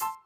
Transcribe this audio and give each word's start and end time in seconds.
you 0.00 0.21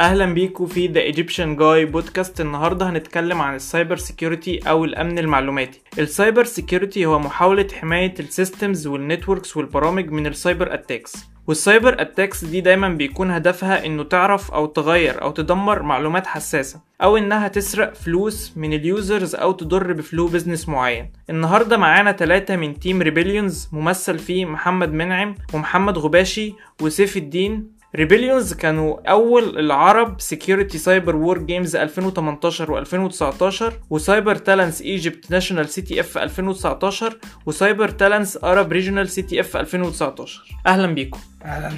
أهلا 0.00 0.34
بيكم 0.34 0.66
في 0.66 0.86
The 0.86 1.00
Egyptian 1.00 1.56
Guy 1.56 1.84
Podcast 1.84 2.40
النهارده 2.40 2.90
هنتكلم 2.90 3.40
عن 3.40 3.54
ال 3.54 3.61
cyber 3.61 3.96
security 3.96 4.58
أو 4.58 4.84
الأمن 4.84 5.18
المعلوماتي. 5.18 5.80
ال 5.98 6.06
cyber 6.06 6.44
security 6.44 7.06
هو 7.06 7.18
محاولة 7.18 7.66
حماية 7.80 8.14
ال 8.20 8.28
systems 8.28 8.86
وال 8.86 9.00
networks 9.00 9.56
والبرامج 9.56 10.10
من 10.10 10.26
ال 10.26 10.34
cyber 10.34 10.74
attacks 10.74 11.12
وال 11.46 11.61
cyber 11.61 12.00
attacks 12.02 12.44
دي 12.44 12.60
دايما 12.60 12.88
بيكون 12.88 13.30
هدفها 13.30 13.86
إنه 13.86 14.02
تعرف 14.02 14.50
أو 14.50 14.66
تغير 14.66 15.22
أو 15.22 15.30
تدمر 15.30 15.82
معلومات 15.82 16.26
حساسة 16.26 16.80
أو 17.02 17.16
إنها 17.16 17.48
تسرق 17.48 17.94
فلوس 17.94 18.52
من 18.56 18.72
ال 18.72 18.82
users 18.82 19.34
أو 19.34 19.52
تضر 19.52 19.92
ب 19.92 19.99
flow 19.99 20.26
business 20.26 20.68
معين. 20.68 21.12
النهارده 21.30 21.76
معانا 21.76 22.12
ثلاثة 22.12 22.56
من 22.56 22.78
team 22.80 23.02
r3billions 23.02 23.68
ممثل 23.72 24.18
فيه 24.18 24.44
محمد 24.44 24.92
منعم 24.92 25.34
ومحمد 25.54 25.98
غباشي 25.98 26.54
وسيف 26.82 27.16
الدين. 27.16 27.77
r3billions 27.96 28.54
كانوا 28.54 29.10
أول 29.10 29.58
ال 29.58 29.70
Arab 29.70 30.20
Security 30.20 30.78
Cyber 30.78 31.16
War 31.16 31.38
Games 31.38 31.76
2018 31.76 32.84
و2019 32.84 33.62
و 33.90 34.34
CyberTalents 34.34 34.82
Egypt 34.82 35.30
National 35.30 35.68
CTF 35.68 36.18
2019 36.18 37.18
و 37.46 37.88
CyberTalents 37.88 38.44
Arab 38.44 38.72
Regional 38.72 39.08
CTF 39.08 39.56
2019 39.56 40.42
أهلا 40.66 40.86
بيكم. 40.86 41.18
أهلا. 41.44 41.72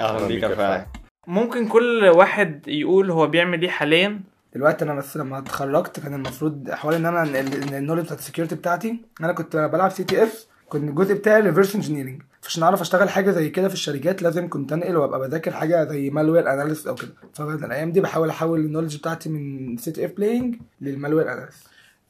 أهلا 0.00 0.26
بيك 0.26 0.86
ممكن 1.26 1.68
كل 1.68 2.04
واحد 2.14 2.68
يقول 2.68 3.10
هو 3.10 3.26
بيعمل 3.26 3.62
إيه 3.62 3.70
حاليا؟ 3.70 4.20
دلوقتي 4.54 4.84
أنا 4.84 4.94
بس 4.94 5.16
لما 5.16 5.38
اتخرجت 5.38 6.00
كان 6.00 6.14
المفروض 6.14 6.70
حوالي 6.70 6.96
إن 6.96 7.06
أنا 7.06 7.40
ال 7.78 7.81
knowledge 7.81 8.04
بتاعت 8.04 8.18
ال 8.18 8.22
security 8.22 8.54
بتاعتي 8.54 8.96
أنا 9.20 9.32
كنت 9.32 9.56
بلعب 9.56 9.90
CTF 9.90 10.46
كنت 10.72 10.90
الجزء 10.90 11.14
بتاعي 11.14 11.40
reverse 11.40 11.74
engineering 11.74 12.22
عشان 12.46 12.62
أعرف 12.62 12.80
أشتغل 12.80 13.08
حاجة 13.10 13.30
زي 13.30 13.48
كده 13.48 13.68
في 13.68 13.74
الشركات 13.74 14.22
لازم 14.22 14.48
كنت 14.48 14.72
أنقل 14.72 14.96
وأبقى 14.96 15.20
بذاكر 15.20 15.50
حاجة 15.50 15.84
زي 15.84 16.10
malware 16.10 16.52
analysis 16.52 16.86
أو 16.86 16.94
كده. 16.94 17.10
فالايام 17.34 17.92
دي 17.92 18.00
بحاول 18.00 18.28
أحول 18.28 18.60
ال 18.60 18.64
knowledge 18.64 18.96
بتاعتي 18.96 19.28
من 19.28 19.76
CTF 19.76 20.12
playing 20.12 20.56
لل 20.80 20.92
malware 20.92 21.32
analysis 21.32 21.64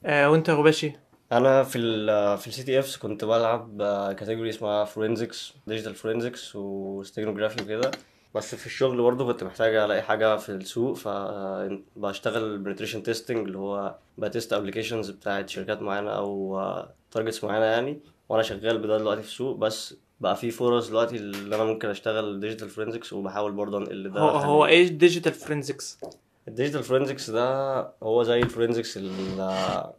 آه 0.05 0.29
وأنت 0.31 0.49
يا 0.49 0.53
غباشي 0.53 0.93
أنا 1.31 1.63
في 1.63 1.77
ال 1.77 2.37
في 2.37 2.47
ال 2.47 2.63
CTFs 2.63 2.97
كنت 2.97 3.25
بلعب 3.25 3.77
category 4.19 4.49
اسمها 4.49 4.85
forensics 4.85 5.53
digital 5.67 5.95
forensics 5.95 6.55
و 6.55 6.63
steganography 6.63 7.63
وكده. 7.63 7.91
بس 8.35 8.55
في 8.55 8.65
الشغل 8.65 9.01
برضه 9.01 9.25
كنت 9.33 9.43
محتاج 9.43 9.75
ألاقي 9.75 10.01
حاجة 10.01 10.37
في 10.37 10.49
السوق 10.49 10.95
فبشتغل 10.95 12.57
penetration 12.57 13.03
testing 13.03 13.37
اللي 13.37 13.57
هو 13.57 13.95
ب 14.17 14.24
test 14.24 14.53
applications 14.53 15.09
بتاعت 15.09 15.49
شركات 15.49 15.81
معينة 15.81 16.09
أو 16.11 16.59
targets 17.11 17.43
معينة 17.43 17.65
يعني. 17.65 17.99
وأنا 18.33 18.43
شغال 18.43 18.77
بده 18.77 18.97
دلوقتي 18.97 19.21
في 19.21 19.27
السوق 19.27 19.57
بس 19.57 19.95
بقى 20.19 20.35
في 20.35 20.51
فرص 20.51 20.89
دلوقتي 20.89 21.15
اللي 21.15 21.55
أنا 21.55 21.63
ممكن 21.63 21.89
أشتغل 21.89 22.39
digital 22.39 22.69
forensics 22.69 23.13
وبحاول 23.13 23.51
برضه 23.51 23.77
أنقل 23.77 24.11
ده 24.11 24.19
هو 24.19 24.29
هو 24.29 24.65
إيه 24.65 24.87
digital 24.87 25.33
forensics 25.33 25.99
ال 26.47 26.52
digital 26.52 26.83
forensics 26.83 27.29
ده 27.29 27.79
هو 28.03 28.23
زي 28.23 28.39
ال 28.39 28.45
forensics 28.45 28.97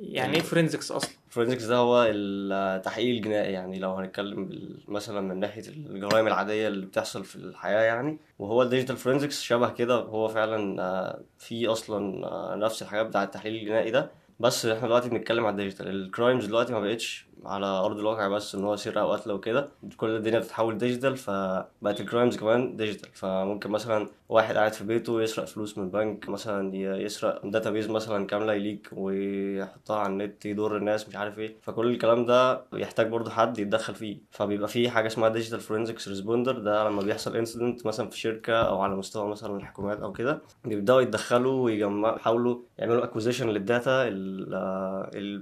يعني 0.00 0.34
إيه 0.34 0.40
forensics 0.40 0.92
أصلا؟ 0.92 1.10
ال 1.28 1.32
forensics 1.32 1.64
ده 1.64 1.76
هو 1.76 2.06
التحقيق 2.08 3.16
الجنائي 3.16 3.52
يعني 3.52 3.78
لو 3.78 3.94
هنتكلم 3.94 4.48
مثلا 4.88 5.20
من 5.20 5.40
ناحية 5.40 5.68
الجرائم 5.68 6.26
العادية 6.26 6.68
اللي 6.68 6.86
بتحصل 6.86 7.24
في 7.24 7.36
الحياة 7.36 7.82
يعني. 7.82 8.18
وهو 8.38 8.62
ال 8.62 8.66
digital 8.67 8.96
forensics 8.96 9.42
شبه 9.42 9.70
كده 9.70 9.94
هو 9.94 10.28
فعلا 10.28 10.82
آه، 10.82 11.20
في 11.38 11.66
أصلا 11.66 12.26
آه، 12.26 12.54
نفس 12.54 12.82
الحاجات 12.82 13.06
بتاع 13.06 13.22
التحليل 13.22 13.62
الجنائي 13.62 13.90
ده. 13.90 14.10
بس 14.40 14.66
إحنا 14.66 14.86
دلوقتي 14.86 15.08
بنتكلم 15.08 15.46
على 15.46 15.52
ال 15.52 15.57
digital 15.57 15.88
ال 15.88 15.97
crimes 15.97 16.46
دلوقتي 16.46 16.72
ما 16.72 16.80
بقتش 16.80 17.26
على 17.46 17.66
أرض 17.66 17.98
الواقع 17.98 18.28
بس 18.28 18.54
إن 18.54 18.64
هو 18.64 18.76
سرقه 18.76 19.04
وقتل 19.06 19.32
وكده 19.32 19.68
كل 19.96 20.16
الدنيا 20.16 20.38
بتتحول 20.38 20.78
digital 20.78 21.16
فبقت 21.16 22.00
ال 22.00 22.05
crimes 22.05 22.36
كمان 22.36 22.76
digital 22.76 23.08
فممكن 23.12 23.70
مثلا 23.70 24.08
واحد 24.28 24.56
قاعد 24.56 24.72
في 24.72 24.84
بيته 24.84 25.22
يسرق 25.22 25.44
فلوس 25.44 25.78
من 25.78 25.90
بنك 25.90 26.28
مثلا 26.28 26.76
يسرق 26.76 27.46
database 27.46 27.90
مثلا 27.90 28.26
كاملة 28.26 28.52
يليك 28.54 28.88
ويحطها 28.92 29.96
على 29.98 30.12
النت 30.12 30.46
يضر 30.46 30.76
الناس 30.76 31.08
مش 31.08 31.16
عارف 31.16 31.38
إيه. 31.38 31.56
فكل 31.62 31.90
الكلام 31.90 32.26
ده 32.26 32.60
يحتاج 32.72 33.08
برضه 33.08 33.30
حد 33.30 33.58
يتدخل 33.58 33.94
فيه. 33.94 34.18
فبيبقى 34.30 34.68
في 34.68 34.90
حاجة 34.90 35.06
اسمها 35.06 35.28
digital 35.28 35.60
forensics 35.60 36.08
responder 36.08 36.58
ده 36.58 36.88
لما 36.88 37.02
بيحصل 37.02 37.36
incident 37.36 37.86
مثلا 37.86 38.08
في 38.08 38.18
شركة 38.18 38.54
أو 38.62 38.80
على 38.80 38.96
مستوى 38.96 39.28
مثلا 39.28 39.56
الحكومات 39.56 40.00
أو 40.00 40.12
كده 40.12 40.38
بيبدأوا 40.64 41.00
يتدخلوا 41.00 41.64
ويجمعوا 41.64 42.16
يحاولوا 42.16 42.58
يعملوا 42.78 43.04
acquisition 43.04 43.48
لل 43.48 43.69
data 43.69 44.10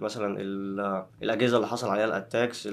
مثلا 0.02 0.36
ال- 0.40 1.04
الأجهزة 1.22 1.56
اللي 1.56 1.66
حصل 1.68 1.88
عليها 1.92 2.04
ال 2.04 2.12
attacks 2.12 2.68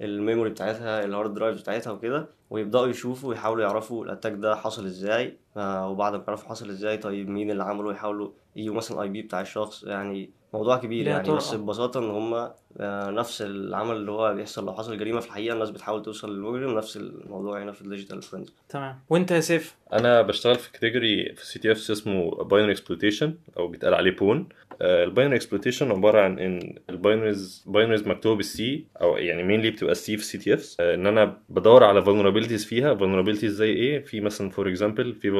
ال 0.00 0.07
memory 0.07 0.50
بتاعتها 0.50 1.04
ال 1.04 1.10
hard 1.10 1.34
drive 1.34 1.60
بتاعتها 1.60 1.90
وكده 1.90 2.26
ويبدأوا 2.50 2.86
يشوفوا 2.86 3.28
ويحاولوا 3.28 3.64
يعرفوا 3.64 4.04
ال 4.04 4.08
attack 4.08 4.32
ده 4.32 4.56
حصل 4.56 4.84
إزاي 4.84 5.36
آه، 5.56 5.88
وبعد 5.88 6.12
ما 6.14 6.24
يعرفوا 6.28 6.48
حصل 6.48 6.70
إزاي 6.70 6.96
طيب 6.96 7.28
مين 7.28 7.50
اللي 7.50 7.62
عمله؟ 7.64 7.92
يحاولوا 7.92 8.30
يجيبوا 8.56 8.76
مثلا 8.76 9.02
IP 9.02 9.22
بتاع 9.22 9.40
الشخص 9.40 9.84
يعني 9.84 10.30
موضوع 10.54 10.76
كبير 10.76 11.06
يعني 11.06 11.26
طرق. 11.26 11.36
بس 11.36 11.54
ببساطة 11.54 12.00
إن 12.00 12.10
هما 12.10 12.54
آه، 12.80 13.10
نفس 13.10 13.42
العمل 13.42 13.96
اللي 13.96 14.10
هو 14.10 14.34
بيحصل 14.34 14.66
لو 14.66 14.72
حصل 14.72 14.98
جريمة 14.98 15.20
في 15.20 15.26
الحقيقة 15.26 15.54
الناس 15.54 15.70
بتحاول 15.70 16.02
توصل 16.02 16.34
للمجرم 16.34 16.76
نفس 16.78 16.96
الموضوع 16.96 17.62
هنا 17.62 17.72
في 17.72 17.82
ال 17.82 17.87
digital 17.87 18.22
forensics 18.22 18.52
تمام. 18.68 18.98
وأنت 19.10 19.30
يا 19.30 19.40
سيف؟ 19.40 19.76
أنا 19.92 20.22
بشتغل 20.22 20.54
في 20.54 20.72
category 20.72 21.34
في 21.34 21.46
CTF 21.46 21.90
اسمه 21.90 22.30
binary 22.44 22.72
exploitation 22.72 23.34
أو 23.56 23.68
بيتقال 23.68 23.94
عليه 23.94 24.16
pwn 24.16 24.48
ال 24.82 24.90
binary 24.90 25.36
exploitation 25.36 25.90
عبارة 25.90 26.20
عن 26.20 26.38
إن 26.38 26.74
ال 26.90 26.98
binaries 26.98 27.64
binaries 27.66 28.08
مكتوبة 28.08 28.36
بال 28.36 28.69
C 28.69 28.86
أو 29.02 29.16
يعني 29.16 29.42
mainly 29.42 29.70
بتبقى 29.70 29.92
ال 29.92 30.04
C 30.04 30.16
في 30.16 30.24
CTF 30.24 30.76
إن 30.80 31.06
أنا 31.06 31.36
بدور 31.48 31.84
على 31.84 32.04
vulnerabilities 32.04 32.66
فيها. 32.66 32.94
vulnerabilities 32.94 33.44
زي 33.46 33.70
إيه؟ 33.70 33.98
في 34.04 34.20
مثلا 34.20 34.50
for 34.50 34.68
example 34.68 35.14
في 35.14 35.30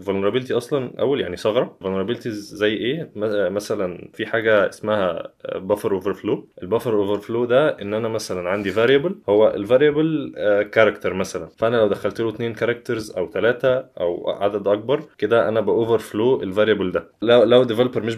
vulnerability 0.00 0.52
أصلا 0.52 0.90
أول 1.00 1.20
يعني 1.20 1.36
ثغرة. 1.36 1.76
vulnerabilities 1.84 2.28
زي 2.28 2.72
إيه؟ 2.74 3.10
م- 3.16 3.54
مثلا 3.54 4.08
في 4.12 4.26
حاجة 4.26 4.68
اسمها 4.68 5.22
buffer 5.54 5.90
overflow. 6.02 6.38
ال 6.62 6.70
buffer 6.70 7.16
overflow 7.18 7.48
ده 7.48 7.68
إن 7.82 7.94
أنا 7.94 8.08
مثلا 8.08 8.48
عندي 8.48 8.72
variable. 8.74 9.12
هو 9.28 9.48
ال 9.48 9.57
variable 9.57 10.32
character 10.72 11.14
مثلا. 11.14 11.48
فأنا 11.58 11.76
لو 11.76 11.88
دخلت 11.88 12.20
له 12.20 12.28
اتنين 12.28 12.52
characters 12.54 13.10
أو 13.10 13.30
ثلاثة 13.30 13.86
أو 14.00 14.30
عدد 14.30 14.68
أكبر 14.68 15.02
كده 15.18 15.48
أنا 15.48 15.60
ب 15.60 15.98
overflow 15.98 16.42
ال 16.42 16.47
variable 16.47 16.90
ده. 16.92 17.08
لو 17.22 17.42
لو 17.44 17.62
developer 17.64 18.02
مش 18.02 18.14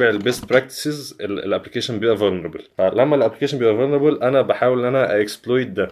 بتتبع 0.00 0.10
ال 0.18 0.24
best 0.24 0.48
practices 0.50 1.16
ال 1.20 1.27
application 1.27 1.98
بيبقى 1.98 2.16
vulnerable 2.16 2.62
فلما 2.78 3.16
ال 3.16 3.20
application 3.20 3.58
بيبقى 3.58 3.74
vulnerable 3.74 4.22
أنا 4.22 4.42
بحاول 4.42 4.78
إن 4.78 4.84
أنا 4.94 5.20
exploit 5.20 5.68
ده. 5.68 5.88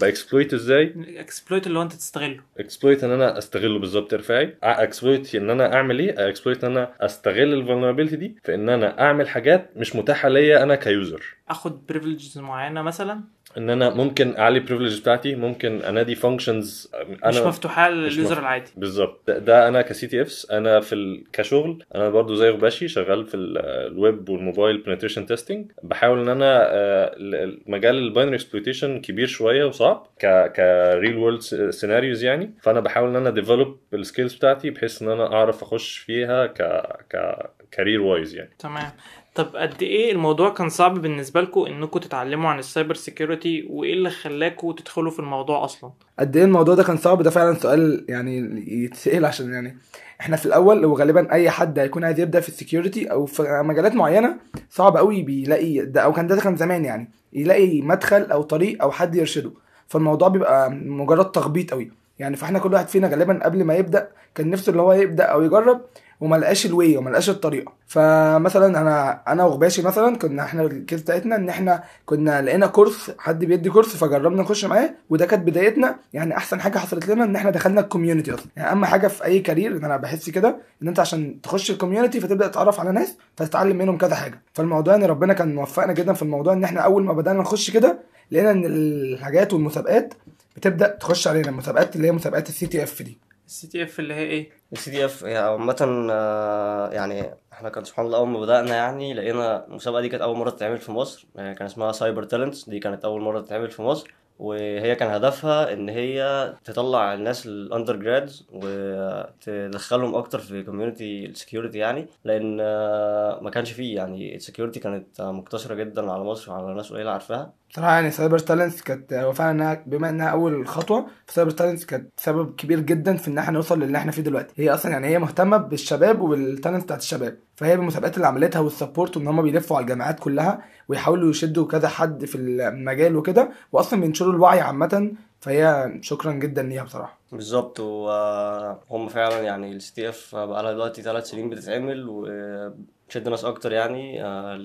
ب 0.00 0.07
exploit 0.07 0.54
إزاي؟ 0.54 0.94
exploit 1.18 1.66
اللي 1.66 1.78
هو 1.78 1.82
أنت 1.82 1.92
تستغله. 1.92 2.40
exploit 2.58 3.04
إن 3.04 3.10
أنا 3.10 3.38
أستغله 3.38 3.78
بالظبط 3.78 4.14
ارفعي. 4.14 4.56
exploit 4.62 5.34
إن 5.34 5.50
أنا 5.50 5.74
أعمل 5.74 5.98
إيه؟ 5.98 6.28
exploit 6.28 6.64
إن 6.64 6.70
أنا 6.70 6.92
أستغل 7.00 7.52
ال 7.54 7.58
vulnerability 7.58 8.16
دي 8.16 8.36
في 8.44 8.54
إن 8.54 8.68
أنا 8.68 9.00
أعمل 9.00 9.28
حاجات 9.28 9.70
مش 9.76 9.96
متاحة 9.96 10.28
ليا 10.28 10.62
أنا 10.62 10.74
ك 10.74 10.84
user 10.84 11.22
أخد 11.50 11.86
privileges 11.86 12.38
معينة 12.38 12.82
مثلا؟ 12.82 13.20
إن 13.58 13.70
أنا 13.70 13.90
ممكن 13.90 14.36
أعلي 14.36 14.58
ال 14.58 14.62
privilege 14.62 15.00
بتاعتي 15.00 15.34
ممكن 15.34 15.82
أنادي 15.82 16.14
functions 16.14 16.90
أنا 16.94 17.28
مش 17.28 17.36
مفتوحة 17.38 17.90
لل 17.90 18.06
user 18.06 18.38
العادي. 18.38 18.70
بالظبط. 18.76 19.20
ده, 19.26 19.38
ده 19.38 19.68
أنا 19.68 19.82
ك 19.82 20.06
CTFs 20.06 20.50
أنا 20.50 20.80
في 20.80 20.94
ال... 20.94 21.24
كشغل 21.32 21.84
أنا 21.94 22.08
برضو 22.10 22.34
زي 22.34 22.50
غباشي 22.50 22.88
شغال 22.88 23.26
في 23.26 23.34
ال- 23.34 23.58
ال 23.92 24.01
web 24.01 24.28
وال 24.28 24.41
mobile 24.41 24.78
penetration 24.78 25.26
testing 25.26 25.72
بحاول 25.82 26.18
إن 26.20 26.28
أنا 26.28 26.62
آه، 26.72 27.14
ال- 27.16 27.34
ال- 27.34 27.60
مجال 27.66 27.94
ال 27.98 28.03
binary 28.03 28.34
exploitation 28.36 29.00
كبير 29.00 29.26
شوية 29.26 29.64
وصعب 29.64 30.06
ك 30.22 30.52
ك 30.56 30.68
real 30.68 31.16
world 31.16 31.40
scenarios 31.70 32.24
يعني. 32.24 32.54
فأنا 32.62 32.80
بحاول 32.80 33.08
إن 33.08 33.16
أنا 33.16 33.30
develop 33.30 33.78
ال 33.94 34.00
skills 34.00 34.34
بتاعتي 34.34 34.70
بحيث 34.70 35.02
إن 35.02 35.08
أنا 35.10 35.32
أعرف 35.32 35.62
أخش 35.62 35.98
فيها 35.98 36.46
ك 36.46 36.62
ك 37.10 37.36
career 37.72 38.00
wise 38.00 38.34
يعني. 38.34 38.50
تمام. 38.58 38.92
طب 39.34 39.56
قد 39.56 39.82
إيه 39.82 40.12
الموضوع 40.12 40.50
كان 40.50 40.68
صعب 40.68 40.94
بالنسبة 40.98 41.40
لكم 41.40 41.60
إنكم 41.60 41.98
تتعلموا 41.98 42.50
عن 42.50 42.58
ال 42.58 42.64
cyber 42.64 42.94
security؟ 42.94 43.66
وإيه 43.70 43.92
اللي 43.92 44.10
خلاكم 44.10 44.72
تدخلوا 44.72 45.10
في 45.10 45.18
الموضوع 45.18 45.64
أصلا؟ 45.64 45.90
قد 46.18 46.36
إيه 46.36 46.44
الموضوع 46.44 46.74
ده 46.74 46.82
كان 46.82 46.96
صعب؟ 46.96 47.22
ده 47.22 47.30
فعلا 47.30 47.54
سؤال 47.54 48.04
يعني 48.08 48.64
يتسأل 48.84 49.24
عشان 49.24 49.52
يعني 49.52 49.78
إحنا 50.20 50.36
في 50.36 50.46
الأول 50.46 50.84
وغالبا 50.84 51.32
أي 51.32 51.50
حد 51.50 51.78
هيكون 51.78 52.04
عايز 52.04 52.20
يبدأ 52.20 52.40
في 52.40 52.48
ال 52.48 52.55
security 52.55 53.10
أو 53.10 53.26
في 53.26 53.62
مجالات 53.64 53.94
معينة 53.94 54.36
صعب 54.70 54.96
قوي 54.96 55.22
بيلاقي 55.22 55.78
ده 55.78 56.00
أو 56.00 56.12
كان 56.12 56.26
ده 56.26 56.36
كان 56.40 56.56
زمان 56.56 56.84
يعني 56.84 57.10
يلاقي 57.32 57.82
مدخل 57.82 58.22
أو 58.22 58.42
طريق 58.42 58.82
أو 58.82 58.90
حد 58.90 59.14
يرشده. 59.14 59.50
فالموضوع 59.88 60.28
بيبقى 60.28 60.70
مجرد 60.70 61.30
تخبيط 61.32 61.70
قوي 61.70 61.90
يعني 62.18 62.36
فإحنا 62.36 62.58
كل 62.58 62.72
واحد 62.72 62.88
فينا 62.88 63.08
غالبا 63.08 63.40
قبل 63.44 63.64
ما 63.64 63.74
يبدأ 63.74 64.08
كان 64.34 64.50
نفسه 64.50 64.70
اللي 64.70 64.82
هو 64.82 64.92
يبدأ 64.92 65.24
أو 65.24 65.42
يجرب 65.42 65.80
وما 66.20 66.36
لقاش 66.36 66.66
ال 66.66 66.73
way 66.73 66.96
وما 66.96 67.10
لقاش 67.10 67.30
الطريقة. 67.30 67.72
فمثلا 67.86 68.80
أنا 68.80 69.22
أنا 69.28 69.44
وغباشي 69.44 69.82
مثلا 69.82 70.16
كنا 70.16 70.42
إحنا 70.42 70.62
ال 70.62 70.70
case 70.70 71.00
بتاعتنا 71.02 71.36
إن 71.36 71.48
إحنا 71.48 71.82
كنا 72.06 72.42
لقينا 72.42 72.66
كورس 72.66 73.10
حد 73.18 73.44
بيدي 73.44 73.70
كورس 73.70 73.96
فجربنا 73.96 74.42
نخش 74.42 74.64
معاه 74.64 74.90
وده 75.10 75.26
كانت 75.26 75.46
بدايتنا. 75.46 75.96
يعني 76.12 76.36
أحسن 76.36 76.60
حاجة 76.60 76.78
حصلت 76.78 77.08
لنا 77.08 77.24
إن 77.24 77.36
إحنا 77.36 77.50
دخلنا 77.50 77.80
ال 77.80 77.85
community 77.85 78.34
أصلا. 78.34 78.46
يعني 78.56 78.70
أهم 78.70 78.84
حاجة 78.84 79.08
في 79.08 79.24
أي 79.24 79.40
career 79.40 79.76
إن 79.76 79.84
أنا 79.84 79.96
بحس 79.96 80.30
كده 80.30 80.56
إن 80.82 80.88
أنت 80.88 81.00
عشان 81.00 81.40
تخش 81.40 81.70
ال 81.70 81.75
community 81.75 82.20
فتبدأ 82.20 82.46
تتعرف 82.48 82.80
على 82.80 82.92
ناس 82.92 83.16
فتتعلم 83.36 83.76
منهم 83.76 83.98
كذا 83.98 84.14
حاجة. 84.14 84.42
فالموضوع 84.52 84.94
إن 84.94 85.04
ربنا 85.04 85.32
كان 85.32 85.54
موفقنا 85.54 85.92
جدا 85.92 86.12
في 86.12 86.22
الموضوع 86.22 86.52
إن 86.52 86.64
إحنا 86.64 86.80
أول 86.80 87.04
ما 87.04 87.12
بدأنا 87.12 87.40
نخش 87.40 87.70
كده 87.70 87.98
لقينا 88.30 88.50
إن 88.50 88.64
الحاجات 88.66 89.52
والمسابقات 89.52 90.14
بتبدأ 90.56 90.88
تخش 91.00 91.28
علينا 91.28 91.48
المسابقات 91.48 91.96
اللي 91.96 92.06
هي 92.06 92.12
مسابقات 92.12 92.48
ال 92.48 92.66
CTF 92.66 93.02
دي. 93.02 93.18
السي 93.46 93.66
تي 93.66 93.82
اف 93.82 94.00
اللي 94.00 94.14
هي 94.14 94.22
إيه؟ 94.22 94.50
ال 94.72 94.90
CTF 94.90 95.24
هي 95.24 95.36
عامة 95.36 96.06
آه، 96.10 96.90
يعني 96.90 97.34
إحنا 97.52 97.68
كان 97.68 97.84
سبحان 97.84 98.06
الله 98.06 98.18
أول 98.18 98.28
ما 98.28 98.40
بدأنا 98.40 98.76
يعني 98.76 99.14
لقينا 99.14 99.66
المسابقة 99.66 100.00
دي 100.00 100.08
كانت 100.08 100.22
أول 100.22 100.36
مرة 100.36 100.50
تتعمل 100.50 100.78
في 100.78 100.92
مصر. 100.92 101.26
آه، 101.36 101.52
كان 101.52 101.66
اسمها 101.66 101.92
CyberTalents 101.92 102.68
دي 102.68 102.78
كانت 102.78 103.04
أول 103.04 103.22
مرة 103.22 103.40
تتعمل 103.40 103.70
في 103.70 103.82
مصر. 103.82 104.14
وهي 104.38 104.94
كان 104.94 105.10
هدفها 105.10 105.72
إن 105.72 105.88
هي 105.88 106.54
تطلع 106.64 107.14
الناس 107.14 107.46
ال 107.46 107.96
undergrads 107.96 108.46
وتدخلهم 108.52 110.14
أكتر 110.14 110.38
في 110.38 110.62
community 110.62 111.26
ال 111.26 111.32
security 111.32 111.78
يعني. 111.78 112.06
لأن 112.24 112.58
آه، 112.60 113.40
ما 113.42 113.50
كانش 113.50 113.72
فيه 113.72 113.96
يعني 113.96 114.36
ال 114.36 114.41
security 114.41 114.80
كانت 114.80 115.20
مقتصرة 115.20 115.74
جدا 115.74 116.12
على 116.12 116.24
مصر 116.24 116.52
وعلى 116.52 116.74
ناس 116.74 116.92
قليلة 116.92 117.10
عارفاها. 117.10 117.52
بصراحه 117.74 117.92
يعني 117.94 118.10
CyberTalents 118.10 118.82
كانت 118.82 119.12
هو 119.12 119.32
فعلا 119.32 119.50
انها 119.50 119.82
بما 119.86 120.08
إنها 120.10 120.28
أول 120.28 120.68
خطوة 120.68 121.06
ف 121.26 121.50
CyberTalents 121.50 121.84
كانت 121.86 122.10
سبب 122.16 122.54
كبير 122.54 122.80
جدا 122.80 123.16
في 123.16 123.28
إن 123.28 123.38
إحنا 123.38 123.52
نوصل 123.52 123.80
للي 123.80 123.98
إحنا 123.98 124.12
فيه 124.12 124.22
دلوقتي. 124.22 124.54
هي 124.56 124.74
أصلا 124.74 124.92
يعني 124.92 125.06
هي 125.06 125.18
مهتمة 125.18 125.56
بالشباب 125.56 126.20
وبال 126.20 126.41
talent 126.41 126.84
بتاعت 126.84 127.00
الشباب. 127.00 127.36
فهي 127.56 127.76
بالمسابقات 127.76 128.16
اللي 128.16 128.26
عملتها 128.26 128.60
وال 128.60 128.72
support 128.72 129.16
وإن 129.16 129.26
هم 129.26 129.42
بيلفوا 129.42 129.76
على 129.76 129.82
الجامعات 129.84 130.20
كلها 130.20 130.62
ويحاولوا 130.88 131.30
يشدوا 131.30 131.66
كذا 131.66 131.88
حد 131.88 132.24
في 132.24 132.38
المجال 132.38 133.16
وكده 133.16 133.50
واصلا 133.72 134.00
بينشروا 134.00 134.32
الوعي 134.32 134.60
عامة. 134.60 135.12
فهي 135.40 135.92
شكرا 136.00 136.32
جدا 136.32 136.62
ليها 136.62 136.82
بصراحة. 136.82 137.18
بالظبط. 137.32 137.80
وهم 137.80 139.08
فعلا 139.08 139.40
يعني 139.40 139.72
ال 139.72 139.94
CTF 139.94 140.36
بقى 140.36 140.62
لها 140.62 140.72
دلوقتي 140.72 141.02
ثلاث 141.02 141.26
سنين 141.30 141.50
بتتعمل 141.50 142.06
وتشد 142.08 143.28
ناس 143.28 143.44
أكتر 143.44 143.72
يعني 143.72 144.24
آه، 144.24 144.56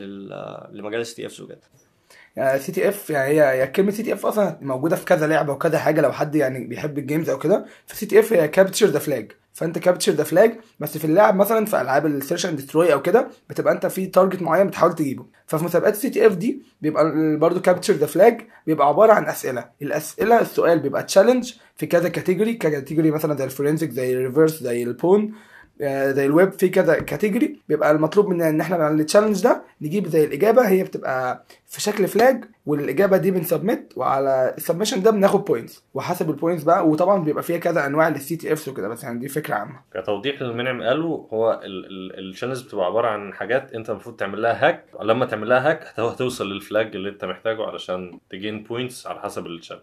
لمجال 0.72 1.02
ال 1.02 1.16
CTF 1.16 1.40
وكده. 1.42 1.60
CTF 2.58 3.10
يعني 3.10 3.42
هي 3.42 3.68
كلمة 3.68 3.92
CTF 3.92 4.26
أصلا 4.26 4.58
موجودة 4.62 4.96
في 4.96 5.06
كذا 5.06 5.28
لعبة 5.28 5.54
وكذا 5.54 5.78
حاجة 5.80 6.02
لو 6.02 6.12
حد 6.12 6.36
يعني 6.36 6.68
بيحب 6.68 6.98
ال 6.98 7.03
games 7.03 7.30
أو 7.30 7.38
كده. 7.38 7.66
ف 7.86 8.06
CTF 8.06 8.34
هي 8.34 8.48
capture 8.48 8.86
the 8.88 9.00
flag. 9.00 9.32
فأنت 9.54 9.78
capture 9.80 10.12
the 10.12 10.24
flag 10.24 10.56
بس 10.80 10.98
في 10.98 11.06
اللعب 11.06 11.36
مثلا 11.36 11.66
في 11.66 11.82
ألعاب 11.82 12.06
ال 12.06 12.12
search 12.12 12.46
and 12.46 12.56
destroy 12.56 12.94
أو 12.94 13.02
كده 13.02 13.28
بتبقى 13.50 13.74
أنت 13.74 13.86
في 13.86 14.06
target 14.06 14.42
معين 14.42 14.68
بتحاول 14.68 14.96
تجيبه. 14.96 15.26
ففي 15.48 15.66
مسابقات 15.66 15.94
ال 15.94 16.10
CTF 16.10 16.36
دي 16.36 16.62
بيبقى 16.82 17.14
برضه 17.38 17.60
capture 17.62 17.94
the 17.94 18.06
flag 18.06 18.42
بيبقى 18.68 18.88
عبارة 18.88 19.14
عن 19.14 19.26
أسئلة. 19.26 19.66
الأسئلة 19.82 20.42
السؤال 20.42 20.80
بيبقى 20.80 21.04
challenge 21.04 21.54
في 21.76 21.86
كذا 21.86 22.10
category 22.10 22.54
category 22.54 23.12
مثلا 23.12 23.38
زي 23.38 23.44
ال 23.44 23.49
forensic 23.49 23.92
زي 23.92 24.14
ال 24.14 24.20
reverse 24.20 24.64
زي 24.64 24.84
ال 24.84 24.96
pwn 24.96 25.34
آه، 25.82 26.12
زي 26.12 26.26
الويب 26.26 26.52
في 26.52 26.70
كذا 26.70 27.00
category 27.00 27.60
بيبقى 27.70 27.92
المطلوب 27.92 28.28
مننا 28.28 28.50
إن 28.50 28.62
إحنا 28.62 28.76
على 28.76 28.94
ال 28.96 29.01
challenge 29.01 29.44
ده 29.44 29.62
نجيب 29.82 30.08
زي 30.08 30.24
الإجابة 30.24 30.68
هي 30.68 30.84
بتبقى 30.84 31.46
في 31.70 31.82
شكل 31.82 32.08
flag 32.08 32.46
والإجابة 32.66 33.18
دي 33.18 33.32
بن 33.32 33.47
submit 33.47 33.94
وعلى 33.98 34.54
ال 34.58 34.62
submission 34.62 35.02
ده 35.04 35.12
بناخد 35.12 35.46
points 35.46 35.84
وحسب 35.94 36.30
ال 36.30 36.35
points 36.35 36.64
بقى 36.64 36.88
وطبعا 36.88 37.24
بيبقى 37.24 37.44
فيها 37.44 37.58
كذا 37.58 37.86
أنواع 37.86 38.10
لل 38.10 38.36
CTFs 38.36 38.68
وكده 38.68 38.88
بس 38.88 39.04
يعني 39.04 39.20
دي 39.20 39.28
فكرة 39.28 39.56
عامة. 39.56 39.80
كتوضيح 39.94 40.42
للي 40.42 40.59
منعم 40.59 40.82
قاله 40.84 41.28
هو 41.34 41.60
ال 41.64 41.73
challenges 41.73 42.62
بتبقى 42.62 42.86
عبارة 42.86 43.08
عن 43.08 43.34
حاجات 43.34 43.74
أنت 43.74 43.90
المفروض 43.90 44.16
تعمل 44.16 44.42
لها 44.42 44.68
hack 44.68 44.86
لما 45.02 45.26
تعمل 45.26 45.50
لها 45.50 45.70
hack 45.70 45.84
هت- 45.84 46.00
هتوصل 46.00 46.52
لل 46.52 46.67
flag 46.67 46.96
اللي 46.96 47.10
أنت 47.10 47.26
محتاجه 47.26 47.64
علشان 47.64 48.20
ت 48.30 48.37
gain 48.37 48.64
points 48.64 49.08
على 49.08 49.20
حسب 49.20 49.46
ال 49.46 49.50
challenge 49.50 49.82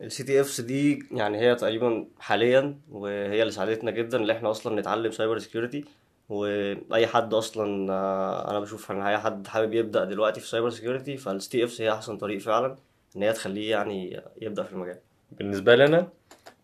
وال 0.00 0.24
CTFs 0.24 0.60
دي 0.60 1.02
يعني 1.12 1.38
هي 1.40 1.54
تقريبا 1.54 2.06
حاليا 2.18 2.78
وهي 2.90 3.40
اللي 3.42 3.52
ساعدتنا 3.52 3.90
جدا 3.90 4.18
ان 4.18 4.30
إحنا 4.30 4.50
أصلا 4.50 4.80
نتعلم 4.80 5.10
cyber 5.10 5.38
security 5.38 5.84
وأي 6.30 7.06
حد 7.06 7.34
أصلا 7.34 7.92
آه، 7.92 8.50
أنا 8.50 8.60
بشوف 8.60 8.90
إن 8.90 9.02
أي 9.02 9.18
حد 9.18 9.46
حابب 9.46 9.74
يبدأ 9.74 10.04
دلوقتي 10.04 10.40
في 10.40 10.48
cyber 10.48 10.70
security 10.70 11.16
فال 11.16 11.50
CTFs 11.50 11.80
هي 11.80 11.92
أحسن 11.92 12.16
طريق 12.16 12.40
فعلا 12.40 12.76
إن 13.16 13.22
هي 13.22 13.32
تخليه 13.32 13.70
يعني 13.70 14.22
يبدأ 14.42 14.62
في 14.62 14.72
المجال. 14.72 14.98
بالنسبة 15.32 15.74
لي 15.74 15.84
أنا 15.84 16.08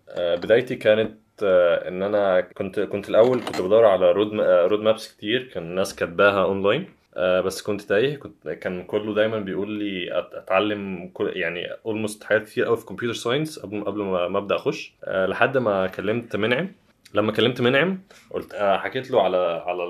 آه، 0.08 0.36
بدايتي 0.36 0.76
كانت 0.76 1.16
آه، 1.42 1.88
إن 1.88 2.02
أنا 2.02 2.40
كنت 2.40 2.80
كنت 2.80 3.08
الأول 3.08 3.40
كنت 3.40 3.60
بدور 3.60 3.84
على 3.84 4.12
road 4.12 4.40
roadmaps 4.40 5.14
كتير 5.16 5.50
كان 5.54 5.62
الناس 5.62 5.94
كاتباها 5.94 6.42
اونلاين 6.44 6.88
بس 7.16 7.62
كنت 7.62 7.80
تايه 7.80 8.16
كنت 8.16 8.48
كان 8.48 8.84
كله 8.84 9.14
دايما 9.14 9.38
بيقول 9.38 9.70
لي 9.70 10.18
أتعلم 10.32 11.12
يعني 11.20 11.68
almost 11.86 12.24
حاجات 12.24 12.42
كتير 12.42 12.64
قوي 12.64 12.76
في 12.76 12.86
computer 12.86 13.14
science 13.18 13.58
قبل 13.58 14.02
ما 14.02 14.38
أبدأ 14.38 14.56
أخش 14.56 14.94
لحد 15.08 15.58
ما 15.58 15.86
كلمت 15.86 16.36
منعم. 16.36 16.68
لما 17.14 17.32
كلمت 17.32 17.60
منعم 17.60 18.00
قلت 18.30 18.54
آه، 18.54 18.78
حكيت 18.78 19.10
له 19.10 19.22
على 19.22 19.62
على 19.66 19.84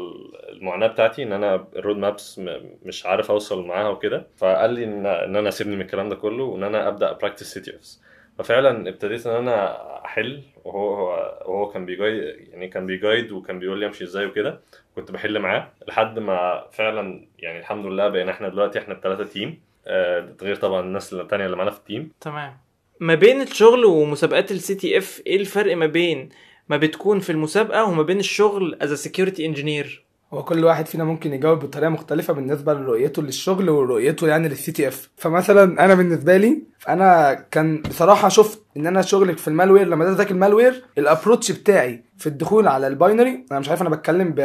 المعاناة 0.52 0.86
بتاعتي 0.86 1.22
إن 1.22 1.32
أنا 1.32 1.66
ال 1.76 1.80
road 1.80 1.96
maps 1.96 2.40
مش 2.84 3.06
عارف 3.06 3.30
أوصل 3.30 3.66
معاها 3.66 3.88
وكده. 3.88 4.26
فقال 4.36 4.70
لي 4.72 4.84
إن 4.84 5.06
إن 5.06 5.36
أنا 5.36 5.48
اسيبني 5.48 5.76
من 5.76 5.82
الكلام 5.82 6.08
ده 6.08 6.14
كله 6.16 6.44
وإن 6.44 6.62
أنا 6.62 6.88
أبدأ 6.88 7.12
practice 7.12 7.42
CTFs 7.54 8.02
ففعلا 8.38 8.88
ابتديت 8.88 9.26
إن 9.26 9.34
أنا 9.34 9.76
أحل 10.04 10.42
وهو 10.64 10.94
هو 10.96 11.08
وهو 11.46 11.68
كان 11.68 11.86
بي 11.86 11.97
guide 11.97 12.22
يعني 12.52 12.68
كان 12.68 12.86
بي 12.86 12.99
guide 12.99 13.32
وكان 13.32 13.58
بيقول 13.58 13.78
لي 13.80 13.86
أمشي 13.86 14.04
إزاي 14.04 14.26
وكده. 14.26 14.60
كنت 14.96 15.10
بحل 15.12 15.38
معاه 15.38 15.68
لحد 15.88 16.18
ما 16.18 16.64
فعلا 16.72 17.26
يعني 17.38 17.58
الحمد 17.58 17.86
لله 17.86 18.08
بقينا 18.08 18.30
إحنا 18.32 18.48
دلوقتي 18.48 18.78
إحنا 18.78 18.94
الثلاثه 18.94 19.24
team 19.24 19.60
آه، 19.86 20.28
غير 20.42 20.56
طبعا 20.56 20.80
الناس 20.80 21.12
التانية 21.14 21.46
اللي 21.46 21.56
معانا 21.56 21.70
في 21.70 21.78
ال 21.78 21.85
team 21.85 22.10
تمام. 22.20 22.56
ما 23.00 23.14
بين 23.14 23.40
الشغل 23.42 23.84
ومسابقات 23.84 24.50
ال 24.50 24.74
CTF 24.74 25.22
إيه 25.26 25.36
الفرق 25.36 25.76
ما 25.76 25.86
بين 25.86 26.28
ما 26.68 26.76
بتكون 26.76 27.20
في 27.20 27.32
المسابقة 27.32 27.84
وما 27.84 28.02
بين 28.02 28.18
الشغل 28.18 28.78
as 28.82 28.92
security 28.92 29.46
engineer 29.46 30.06
هو 30.32 30.42
كل 30.44 30.64
واحد 30.64 30.86
فينا 30.86 31.04
ممكن 31.04 31.32
يجاوب 31.32 31.58
بطريقة 31.58 31.88
مختلفة 31.88 32.32
بالنسبة 32.32 32.74
لرؤيته 32.74 33.22
للشغل 33.22 33.70
ورؤيته 33.70 34.28
يعني 34.28 34.48
لل 34.48 34.72
CTF 34.72 35.10
فمثلا 35.16 35.84
أنا 35.84 35.94
بالنسبة 35.94 36.36
لي 36.36 36.62
أنا 36.88 37.34
كان 37.50 37.82
بصراحة 37.82 38.28
شفت 38.28 38.62
إن 38.76 38.86
أنا 38.86 39.02
شغلي 39.02 39.36
في 39.36 39.48
ال 39.48 39.53
malware 39.53 39.86
لما 39.86 40.10
أذاكر 40.10 40.30
ال 40.30 40.37
malware 40.37 40.84
ال 40.98 41.04
approach 41.04 41.52
بتاعي 41.52 42.02
في 42.18 42.26
الدخول 42.26 42.68
على 42.68 42.86
ال 42.86 42.94
binary 42.94 43.44
أنا 43.52 43.60
مش 43.60 43.68
عارف 43.68 43.82
أنا 43.82 43.90
بتكلم 43.90 44.30
ب 44.32 44.38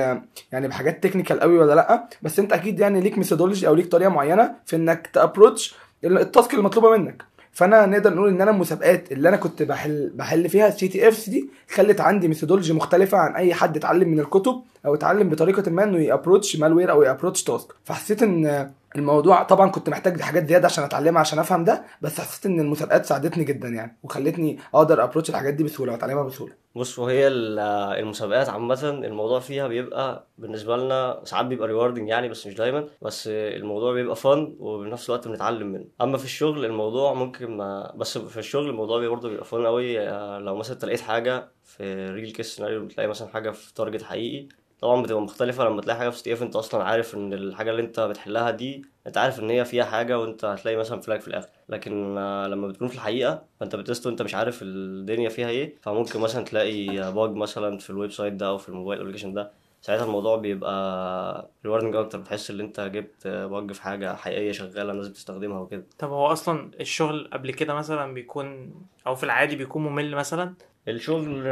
يعني 0.51 0.67
بحاجات 0.67 1.03
technical 1.03 1.39
قوي 1.39 1.57
ولا 1.57 1.75
لأ 1.75 2.07
بس 2.21 2.39
أنت 2.39 2.53
أكيد 2.53 2.79
يعني 2.79 3.01
ليك 3.01 3.17
methodology 3.17 3.67
أو 3.67 3.75
ليك 3.75 3.87
طريقة 3.91 4.09
معينة 4.09 4.55
في 4.65 4.75
إنك 4.75 5.09
ت 5.13 5.20
approach 5.20 5.75
ال 6.03 6.13
task 6.13 6.53
المطلوبة 6.53 6.97
منك. 6.97 7.23
فانا 7.51 7.85
نقدر 7.85 8.13
نقول 8.13 8.29
ان 8.29 8.41
أنا 8.41 8.51
المسابقات 8.51 9.11
اللي 9.11 9.29
أنا 9.29 9.37
كنت 9.37 9.63
بحل 9.63 10.11
بحل 10.15 10.49
فيها 10.49 10.67
ال 10.67 10.87
CTFs 10.87 11.29
دي 11.29 11.49
خلت 11.73 12.01
عندي 12.01 12.27
methodology 12.27 12.73
مختلفة 12.73 13.17
عن 13.17 13.35
أي 13.35 13.53
حد 13.53 13.77
اتعلم 13.77 14.09
من 14.09 14.19
الكتب 14.19 14.61
أو 14.85 14.95
اتعلم 14.95 15.29
بطريقة 15.29 15.71
ما 15.71 15.83
إنه 15.83 15.99
ي 15.99 16.06
approach 16.06 16.55
malware 16.55 16.91
أو 16.91 17.03
ي 17.03 17.08
approach 17.08 17.43
task 17.43 17.67
فحسيت 17.85 18.23
إن 18.23 18.71
الموضوع 18.95 19.43
طبعا 19.43 19.69
كنت 19.69 19.89
محتاج 19.89 20.21
حاجات 20.21 20.47
زيادة 20.47 20.65
عشان 20.65 20.83
أتعلمها 20.83 21.19
عشان 21.19 21.39
أفهم 21.39 21.63
ده 21.63 21.83
بس 22.01 22.21
حسيت 22.21 22.45
إن 22.45 22.59
المسابقات 22.59 23.05
ساعدتني 23.05 23.43
جدا 23.43 23.67
يعني 23.67 23.97
وخلتني 24.03 24.59
أقدر 24.73 25.03
أ 25.03 25.06
approach 25.06 25.29
الحاجات 25.29 25.53
دي 25.53 25.63
بسهولة 25.63 25.91
وأتعلمها 25.91 26.23
بسهولة. 26.23 26.53
بص 26.75 26.99
وهي 26.99 27.27
ال- 27.27 27.59
المسابقات 27.99 28.49
عامة 28.49 28.89
الموضوع 28.89 29.39
فيها 29.39 29.67
بيبقى 29.67 30.27
بالنسبة 30.37 30.77
لنا 30.77 31.21
ساعات 31.23 31.45
بيبقى 31.45 31.67
rewarding 31.67 32.09
يعني 32.09 32.29
بس 32.29 32.47
مش 32.47 32.53
دايما 32.53 32.87
بس 33.01 33.27
الموضوع 33.31 33.93
بيبقى 33.93 34.15
فن 34.15 34.55
وبنفس 34.59 35.09
الوقت 35.09 35.27
بنتعلم 35.27 35.67
منه. 35.67 35.85
أما 36.01 36.17
في 36.17 36.25
الشغل 36.25 36.65
الموضوع 36.65 37.13
ممكن 37.13 37.57
ما 37.57 37.93
بس 37.95 38.17
في 38.17 38.37
الشغل 38.37 38.69
الموضوع 38.69 39.07
برضه 39.07 39.29
بيبقى 39.29 39.45
فن 39.45 39.65
قوي 39.65 39.99
آه، 40.09 40.39
لو 40.39 40.55
مثلا 40.55 40.73
أنت 40.73 40.85
لقيت 40.85 41.01
حاجة 41.01 41.51
في 41.63 42.05
real 42.09 42.31
case 42.31 42.55
scenario 42.55 42.85
بتلاقي 42.85 43.07
مثلا 43.09 43.27
حاجة 43.27 43.49
في 43.51 43.73
target 43.73 44.03
حقيقي 44.03 44.47
طبعا 44.81 45.01
بتبقى 45.01 45.21
مختلفة 45.21 45.63
لما 45.65 45.81
تلاقي 45.81 45.97
حاجة 45.99 46.09
في 46.09 46.17
CTF 46.17 46.43
أنت 46.43 46.55
أصلا 46.55 46.83
عارف 46.83 47.15
إن 47.15 47.33
الحاجة 47.33 47.71
اللي 47.71 47.81
أنت 47.81 47.99
بتحلها 47.99 48.51
دي 48.51 48.85
أنت 49.07 49.17
عارف 49.17 49.39
إن 49.39 49.49
هي 49.49 49.65
فيها 49.65 49.83
حاجة 49.85 50.19
وأنت 50.19 50.45
هتلاقي 50.45 50.77
مثلا 50.77 51.01
flag 51.01 51.19
في 51.19 51.27
الآخر. 51.27 51.49
لكن 51.69 52.17
آه، 52.17 52.47
لما 52.47 52.67
بتكون 52.67 52.87
في 52.87 52.95
الحقيقة 52.95 53.43
فأنت 53.59 53.75
ب 53.75 53.81
test 53.81 54.05
وانت 54.07 54.21
مش 54.21 54.35
عارف 54.35 54.59
الدنيا 54.61 55.29
فيها 55.29 55.49
إيه 55.49 55.75
فممكن 55.81 56.19
مثلا 56.19 56.45
تلاقي 56.45 57.11
bug 57.13 57.31
مثلا 57.35 57.77
في 57.77 57.89
ال 57.89 58.11
website 58.11 58.33
ده 58.33 58.47
أو 58.47 58.57
في 58.57 58.69
ال 58.69 58.74
mobile 58.74 59.01
application 59.01 59.33
ده. 59.33 59.51
ساعتها 59.81 60.05
الموضوع 60.05 60.35
بيبقى 60.37 61.49
rewarding 61.65 61.95
أكتر 61.95 62.19
بتحس 62.19 62.51
إن 62.51 62.59
أنت 62.59 62.79
جبت 62.79 63.27
bug 63.27 63.71
في 63.71 63.81
حاجة 63.81 64.15
حقيقية 64.15 64.51
شغالة 64.51 64.91
الناس 64.91 65.07
بتستخدمها 65.07 65.59
وكده. 65.59 65.83
طب 65.99 66.09
هو 66.09 66.25
أصلا 66.27 66.71
الشغل 66.79 67.29
قبل 67.33 67.51
كده 67.51 67.73
مثلا 67.73 68.13
بيكون 68.13 68.73
أو 69.07 69.15
في 69.15 69.23
العادي 69.23 69.55
بيكون 69.55 69.83
ممل 69.83 70.15
مثلا؟ 70.15 70.53
الشغل 70.87 71.45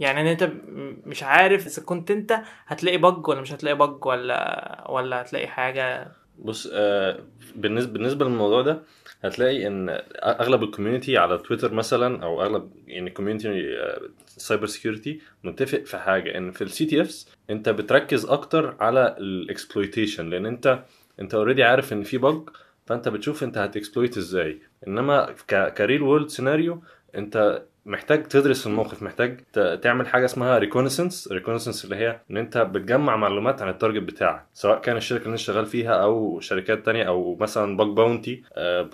يعني 0.00 0.20
إن 0.20 0.26
أنت 0.26 0.50
مش 1.06 1.22
عارف 1.22 1.66
إذا 1.66 1.82
كنت 1.82 2.10
أنت 2.10 2.40
هتلاقي 2.66 2.98
bug 2.98 3.28
ولا 3.28 3.40
مش 3.40 3.52
هتلاقي 3.52 3.76
bug 3.76 4.06
ولا 4.06 4.86
ولا 4.90 5.20
هتلاقي 5.22 5.46
حاجة. 5.46 6.08
بص 6.38 6.70
آه، 6.72 7.18
بالنسبة 7.56 7.92
بالنسبة 7.92 8.24
للموضوع 8.24 8.62
ده 8.62 8.82
هتلاقي 9.24 9.66
إن 9.66 9.88
أغلب 10.22 10.62
ال 10.62 10.68
community 10.68 11.18
على 11.18 11.38
تويتر 11.38 11.74
مثلا 11.74 12.22
أو 12.24 12.42
أغلب 12.42 12.70
يعني 12.86 13.10
community 13.10 13.76
cyber 14.26 14.66
security 14.66 15.20
متفق 15.44 15.82
في 15.84 15.98
حاجة 15.98 16.38
إن 16.38 16.50
في 16.50 16.64
ال 16.64 16.86
CTFs 16.86 17.34
أنت 17.50 17.68
بتركز 17.68 18.26
أكتر 18.26 18.76
على 18.80 19.16
ال 19.18 19.27
exploitation 19.27 20.30
لأن 20.30 20.46
أنت 20.46 20.84
أنت 21.20 21.34
already 21.34 21.62
عارف 21.64 21.92
إن 21.92 22.02
في 22.02 22.18
bug 22.18 22.48
فأنت 22.86 23.08
بتشوف 23.08 23.42
أنت 23.42 23.58
هت 23.58 23.71
exploit 23.71 24.16
إزاي. 24.16 24.60
إنما 24.86 25.34
ك 25.76 25.81
real 25.81 26.02
world 26.02 26.28
scenario 26.28 26.82
أنت 27.14 27.62
محتاج 27.86 28.22
تدرس 28.22 28.66
الموقف 28.66 29.02
محتاج 29.02 29.40
تعمل 29.82 30.06
حاجة 30.08 30.24
اسمها 30.24 30.58
reconnaissance 30.58 31.28
reconnaissance 31.32 31.84
اللي 31.84 31.96
هي 31.96 32.20
إن 32.30 32.36
أنت 32.36 32.58
بتجمع 32.58 33.16
معلومات 33.16 33.62
عن 33.62 33.68
ال 33.68 33.73
target 33.73 34.02
بتاعك 34.02 34.46
سواء 34.54 34.80
كان 34.80 34.96
الشركة 34.96 35.22
اللي 35.22 35.30
أنت 35.32 35.38
شغال 35.40 35.66
فيها 35.66 35.92
أو 35.94 36.40
شركات 36.40 36.86
تانية 36.86 37.04
أو 37.04 37.36
مثلا 37.40 37.76
bug 37.76 37.88
bounty 37.88 38.42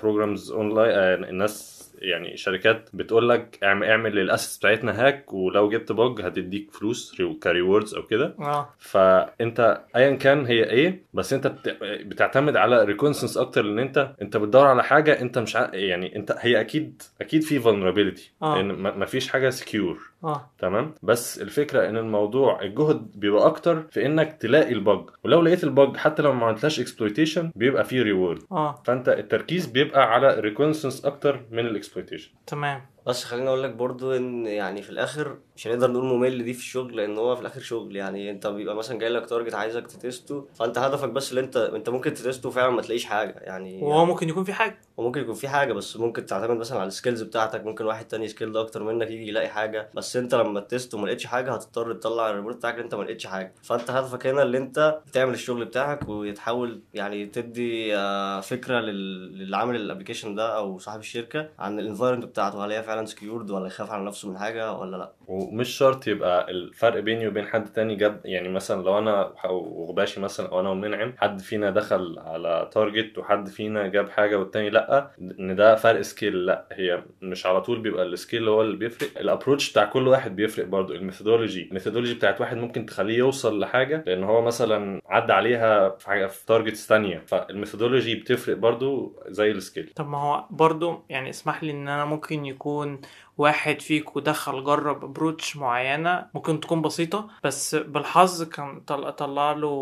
programs 0.02 0.52
online 0.52 1.24
الناس 1.24 1.75
يعني 1.98 2.36
شركات 2.36 2.88
بتقول 2.94 3.28
لك 3.28 3.58
اعمل 3.64 3.86
اعمل 3.86 4.14
للاسس 4.14 4.58
بتاعتنا 4.58 5.06
hack 5.06 5.32
ولو 5.32 5.68
جبت 5.70 5.92
bug 5.92 6.20
هتديك 6.20 6.70
فلوس 6.70 7.22
ك 7.42 7.49
rewards 7.49 7.94
أو 7.94 8.02
كده. 8.02 8.34
آه. 8.38 8.68
فأنت 8.78 9.80
ايا 9.96 10.14
كان 10.16 10.46
هي 10.46 10.64
إيه 10.70 11.02
بس 11.14 11.32
أنت 11.32 11.46
بت- 11.46 11.76
بتعتمد 11.82 12.56
على 12.56 12.84
reconnaissance 12.84 13.36
أكتر 13.36 13.62
لأن 13.62 13.78
أنت 13.78 14.10
أنت 14.22 14.36
بتدور 14.36 14.66
على 14.66 14.84
حاجة 14.84 15.20
أنت 15.20 15.38
مش 15.38 15.56
ع... 15.56 15.70
يعني 15.74 16.16
أنت 16.16 16.36
هي 16.40 16.60
أكيد 16.60 17.02
أكيد 17.20 17.42
في 17.42 17.60
vulnerability. 17.62 18.20
آه. 18.42 18.62
ما 18.62 19.06
فيش 19.06 19.28
حاجة 19.28 19.50
secure 19.50 19.98
آه. 20.24 20.50
تمام؟ 20.58 20.94
بس 21.02 21.42
الفكرة 21.42 21.88
إن 21.88 21.96
الموضوع 21.96 22.62
الجهد 22.62 23.10
بيبقى 23.14 23.46
أكتر 23.46 23.82
في 23.90 24.06
إنك 24.06 24.32
تلاقي 24.40 24.72
ال 24.72 24.82
bug 24.82 25.10
ولو 25.24 25.42
لقيت 25.42 25.64
ال 25.64 25.72
bug 25.72 25.96
حتى 25.96 26.22
لو 26.22 26.32
ما 26.32 26.46
عملتلاش 26.46 26.80
exploitation 26.80 27.50
بيبقى 27.56 27.84
فيه 27.84 28.02
reward 28.02 28.42
آه. 28.52 28.82
فأنت 28.84 29.08
التركيز 29.08 29.66
بيبقى 29.66 30.12
على 30.14 30.40
reconnaissance 30.40 31.04
أكتر 31.04 31.40
من 31.50 31.58
ال 31.58 31.60
exploitation 31.60 31.85
تمام 32.46 32.86
بس 33.06 33.24
خليني 33.24 33.48
أقول 33.48 33.62
لك 33.62 33.70
برضو 33.70 34.12
إن 34.16 34.46
يعني 34.46 34.82
في 34.82 34.90
الآخر 34.90 35.36
مش 35.56 35.66
هنقدر 35.66 35.90
نقول 35.90 36.04
ممل 36.04 36.44
دي 36.44 36.52
في 36.52 36.58
الشغل 36.60 36.96
لأن 36.96 37.18
هو 37.18 37.34
في 37.34 37.40
الآخر 37.40 37.60
شغل. 37.60 37.96
يعني 37.96 38.30
أنت 38.30 38.46
بيبقى 38.46 38.74
مثلا 38.76 38.98
جاي 38.98 39.08
لك 39.08 39.26
target 39.26 39.54
عايزك 39.54 39.86
ت 39.86 39.97
test 39.97 40.38
ه 40.38 40.48
فأنت 40.54 40.78
هدفك 40.78 41.08
بس 41.08 41.30
اللي 41.30 41.40
أنت 41.40 41.56
أنت 41.56 41.88
ممكن 41.88 42.14
ت 42.14 42.20
test 42.20 42.44
ه 42.44 42.50
فعلا 42.50 42.70
ما 42.70 42.82
تلاقيش 42.82 43.04
حاجة. 43.04 43.34
يعني 43.38 43.80
وهو 43.82 44.04
ممكن 44.04 44.28
يكون 44.28 44.44
في 44.44 44.52
حاجة. 44.52 44.78
وممكن 44.96 45.20
يكون 45.20 45.34
في 45.34 45.48
حاجة 45.48 45.72
بس 45.72 45.96
ممكن 45.96 46.26
تعتمد 46.26 46.56
مثلا 46.56 46.78
على 46.78 46.88
ال 46.88 46.93
skills 46.93 47.22
بتاعتك. 47.22 47.64
ممكن 47.64 47.84
واحد 47.84 48.08
تاني 48.08 48.28
skilled 48.28 48.56
أكتر 48.56 48.82
منك 48.82 49.10
يجي 49.10 49.28
يلاقي 49.28 49.48
حاجة. 49.48 49.90
بس 49.94 50.16
أنت 50.16 50.34
لما 50.34 50.60
test 50.60 50.94
وما 50.94 51.06
لقيتش 51.06 51.26
حاجة 51.26 51.52
هتضطر 51.52 51.92
تطلع 51.94 52.30
ال 52.30 52.34
report 52.34 52.56
بتاعك 52.56 52.74
ان 52.74 52.80
أنت 52.80 52.94
ما 52.94 53.02
لقيتش 53.02 53.26
حاجة. 53.26 53.54
فأنت 53.62 53.90
هدفك 53.90 54.26
هنا 54.26 54.42
اللي 54.42 54.58
أنت 54.58 54.98
تعمل 55.12 55.34
الشغل 55.34 55.64
بتاعك 55.64 56.08
وتحاول 56.08 56.80
يعني 56.94 57.26
تدي 57.26 57.96
آه، 57.96 58.40
فكرة 58.40 58.80
لل- 58.80 59.38
للي 59.38 59.56
عامل 59.56 59.76
ال 59.76 59.81
application 59.81 60.34
ده 60.34 60.56
أو 60.56 60.78
صاحب 60.78 61.00
الشركة 61.00 61.48
عن 61.58 61.78
ال 61.78 61.82
environment 61.82 62.24
بتاعته. 62.24 62.64
هل 62.64 62.72
هي 62.72 62.82
فعلا 62.82 62.95
secured 63.04 63.50
ولا 63.50 63.66
يخاف 63.66 63.90
على 63.90 64.04
نفسه 64.04 64.30
من 64.30 64.38
حاجة 64.38 64.72
ولا 64.72 64.96
لأ؟ 64.96 65.12
ومش 65.28 65.68
شرط 65.68 66.06
يبقى 66.06 66.50
الفرق 66.50 67.00
بيني 67.00 67.28
وبين 67.28 67.46
حد 67.46 67.72
تاني 67.72 67.96
جاب 67.96 68.20
يعني 68.24 68.48
مثلا 68.48 68.82
لو 68.82 68.98
أنا 68.98 69.32
وغباشي 69.50 70.20
مثلا 70.20 70.48
أو 70.48 70.60
أنا 70.60 70.70
ومنعم 70.70 71.12
حد 71.18 71.40
فينا 71.40 71.70
دخل 71.70 72.18
على 72.18 72.70
target 72.72 73.18
وحد 73.18 73.48
فينا 73.48 73.86
جاب 73.86 74.10
حاجة 74.10 74.38
والتاني 74.38 74.70
لأ 74.70 75.10
إن 75.40 75.56
ده 75.56 75.74
فرق 75.74 76.00
skill 76.00 76.46
لأ 76.46 76.66
هي 76.72 77.02
مش 77.22 77.46
على 77.46 77.60
طول 77.60 77.80
بيبقى 77.80 78.02
ال 78.04 78.12
skill 78.12 78.48
هو 78.48 78.62
اللي 78.62 78.76
بيفرق. 78.76 79.08
ال 79.20 79.26
approach 79.26 79.70
بتاع 79.72 79.84
كل 79.84 80.08
واحد 80.08 80.36
بيفرق 80.36 80.66
برضو 80.66 80.92
ال 80.92 80.98
methodology 80.98 81.62
ال 81.68 81.72
methodology 81.72 82.14
بتاعت 82.14 82.40
واحد 82.40 82.56
ممكن 82.56 82.86
تخليه 82.86 83.18
يوصل 83.18 83.60
لحاجة 83.60 84.04
لأن 84.06 84.24
هو 84.24 84.42
مثلا 84.42 85.00
عدى 85.06 85.32
عليها 85.32 85.88
في 85.88 86.06
حاجة 86.06 86.26
في 86.26 86.46
targets 86.46 86.86
تانية. 86.86 87.22
فال 87.26 87.40
methodology 87.40 88.14
بتفرق 88.14 88.56
برضو 88.56 89.16
زي 89.28 89.50
ال 89.50 89.57
skill 89.57 89.92
طب 89.96 90.08
ما 90.08 90.18
هو 90.18 90.44
برضو 90.50 91.04
يعني 91.08 91.30
اسمح 91.30 91.64
لي 91.64 91.70
إن 91.70 91.88
أنا 91.88 92.04
ممكن 92.04 92.46
يكون 92.46 92.85
Um. 92.86 93.00
واحد 93.38 93.80
فيكو 93.80 94.20
دخل 94.20 94.64
جرب 94.64 95.04
approach 95.04 95.56
معينة. 95.56 96.26
ممكن 96.34 96.60
تكون 96.60 96.82
بسيطة 96.82 97.28
بس 97.44 97.74
بالحظ 97.74 98.42
كان 98.42 98.80
طلع, 98.80 99.10
طلع 99.10 99.52
له 99.52 99.76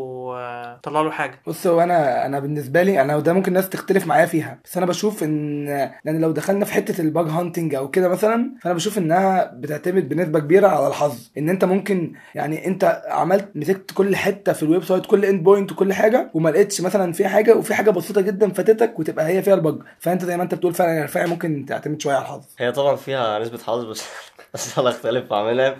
طلع 0.82 1.00
له 1.00 1.10
حاجة. 1.10 1.40
بص 1.46 1.66
هو 1.66 1.80
أنا 1.80 2.26
أنا 2.26 2.40
بالنسبة 2.40 2.82
لي 2.82 3.00
أنا 3.00 3.16
وده 3.16 3.32
ممكن 3.32 3.48
الناس 3.48 3.68
تختلف 3.68 4.06
معايا 4.06 4.26
فيها. 4.26 4.58
بس 4.64 4.76
أنا 4.76 4.86
بشوف 4.86 5.22
إن 5.22 5.64
لأن 6.04 6.20
لو 6.20 6.30
دخلنا 6.30 6.64
في 6.64 6.72
حتة 6.72 7.00
ال 7.00 7.07
bug 7.07 7.26
hunting 7.28 7.74
أو 7.74 7.90
كده 7.90 8.08
مثلا 8.08 8.54
فأنا 8.62 8.74
بشوف 8.74 8.98
إنها 8.98 9.50
بتعتمد 9.54 10.08
بنسبة 10.08 10.38
كبيرة 10.38 10.68
على 10.68 10.88
الحظ. 10.88 11.28
إن 11.38 11.48
أنت 11.48 11.64
ممكن 11.64 12.12
يعني 12.34 12.66
أنت 12.66 13.02
عملت 13.08 13.48
مسكت 13.54 13.90
كل 13.94 14.16
حتة 14.16 14.52
في 14.52 14.62
ال 14.62 14.84
website 14.84 15.06
كل 15.06 15.24
end 15.24 15.42
point 15.42 15.72
وكل 15.72 15.92
حاجة 15.92 16.30
وما 16.34 16.48
لقيتش 16.50 16.80
مثلا 16.80 17.12
في 17.12 17.28
حاجة 17.28 17.56
وفي 17.56 17.74
حاجة 17.74 17.90
بسيطة 17.90 18.20
جدا 18.20 18.52
فاتتك 18.52 18.98
وتبقى 18.98 19.26
هي 19.26 19.42
فيها 19.42 19.54
ال 19.54 19.60
bug 19.60 19.78
فأنت 19.98 20.24
زي 20.24 20.36
ما 20.36 20.42
أنت 20.42 20.54
بتقول 20.54 20.74
فعلا 20.74 20.92
يعني 20.94 21.08
فعلا 21.08 21.28
ممكن 21.28 21.64
تعتمد 21.68 22.00
شوية 22.00 22.14
على 22.14 22.22
الحظ. 22.24 22.44
هي 22.58 22.72
طبعا 22.72 22.96
فيها 22.96 23.38
نسبة 23.44 23.58
حظ 23.58 23.84
بس 23.84 24.04
بس 24.54 24.78
أنا 24.78 24.90
اختلف 24.90 25.32
منعم 25.52 25.76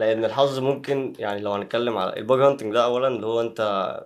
لأن 0.00 0.24
الحظ 0.24 0.58
ممكن 0.58 1.12
يعني 1.18 1.40
لو 1.40 1.52
هنتكلم 1.52 1.96
على 1.98 2.16
ال 2.16 2.22
bug 2.22 2.40
hunting 2.40 2.72
ده 2.72 2.84
اولا 2.84 3.08
اللي 3.08 3.26
هو 3.26 3.40
أنت 3.40 3.60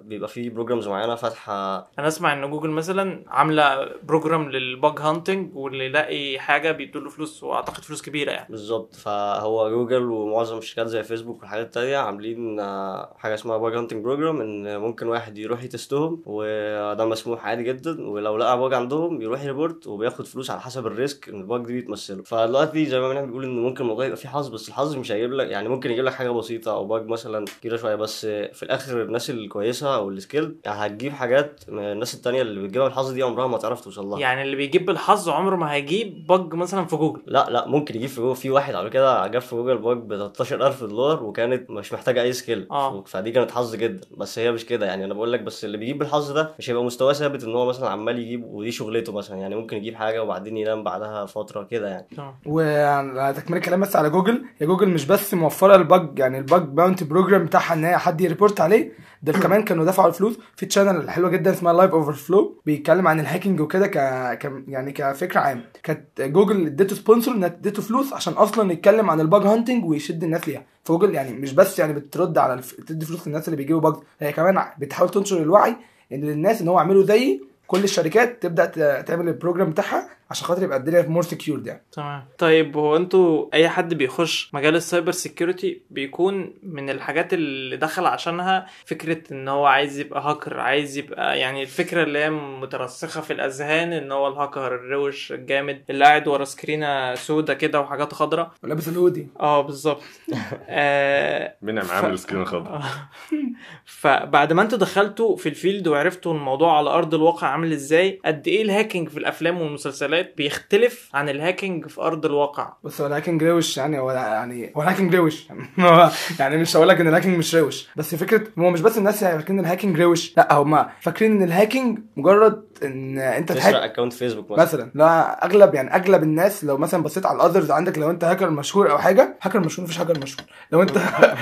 بيبقى 0.04 0.28
فيه 0.28 0.50
programs 0.50 0.88
معينة 0.88 1.14
فاتحة. 1.14 1.76
أنا 1.98 2.08
أسمع 2.08 2.32
إن 2.32 2.50
جوجل 2.50 2.70
مثلا 2.70 3.22
عاملة 3.26 3.88
program 4.02 4.50
لل 4.50 4.70
bug 4.70 5.00
hunting 5.00 5.56
واللي 5.56 5.84
يلاقي 5.86 6.38
حاجة 6.38 6.72
بيدوله 6.72 7.10
فلوس 7.10 7.42
وأعتقد 7.42 7.82
فلوس 7.84 8.02
كبيرة 8.02 8.30
يعني. 8.30 8.46
بالظبط. 8.50 8.94
فهو 8.94 9.70
جوجل 9.70 10.02
ومعظم 10.02 10.58
الشركات 10.58 10.86
زي 10.86 11.02
فيسبوك 11.02 11.40
والحاجات 11.40 11.66
التانية 11.66 11.96
عاملين 11.96 12.60
آه، 12.60 13.14
حاجة 13.18 13.34
اسمها 13.34 13.58
bug 13.58 13.76
hunting 13.76 14.04
program 14.04 14.40
إن 14.40 14.78
ممكن 14.80 15.06
واحد 15.08 15.38
يروح 15.38 15.62
ي 15.62 15.71
test 15.71 16.05
هم 16.05 16.22
وده 16.26 17.04
مسموح 17.06 17.46
عادي 17.46 17.62
جدا 17.62 18.08
ولو 18.08 18.36
لقى 18.36 18.58
bug 18.58 18.74
عندهم 18.74 19.22
يروح 19.22 19.42
ي 19.42 19.49
report 19.49 19.86
وبياخد 19.86 20.26
فلوس 20.26 20.50
على 20.50 20.60
حسب 20.60 20.86
ال 20.86 20.95
risk 20.95 21.28
إن 21.28 21.40
ال 21.40 21.47
bug 21.47 21.66
دي 21.66 21.72
بيتمثله. 21.72 22.22
فدلوقتي 22.22 22.86
زي 22.86 23.00
ما 23.00 23.08
إحنا 23.08 23.22
بنقول 23.22 23.44
إن 23.44 23.58
ممكن 23.62 23.82
الموضوع 23.84 24.04
يبقى 24.04 24.16
فيه 24.16 24.28
حظ 24.28 24.48
بس 24.48 24.68
الحظ 24.68 24.96
مش 24.96 25.12
هيجيب 25.12 25.32
لك 25.32 25.48
يعني 25.48 25.68
ممكن 25.68 25.83
يجيب 25.90 26.04
لك 26.04 26.12
حاجة 26.14 26.30
بسيطة 26.30 26.72
أو 26.72 26.84
bug 26.84 27.06
مثلا 27.06 27.44
كبيرة 27.60 27.76
شوية 27.76 27.94
بس 27.94 28.26
في 28.26 28.62
الآخر 28.62 29.02
الناس 29.02 29.30
الكويسة 29.30 29.94
أو 29.94 30.08
ال 30.08 30.14
skilled 30.14 30.56
يعني 30.64 30.86
هتجيب 30.86 31.12
حاجات 31.12 31.60
من 31.68 31.82
الناس 31.84 32.14
التانية 32.14 32.42
اللي 32.42 32.62
بتجيبها 32.62 32.88
بالحظ 32.88 33.10
دي 33.12 33.22
عمرها 33.22 33.46
ما 33.46 33.58
تعرف 33.58 33.80
توصل 33.80 34.06
لها. 34.06 34.18
يعني 34.20 34.42
اللي 34.42 34.56
بيجيب 34.56 34.86
بالحظ 34.86 35.28
عمره 35.28 35.56
ما 35.56 35.72
هيجيب 35.72 36.26
bug 36.26 36.54
مثلا 36.54 36.84
في 36.84 36.96
جوجل 36.96 37.22
لا 37.26 37.46
لا 37.50 37.68
ممكن 37.68 37.96
يجيب 37.96 38.08
في 38.08 38.20
جوجل 38.20 38.36
في 38.36 38.50
واحد 38.50 38.74
على 38.74 38.90
كده 38.90 39.26
جاب 39.26 39.42
في 39.42 39.56
جوجل 39.56 39.78
باج 39.78 39.96
ب 39.98 40.32
13000 40.34 40.84
دولار 40.84 41.22
وكانت 41.24 41.70
مش 41.70 41.92
محتاجة 41.92 42.22
أي 42.22 42.32
skill 42.32 42.66
آه. 42.70 43.02
فدي 43.06 43.30
كانت 43.30 43.50
حظ 43.50 43.76
جدا 43.76 44.06
بس 44.16 44.38
هي 44.38 44.52
مش 44.52 44.66
كده. 44.66 44.86
يعني 44.86 45.04
أنا 45.04 45.14
بقول 45.14 45.32
لك 45.32 45.40
بس 45.40 45.64
اللي 45.64 45.76
بيجيب 45.78 45.98
بالحظ 45.98 46.30
ده 46.32 46.50
مش 46.58 46.70
هيبقى 46.70 46.84
مستواه 46.84 47.12
ثابت 47.12 47.44
إن 47.44 47.54
هو 47.54 47.66
مثلا 47.66 47.88
عمال 47.88 48.18
يجيب 48.18 48.44
ودي 48.44 48.70
شغلته 48.70 49.12
مثلا. 49.12 49.36
يعني 49.36 49.54
ممكن 49.56 49.76
يجيب 49.76 49.94
حاجة 49.94 50.22
وبعدين 50.22 50.56
ينام 50.56 50.84
بعدها 50.84 51.26
فترة 51.26 51.62
كده 51.62 51.88
يعني. 51.88 52.06
تمام. 52.16 52.34
وعلى 52.46 53.34
تكمله 53.34 53.58
الكلام 53.58 53.80
بس 53.80 53.96
على 53.96 54.10
جوجل 54.10 54.44
هي 54.58 54.66
جوجل 54.66 54.88
مش 54.88 55.06
بس 55.06 55.34
موفره 55.34 55.63
ال 55.70 55.82
bug 55.82 56.18
يعني 56.18 56.38
ال 56.38 56.44
bug 56.44 56.62
bounty 56.62 57.04
program 57.04 57.44
بتاعها 57.44 57.74
إن 57.74 57.84
هي 57.84 57.98
حد 57.98 58.20
ي 58.20 58.26
report 58.26 58.60
عليه. 58.60 58.92
ده 59.22 59.32
كمان 59.32 59.62
كانوا 59.62 59.84
دفعوا 59.84 60.08
الفلوس. 60.08 60.38
في 60.56 60.66
channel 60.66 61.10
حلوة 61.10 61.30
جدا 61.30 61.50
اسمها 61.50 61.72
LiveOverflow 61.72 62.60
بيتكلم 62.66 63.08
عن 63.08 63.20
ال 63.20 63.25
hacking 63.25 63.60
وكده 63.60 63.86
ك... 63.86 63.98
ك 64.38 64.52
يعني 64.68 64.92
كفكرة 64.92 65.40
عام 65.40 65.64
كانت 65.82 66.20
جوجل 66.20 66.66
اديته 66.66 66.96
sponsor 66.96 67.32
انها 67.32 67.48
اديته 67.48 67.82
فلوس 67.82 68.12
عشان 68.12 68.32
أصلا 68.32 68.72
يتكلم 68.72 69.10
عن 69.10 69.20
ال 69.20 69.26
bug 69.26 69.42
hunting 69.42 69.84
ويشد 69.84 70.24
الناس 70.24 70.48
ليها. 70.48 70.62
فجوجل 70.84 71.14
يعني 71.14 71.32
مش 71.32 71.52
بس 71.52 71.78
يعني 71.78 71.92
بترد 71.92 72.38
على 72.38 72.54
الف... 72.54 72.72
تدي 72.72 73.06
فلوس 73.06 73.26
للناس 73.28 73.48
اللي 73.48 73.56
بيجيبوا 73.56 73.80
bug 73.80 73.94
هي 74.20 74.32
كمان 74.32 74.64
بتحاول 74.78 75.10
تنشر 75.10 75.42
الوعي 75.42 75.76
إن 76.12 76.20
للناس 76.20 76.62
إن 76.62 76.68
هو 76.68 76.78
اعملوا 76.78 77.04
زيي 77.04 77.42
كل 77.66 77.84
الشركات 77.84 78.42
تبدأ 78.42 79.00
تعمل 79.00 79.28
ال 79.28 79.34
program 79.34 79.70
بتاعها 79.70 80.08
عشان 80.30 80.46
خاطر 80.46 80.62
يبقى 80.62 80.78
الدنيا 80.78 81.02
more 81.02 81.22
secured 81.22 81.66
يعني. 81.66 81.82
تمام. 81.92 82.24
طيب 82.38 82.76
هو 82.76 82.96
أنتوا 82.96 83.46
أي 83.54 83.68
حد 83.68 83.94
بيخش 83.94 84.50
مجال 84.54 84.76
ال 84.76 84.82
cyber 84.82 85.12
security 85.12 85.80
بيكون 85.90 86.54
من 86.62 86.90
الحاجات 86.90 87.34
اللي 87.34 87.76
دخل 87.76 88.06
عشانها 88.06 88.66
فكرة 88.86 89.32
إن 89.32 89.48
هو 89.48 89.66
عايز 89.66 89.98
يبقى 90.00 90.20
هاكر 90.22 90.60
عايز 90.60 90.98
يبقى 90.98 91.38
يعني 91.38 91.62
الفكرة 91.62 92.02
اللي 92.02 92.18
هي 92.18 92.30
مترسخة 92.30 93.20
في 93.20 93.32
الأذهان 93.32 93.92
إن 93.92 94.12
هو 94.12 94.28
الهاكر 94.28 94.74
الروش 94.74 95.32
الجامد 95.32 95.82
اللي 95.90 96.04
قاعد 96.04 96.28
ورا 96.28 96.44
screen 96.44 97.04
ة 97.04 97.14
سودا 97.14 97.54
كده 97.54 97.80
وحاجات 97.80 98.12
خضراء 98.12 98.50
ولابس 98.62 98.88
الهودي 98.88 99.28
آه 99.40 99.60
بالظبط. 99.60 100.02
آه 100.68 101.54
منعم 101.62 101.84
ف- 101.86 101.92
عامل 101.92 102.18
screen 102.18 102.44
خضر 102.44 102.70
آه. 102.70 102.82
فبعد 103.84 104.52
ما 104.52 104.62
أنتوا 104.62 104.78
دخلتوا 104.78 105.36
في 105.36 105.48
ال 105.48 105.55
field 105.55 105.88
وعرفتوا 105.88 106.34
الموضوع 106.34 106.76
على 106.78 106.90
أرض 106.90 107.14
الواقع 107.14 107.46
عامل 107.46 107.72
إزاي 107.72 108.20
قد 108.24 108.48
إيه 108.48 108.62
ال 108.62 108.68
hacking 108.68 109.08
في 109.08 109.18
الأفلام 109.18 109.60
والمسلسلات 109.60 110.13
بيختلف 110.22 111.10
عن 111.14 111.28
ال 111.28 111.36
hacking 111.36 111.86
في 111.86 112.00
أرض 112.00 112.26
الواقع. 112.26 112.72
بس 112.84 113.00
هو 113.00 113.06
ال 113.06 113.11
hacking 113.11 113.44
روش 113.44 113.76
يعني 113.76 113.98
هو 113.98 114.10
يعني 114.10 114.72
هو 114.76 114.82
ال 114.82 114.86
hacking 114.86 115.14
روش. 115.14 115.48
يعني 116.40 116.56
مش 116.56 116.76
هقول 116.76 116.88
لك 116.88 117.00
إن 117.00 117.08
ال 117.08 117.12
hacking 117.12 117.38
مش 117.38 117.54
روش. 117.54 117.88
بس 117.96 118.14
فكرة 118.14 118.42
هو 118.58 118.70
مش 118.70 118.80
بس 118.80 118.98
الناس 118.98 119.22
يعني 119.22 119.38
فاكرين 119.38 119.60
ال 119.60 119.65
hacking 119.65 120.00
روش 120.00 120.36
لا 120.36 120.54
هم 120.54 120.86
فاكرين 121.00 121.32
إن 121.32 121.42
ال 121.42 121.49
hacking 121.49 121.98
مجرد 122.16 122.64
إن 122.84 123.18
أنت 123.18 123.52
تسرق 123.52 123.62
ت 123.72 123.76
hack 123.76 123.90
account 123.90 124.12
فيسبوك 124.12 124.50
مثلا. 124.50 124.62
مثلا. 124.64 124.90
لا 124.94 125.44
أغلب 125.44 125.74
يعني 125.74 125.94
أغلب 125.94 126.22
الناس 126.22 126.64
لو 126.64 126.76
مثلا 126.76 127.02
بصيت 127.02 127.26
على 127.26 127.36
ال 127.36 127.41
others 127.41 127.70
عندك 127.70 127.98
لو 127.98 128.10
أنت 128.10 128.24
هاكر 128.24 128.50
مشهور 128.50 128.90
أو 128.90 128.98
حاجة 128.98 129.38
هاكر 129.42 129.60
مشهور 129.60 129.84
مفيش 129.86 130.00
هاكر 130.00 130.18
مشهور. 130.18 130.46
لو 130.72 130.82
أنت 130.82 130.96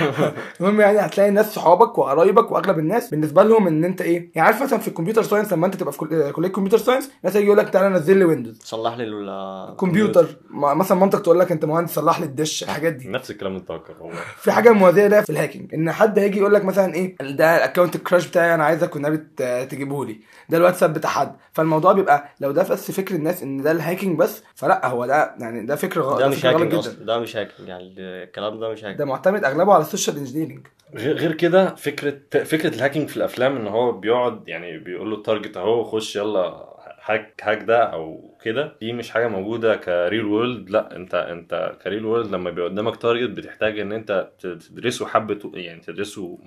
المهم 0.61 0.81
يعني 0.81 0.99
هتلاقي 0.99 1.31
ناس 1.31 1.55
صحابك 1.55 1.99
وقرايبك 1.99 2.53
وأغلب 2.53 2.79
الناس 2.79 3.11
بالنسبة 3.11 3.43
لهم 3.43 3.67
إن 3.67 3.85
أنت 3.85 4.01
إيه 4.01 4.31
يعني 4.35 4.47
عارف 4.47 4.63
مثلا 4.63 4.79
في 4.79 4.89
ال 4.89 4.93
computer 4.93 5.23
science 5.23 5.53
لما 5.53 5.67
أنت 5.67 5.75
تبقى 5.77 5.93
في 5.93 5.99
كل- 5.99 6.31
كلية 6.33 6.49
computer 6.49 6.79
science 6.79 7.11
الناس 7.25 7.37
يجي 7.37 7.47
يقول 7.47 7.59
لك 7.59 7.69
تعالى 7.69 7.89
نزل 7.89 8.17
لي 8.17 8.25
ويندوز 8.25 8.59
صلح 8.65 8.97
لي 8.97 9.05
ال- 9.05 9.77
كمبيوتر 9.77 10.27
ما- 10.51 10.75
مثلا 10.75 10.99
مامتك 10.99 11.21
تقول 11.21 11.41
لك 11.41 11.53
أنت 11.53 11.65
مهندس 11.65 11.95
صلح 11.95 12.21
لي 12.21 12.27
الدش 12.27 12.63
الحاجات 12.63 12.93
دي. 12.93 13.09
نفس 13.09 13.31
الكلام 13.31 13.53
اللي 13.53 13.61
انت 13.63 13.71
والله 14.01 14.21
في 14.37 14.53
حاجة 14.53 14.71
موازيه 14.73 15.07
لها 15.07 15.21
في 15.21 15.31
ال 15.31 15.36
hacking 15.36 15.75
إن 15.75 15.93
حد 15.93 16.19
هيجي 16.19 16.39
يقول 16.39 16.55
لك 16.55 16.65
مثلا 16.65 16.95
إيه 16.95 17.17
ده 17.21 17.57
ال 17.57 17.62
account 17.62 17.97
ال 17.97 18.02
crush 18.02 18.27
بتاعي 18.29 18.55
أنا 18.55 18.65
عايزك 18.65 18.95
والنبي 18.95 19.17
تجيبه 19.67 20.05
لي. 20.05 20.21
ده 20.49 20.59
الواتساب 20.59 20.95
بتاع 20.95 21.11
حد. 21.11 21.37
فالموضوع 21.53 21.93
بيبقى 21.93 22.25
لو 22.41 22.51
ده 22.53 22.63
بس 22.63 22.91
فكر 22.91 23.15
الناس 23.15 23.43
إن 23.43 23.63
ده 23.63 23.71
ال 23.73 23.79
hacking 23.79 24.19
بس 24.19 24.43
فلا 24.55 24.87
هو 24.87 25.07
ده 25.07 25.35
يعني 25.39 25.67
ده 25.67 25.77
فكر 25.77 26.01
غلط 26.01 26.19
ده 26.19 26.29
مش 26.29 26.47
hacking 26.47 26.75
جدا. 26.75 27.05
ده 27.05 27.19
مش 27.19 27.37
hacking 27.37 27.69
يعني 27.69 27.95
الكلام 27.99 28.61
ده 28.61 28.69
مش 28.69 28.79
hacking 28.85 28.99
ده 28.99 29.05
معتمد 29.05 29.45
أغلبه 29.45 29.75
على 29.75 29.83
ال 29.83 29.88
social 29.88 30.17
engineering 30.17 30.67
غير 30.95 31.17
غير 31.17 31.33
كده 31.33 31.75
فكرة 31.75 32.19
فكرة 32.45 32.75
ال 32.75 32.79
hacking 32.79 33.09
في 33.09 33.17
الأفلام 33.17 33.57
إن 33.57 33.67
هو 33.67 33.93
بيقعد 33.93 34.49
يعني 34.49 34.79
بيقول 34.79 35.11
له 35.11 35.17
ال 35.17 35.23
target 35.23 35.57
أهو 35.57 35.85
خش 35.85 36.17
يلا 36.17 36.73
hack 37.05 37.35
hack 37.43 37.63
ده 37.63 37.79
أو 37.83 38.32
كده 38.45 38.77
دي 38.81 38.93
مش 38.93 39.11
حاجة 39.11 39.29
موجودة 39.29 39.77
ك 39.77 39.87
real 39.87 40.25
world 40.25 40.71
لا 40.71 40.97
انت 40.97 41.15
انت 41.15 41.77
ك 41.85 41.89
real 41.89 42.05
world 42.05 42.31
لما 42.35 42.51
بيبقى 42.51 42.69
قدامك 42.69 42.97
target 42.97 43.31
بتحتاج 43.31 43.79
ان 43.81 43.93
انت 43.93 44.29
تدرسه 44.41 45.07
حبة 45.07 45.51
يعني 45.55 45.81
تدرسه 45.81 46.39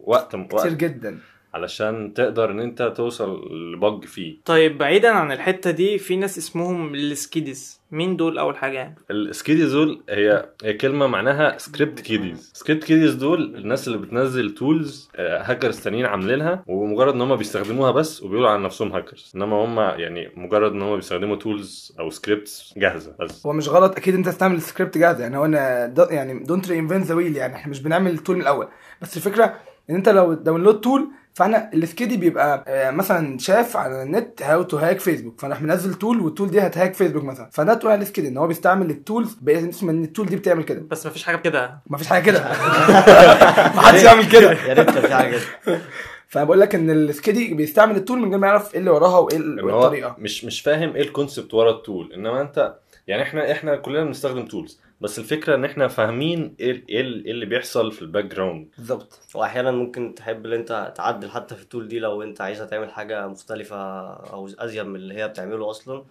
وقت 0.00 0.28
كتير 0.36 0.48
وقت 0.52 0.66
جدا. 0.72 1.18
علشان 1.54 2.14
تقدر 2.14 2.50
ان 2.50 2.60
انت 2.60 2.82
توصل 2.96 3.40
ل 3.74 3.81
bug 3.81 4.04
فيه. 4.04 4.36
طيب 4.44 4.78
بعيدا 4.78 5.08
عن 5.10 5.32
الحتة 5.32 5.70
دي 5.70 5.98
في 5.98 6.16
ناس 6.16 6.38
اسمهم 6.38 6.94
ال 6.94 7.08
skids 7.08 7.80
مين 7.94 8.16
دول 8.16 8.38
أول 8.38 8.56
حاجة 8.56 8.76
يعني؟ 8.76 8.94
ال 9.10 9.17
skiddies 9.17 9.72
دول 9.72 10.02
هي 10.10 10.48
هي 10.64 10.72
كلمة 10.72 11.06
معناها 11.06 11.58
script 11.58 12.00
kiddies 12.00 12.50
script 12.54 12.84
kiddies 12.84 13.14
دول 13.14 13.54
الناس 13.56 13.88
اللي 13.88 13.98
بتنزل 13.98 14.54
tools 14.54 15.10
hackers 15.18 15.80
تانيين 15.80 16.06
عاملينها 16.06 16.64
ومجرد 16.66 17.14
إن 17.14 17.20
هم 17.20 17.36
بيستخدموها 17.36 17.90
بس 17.90 18.22
وبيقولوا 18.22 18.50
عن 18.50 18.62
نفسهم 18.62 18.92
هاكرز 18.92 19.32
إنما 19.36 19.56
هم 19.64 19.78
يعني 19.78 20.30
مجرد 20.36 20.72
إن 20.72 20.82
هم 20.82 20.96
بيستخدموا 20.96 21.36
tools 21.36 21.96
أو 22.00 22.10
scripts 22.10 22.74
جاهزة 22.76 23.14
بس. 23.20 23.46
هو 23.46 23.52
مش 23.52 23.68
غلط 23.68 23.96
أكيد 23.96 24.14
أنت 24.14 24.26
تستعمل 24.26 24.56
السكريبت 24.56 24.98
جاهز 24.98 25.20
يعني 25.20 25.36
هو 25.36 25.44
أنا 25.44 25.86
do 25.86 26.02
يعني 26.02 26.44
don't 26.44 26.68
reinvent 26.68 27.04
the 27.06 27.14
wheel 27.14 27.36
يعني. 27.36 27.54
إحنا 27.54 27.70
مش 27.70 27.82
بنعمل 27.82 28.10
ال 28.10 28.15
tool 28.15 28.36
من 28.36 28.42
الأول. 28.42 28.68
بس 29.02 29.16
الفكرة 29.16 29.54
إن 29.90 29.94
أنت 29.94 30.08
لو 30.08 30.32
download 30.34 30.80
tool 30.80 31.08
فاحنا 31.34 31.70
ال 31.74 31.79
skiddie 31.79 32.16
بيبقى 32.16 32.64
آه، 32.68 32.90
مثلا 32.90 33.38
شاف 33.38 33.76
على 33.76 34.02
النت 34.02 34.42
how 34.42 34.62
to 34.62 34.76
hack 34.76 35.00
فيسبوك 35.00 35.40
فراح 35.40 35.62
منزل 35.62 35.94
tool 35.94 36.20
وال 36.20 36.30
tool 36.30 36.50
دي 36.50 36.60
هت 36.60 36.71
hack 36.71 36.94
فيسبوك 36.94 37.24
مثلا. 37.24 37.50
فده 37.52 37.74
تقول 37.74 37.92
على 37.92 38.06
إن 38.18 38.36
هو 38.36 38.46
بيستعمل 38.46 38.90
ال 38.90 38.97
tools 38.97 39.34
باسم 39.40 39.88
إن 39.88 40.04
ال 40.04 40.08
tool 40.08 40.26
دي 40.26 40.36
بتعمل 40.36 40.64
كده. 40.64 40.82
بس 40.90 41.06
مفيش 41.06 41.24
حاجة 41.24 41.36
كده. 41.36 41.78
مفيش 41.86 42.06
حاجة 42.06 42.22
كده. 42.22 42.40
محدش 43.76 44.02
يعمل 44.02 44.28
كده. 44.28 44.52
يا 44.52 44.74
ريت 44.74 44.90
في 44.90 45.14
حاجة 45.14 45.36
كده. 45.66 45.78
فأنا 46.28 46.44
بقول 46.44 46.60
لك 46.60 46.74
إن 46.74 46.90
ال 46.90 46.98
skiddie 46.98 47.54
بيستعمل 47.54 47.96
ال 47.96 48.00
tool 48.00 48.18
من 48.18 48.28
غير 48.28 48.38
ما 48.38 48.46
يعرف 48.46 48.74
إيه 48.74 48.80
اللي 48.80 48.90
وراها 48.90 49.18
وإيه 49.18 49.38
الطريقة 49.38 50.16
مش 50.18 50.44
مش 50.44 50.60
فاهم 50.60 50.94
إيه 50.94 51.02
ال 51.02 51.09
concept 51.09 51.54
ورا 51.54 51.70
ال 51.70 51.78
tool 51.78 52.12
إنما 52.12 52.40
أنت 52.40 52.74
يعني 53.06 53.22
إحنا 53.22 53.52
إحنا 53.52 53.76
كلنا 53.76 54.04
بنستخدم 54.04 54.46
tools 54.46 54.80
بس 55.04 55.18
الفكرة 55.18 55.54
إن 55.54 55.64
إحنا 55.64 55.88
فاهمين 55.88 56.56
إيه 56.60 56.70
ال- 56.70 56.88
إيه 56.88 57.00
ال- 57.00 57.24
إيه 57.24 57.32
اللي 57.32 57.46
بيحصل 57.46 57.92
في 57.92 58.02
ال 58.02 58.24
background. 58.24 58.68
بالظبط. 58.78 59.20
وأحيانا 59.34 59.70
ممكن 59.70 60.14
تحب 60.14 60.46
إن 60.46 60.52
أنت 60.52 60.92
تعدل 60.96 61.30
حتى 61.30 61.54
في 61.54 61.62
ال 61.62 61.67
tool 61.67 61.88
دي 61.88 61.98
لو 61.98 62.22
أنت 62.22 62.40
عايزها 62.40 62.66
تعمل 62.66 62.90
حاجة 62.90 63.26
مختلفة 63.28 63.76
أو 64.14 64.48
أزيد 64.58 64.86
من 64.86 64.96
اللي 64.96 65.14
هي 65.14 65.28
بتعمله 65.28 65.70
أصلا. 65.70 66.04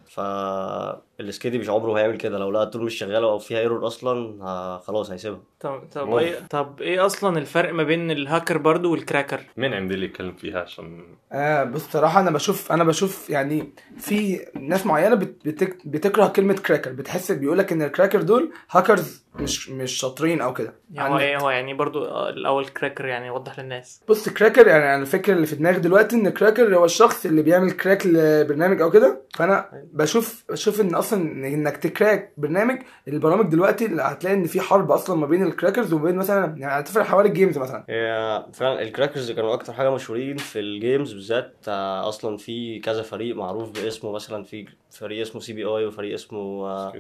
فال 1.20 1.28
skiddie 1.28 1.58
مش 1.58 1.70
عمره 1.70 2.00
هيعمل 2.00 2.18
كده. 2.18 2.38
لو 2.38 2.52
لقى 2.52 2.64
ال 2.64 2.68
tool 2.68 2.84
مش 2.84 2.96
شغالة 2.96 3.28
أو 3.28 3.40
فيها 3.40 3.60
error 3.60 3.88
أصلا 3.88 4.44
ها- 4.44 4.78
خلاص 4.88 5.12
هيسيبها. 5.12 5.40
طب 5.60 5.82
طب 5.92 6.08
move. 6.08 6.20
إيه 6.22 6.36
طب 6.50 6.82
إيه 6.82 7.06
أصلا 7.06 7.38
الفرق 7.40 7.74
ما 7.74 7.84
بين 7.84 8.12
الهاكر 8.12 8.58
برضو 8.58 8.92
وال 8.92 9.01
cracker؟ 9.01 9.40
مين 9.58 9.74
عندي 9.74 9.94
اللي 9.94 10.06
يتكلم 10.06 10.34
فيها 10.34 10.60
عشان 10.60 11.06
آه 11.32 11.64
بص 11.64 11.82
صراحة 11.92 12.20
أنا 12.20 12.32
بشوف 12.32 12.72
أنا 12.72 12.84
بشوف 12.84 13.30
يعني 13.30 13.74
في 13.98 14.40
ناس 14.56 14.86
معينة 14.86 15.16
بت 15.16 15.48
بتك 15.48 15.88
بتكره 15.88 16.28
كلمة 16.28 16.54
cracker 16.54 16.92
بتحس 16.92 17.32
بيقولك 17.32 17.72
إن 17.72 17.82
ال 17.82 17.87
cracker 17.87 18.22
دول 18.22 18.52
هاكرز 18.72 19.24
مش 19.36 19.70
مش 19.70 19.92
شاطرين 19.92 20.42
أو 20.42 20.54
كده. 20.54 20.74
يعني 20.92 21.14
هو 21.14 21.20
إيه 21.20 21.38
هو 21.38 21.50
يعني 21.50 21.74
برضو 21.74 22.06
الأول 22.30 22.66
cracker 22.66 23.06
يعني 23.06 23.30
وضح 23.30 23.60
للناس. 23.60 24.02
بص 24.10 24.30
cracker 24.30 24.68
يعني 24.68 24.84
أنا 24.96 25.02
الفكرة 25.02 25.34
اللي 25.34 25.46
في 25.48 25.56
دماغي 25.56 25.80
دلوقتي 25.80 26.16
إن 26.16 26.30
cracker 26.30 26.76
هو 26.78 26.86
الشخص 26.86 27.26
اللي 27.26 27.42
بيعمل 27.42 27.72
crack 27.72 28.06
لبرنامج 28.06 28.82
أو 28.82 28.92
كده. 28.92 29.22
فأنا 29.36 29.70
بشوف 29.94 30.44
بشوف 30.50 30.82
إن 30.82 30.96
أصلا 31.14 31.48
إنك 31.48 31.78
ت 31.78 31.87
crack 31.87 32.34
برنامج 32.38 32.80
البرامج 33.08 33.46
دلوقتي 33.52 33.86
اللي 33.86 34.02
هتلاقي 34.02 34.36
إن 34.36 34.44
في 34.44 34.62
حرب 34.62 34.92
أصلا 34.92 35.16
ما 35.16 35.28
بين 35.28 35.44
ال 35.44 35.50
crackers 35.50 35.94
وما 35.94 36.04
بين 36.04 36.16
مثلا 36.16 36.58
يعني 36.58 36.80
هتفرق 36.82 37.06
حوالي 37.06 37.30
ال 37.30 37.35
games 37.35 37.58
مثلا. 37.58 37.86
هي 37.90 38.46
فعلا 38.54 38.82
ال 38.82 38.88
crackers 38.88 39.32
كانوا 39.32 39.54
أكتر 39.54 39.74
حاجة 39.74 39.96
مشهورين 39.96 40.38
في 40.38 40.60
ال 40.60 40.69
games 40.69 41.14
بالذات 41.14 41.54
آه، 41.68 42.10
أصلا 42.10 42.38
في 42.38 42.80
كذا 42.80 43.02
فريق 43.02 43.36
معروف 43.36 43.72
باسمه 43.72 44.12
مثلا 44.12 44.44
في 44.44 44.66
فريق 44.92 45.22
اسمه 45.22 45.42
CPY 45.42 45.86
وفريق 45.86 46.14
اسمه 46.14 46.68
آه، 46.68 46.94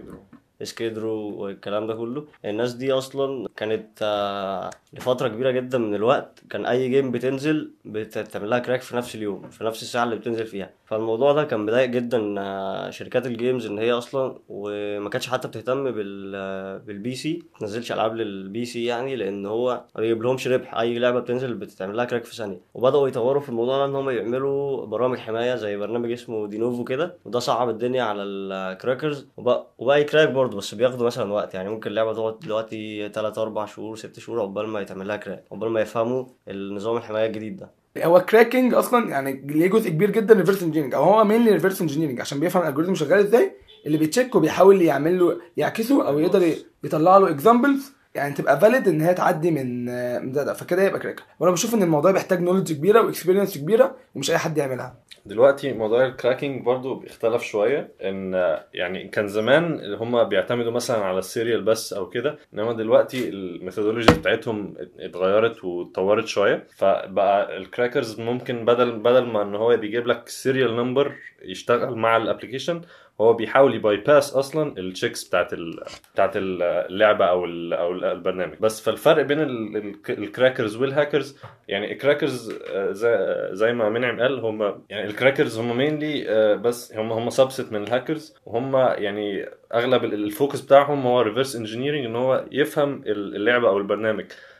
Skidrow 0.64 1.14
والكلام 1.42 1.88
ده 1.88 1.94
كله. 1.96 2.26
الناس 2.46 2.74
دي 2.74 2.92
أصلا 2.92 3.48
كانت 3.58 4.00
آه، 4.02 4.70
لفترة 4.94 5.28
كبيرة 5.28 5.52
جدا 5.52 5.78
من 5.78 5.96
الوقت 5.96 6.40
كان 6.50 6.66
أي 6.66 6.90
game 6.90 7.12
بتنزل 7.12 7.72
بتعمل 7.86 8.50
لها 8.50 8.60
crack 8.60 8.82
في 8.82 8.96
نفس 8.96 9.16
اليوم 9.16 9.50
في 9.50 9.64
نفس 9.64 9.82
الساعة 9.84 10.04
اللي 10.04 10.16
بتنزل 10.16 10.46
فيها. 10.46 10.70
فالموضوع 10.86 11.34
ده 11.34 11.44
كان 11.44 11.60
مضايق 11.60 11.90
جدا 11.90 12.36
آه، 12.40 12.90
شركات 12.90 13.26
ال 13.26 13.32
games 13.32 13.66
إن 13.66 13.78
هي 13.80 13.92
أصلا 13.92 14.40
وما 14.50 15.10
كانتش 15.10 15.28
حتى 15.30 15.48
بتهتم 15.48 15.92
بال 15.92 16.34
آه، 16.36 16.78
بال 16.78 17.16
PC 17.16 17.44
ما 17.54 17.60
تنزلش 17.60 17.92
ألعاب 17.92 18.16
لل 18.16 18.66
PC 18.66 18.86
يعني 18.86 19.16
لأن 19.16 19.46
هو 19.46 19.84
ما 19.96 20.02
بيجيبلهمش 20.02 20.48
ربح. 20.48 20.76
أي 20.80 21.00
لعبة 21.00 21.20
بتنزل 21.20 21.54
بتتعمل 21.54 21.98
لها 21.98 22.06
crack 22.06 22.24
في 22.26 22.36
ثانية. 22.36 22.60
وبدأوا 22.74 23.08
يطوروا 23.08 23.42
في 23.42 23.50
الموضوع 23.50 23.78
ده 23.78 23.86
إن 23.86 23.96
هم 23.96 24.10
يعملوا 24.10 24.86
برامج 24.86 25.18
حماية 25.18 25.56
زي 25.56 25.78
برنامج 25.78 26.12
اسمه 26.12 26.48
Denuvo 26.48 26.84
كده 26.84 27.18
وده 27.26 27.40
صعب 27.40 27.70
الدنيا 27.70 28.04
على 28.04 28.24
ال 28.24 28.35
crackers 28.35 29.28
وبقى, 29.38 29.68
وبقى 29.78 30.02
ي 30.02 30.06
crack 30.06 30.30
برضه. 30.30 30.53
بس 30.58 30.76
بياخدوا 30.76 31.06
مثلا 31.06 31.34
وقت. 31.34 31.54
يعني 31.54 31.70
ممكن 31.70 31.90
اللعبة 31.90 32.14
تقعد 32.14 32.40
دلوقتي 32.40 33.10
3 33.10 33.42
4 33.42 33.66
شهور 33.66 33.96
6 33.96 34.22
شهور 34.22 34.42
عقبال 34.42 34.68
ما 34.68 34.82
يتعمل 34.82 35.08
لها 35.08 35.18
crack 35.18 35.44
عقبال 35.52 35.70
ما 35.70 35.82
يفهموا 35.82 36.26
النظام 36.48 36.98
الحماية 36.98 37.26
الجديد 37.28 37.58
ده. 37.58 37.72
هو 37.98 38.20
cracking 38.22 38.74
أصلا 38.74 39.10
يعني 39.10 39.42
ليه 39.46 39.68
جزء 39.68 39.90
كبير 39.90 40.12
جدا 40.12 40.34
reverse 40.34 40.64
engineering 40.64 40.94
أو 40.96 41.04
هو 41.04 41.24
main 41.24 41.48
reverse 41.48 41.82
engineering 41.82 42.22
عشان 42.22 42.40
بيفهم 42.40 42.64
ال 42.64 42.67
algorithm 42.67 42.96
شغال 42.96 43.20
إزاي 43.20 43.52
اللي 43.86 43.98
بي 43.98 44.08
check 44.08 44.36
وبيحاول 44.36 44.82
يعمل 44.82 45.20
له 45.20 45.38
يعكسه 45.58 46.08
أو 46.08 46.20
يقدر 46.20 46.54
يطلع 46.84 47.18
له 47.18 47.30
examples 47.30 47.94
يعني 48.16 48.34
تبقى 48.34 48.60
valid 48.60 48.88
إن 48.88 49.02
هي 49.02 49.14
تعدي 49.14 49.52
من 49.52 49.86
ده, 50.32 50.44
ده. 50.44 50.54
فكده 50.54 50.84
يبقى 50.84 51.00
cracker 51.00 51.24
وأنا 51.40 51.52
بشوف 51.54 51.74
إن 51.74 51.84
الموضوع 51.84 52.12
بيحتاج 52.12 52.42
knowledge 52.42 52.74
كبيرة 52.74 53.02
و 53.02 53.07
experience 53.07 53.58
كبيرة 53.58 53.96
ومش 54.16 54.32
أي 54.32 54.38
حد 54.38 54.58
يعملها. 54.58 55.04
دلوقتي 55.26 55.74
موضوع 55.74 56.06
ال 56.06 56.12
cracking 56.12 56.64
برضو 56.64 56.96
بيختلف 56.96 57.44
شوية 57.44 57.92
إن 58.02 58.58
يعني 58.74 59.08
كان 59.08 59.28
زمان 59.28 59.94
هم 60.00 60.24
بيعتمدوا 60.24 60.72
مثلا 60.72 60.98
على 61.06 61.20
ال 61.20 61.26
serial 61.26 61.62
بس 61.64 61.94
أو 61.94 62.10
كده 62.10 62.38
إنما 62.54 62.74
دلوقتي 62.74 63.30
ال 63.30 63.37
methodology 63.37 64.14
بتاعتهم 64.20 64.74
اتغيرت 65.00 65.64
واتطورت 65.64 66.28
شوية 66.28 66.68
فبقى 66.78 67.58
ال 67.58 67.64
crackers 67.64 68.20
ممكن 68.20 68.66
بدل 68.66 69.00
بدل 69.00 69.26
ما 69.26 69.42
إن 69.42 69.56
هو 69.56 69.78
بيجيب 69.78 70.08
لك 70.08 70.30
serial 70.30 70.76
number 70.76 71.16
يشتغل 71.42 71.96
مع 71.96 72.18
ال 72.18 72.23
application 72.23 72.82
هو 73.22 73.34
بيحاول 73.34 73.76
ي 73.76 73.98
bypass 73.98 74.34
أصلا 74.34 74.78
ال 74.78 74.84
checks 74.84 75.24
بتاعت 75.28 75.54
ال... 75.54 75.84
بتاعت 76.14 76.32
اللعبة 76.36 77.26
أو 77.26 77.46
ال... 77.46 77.74
أو 77.74 77.92
البرنامج. 77.92 78.54
بس 78.60 78.82
فالفرق 78.82 79.24
بين 79.24 79.40
ال... 79.42 79.78
ال- 79.78 79.96
ال 80.10 80.17
crackers 80.17 80.76
وال 80.76 80.89
hackers 80.89 81.38
يعني 81.68 81.92
ال 81.94 82.00
crackers 82.00 82.52
آه، 82.72 82.92
زي 82.92 83.18
زي 83.52 83.74
ما 83.74 83.90
منعم 83.90 84.20
قال 84.22 84.40
هم 84.40 84.84
يعني 84.90 85.08
ال 85.10 85.15
crackers 85.15 85.60
هم 85.60 85.78
mainly 85.78 86.24
بس 86.64 86.94
هم 86.96 87.12
هم 87.12 87.30
subset 87.30 87.72
من 87.72 87.84
الهاكرز 87.84 88.36
وهم 88.46 88.76
يعني 88.76 89.50
أغلب 89.74 90.04
ال- 90.04 90.14
focus 90.14 90.62
بتاعهم 90.62 91.02
هو 91.08 91.22
reverse 91.22 91.56
engineering 91.56 92.06
إن 92.06 92.16
هو 92.16 92.46
يفهم 92.52 93.04
اللعبة 93.06 93.70
أو 93.70 93.78
البرنامج. 93.78 94.26
آه، 94.26 94.26
آه، 94.26 94.53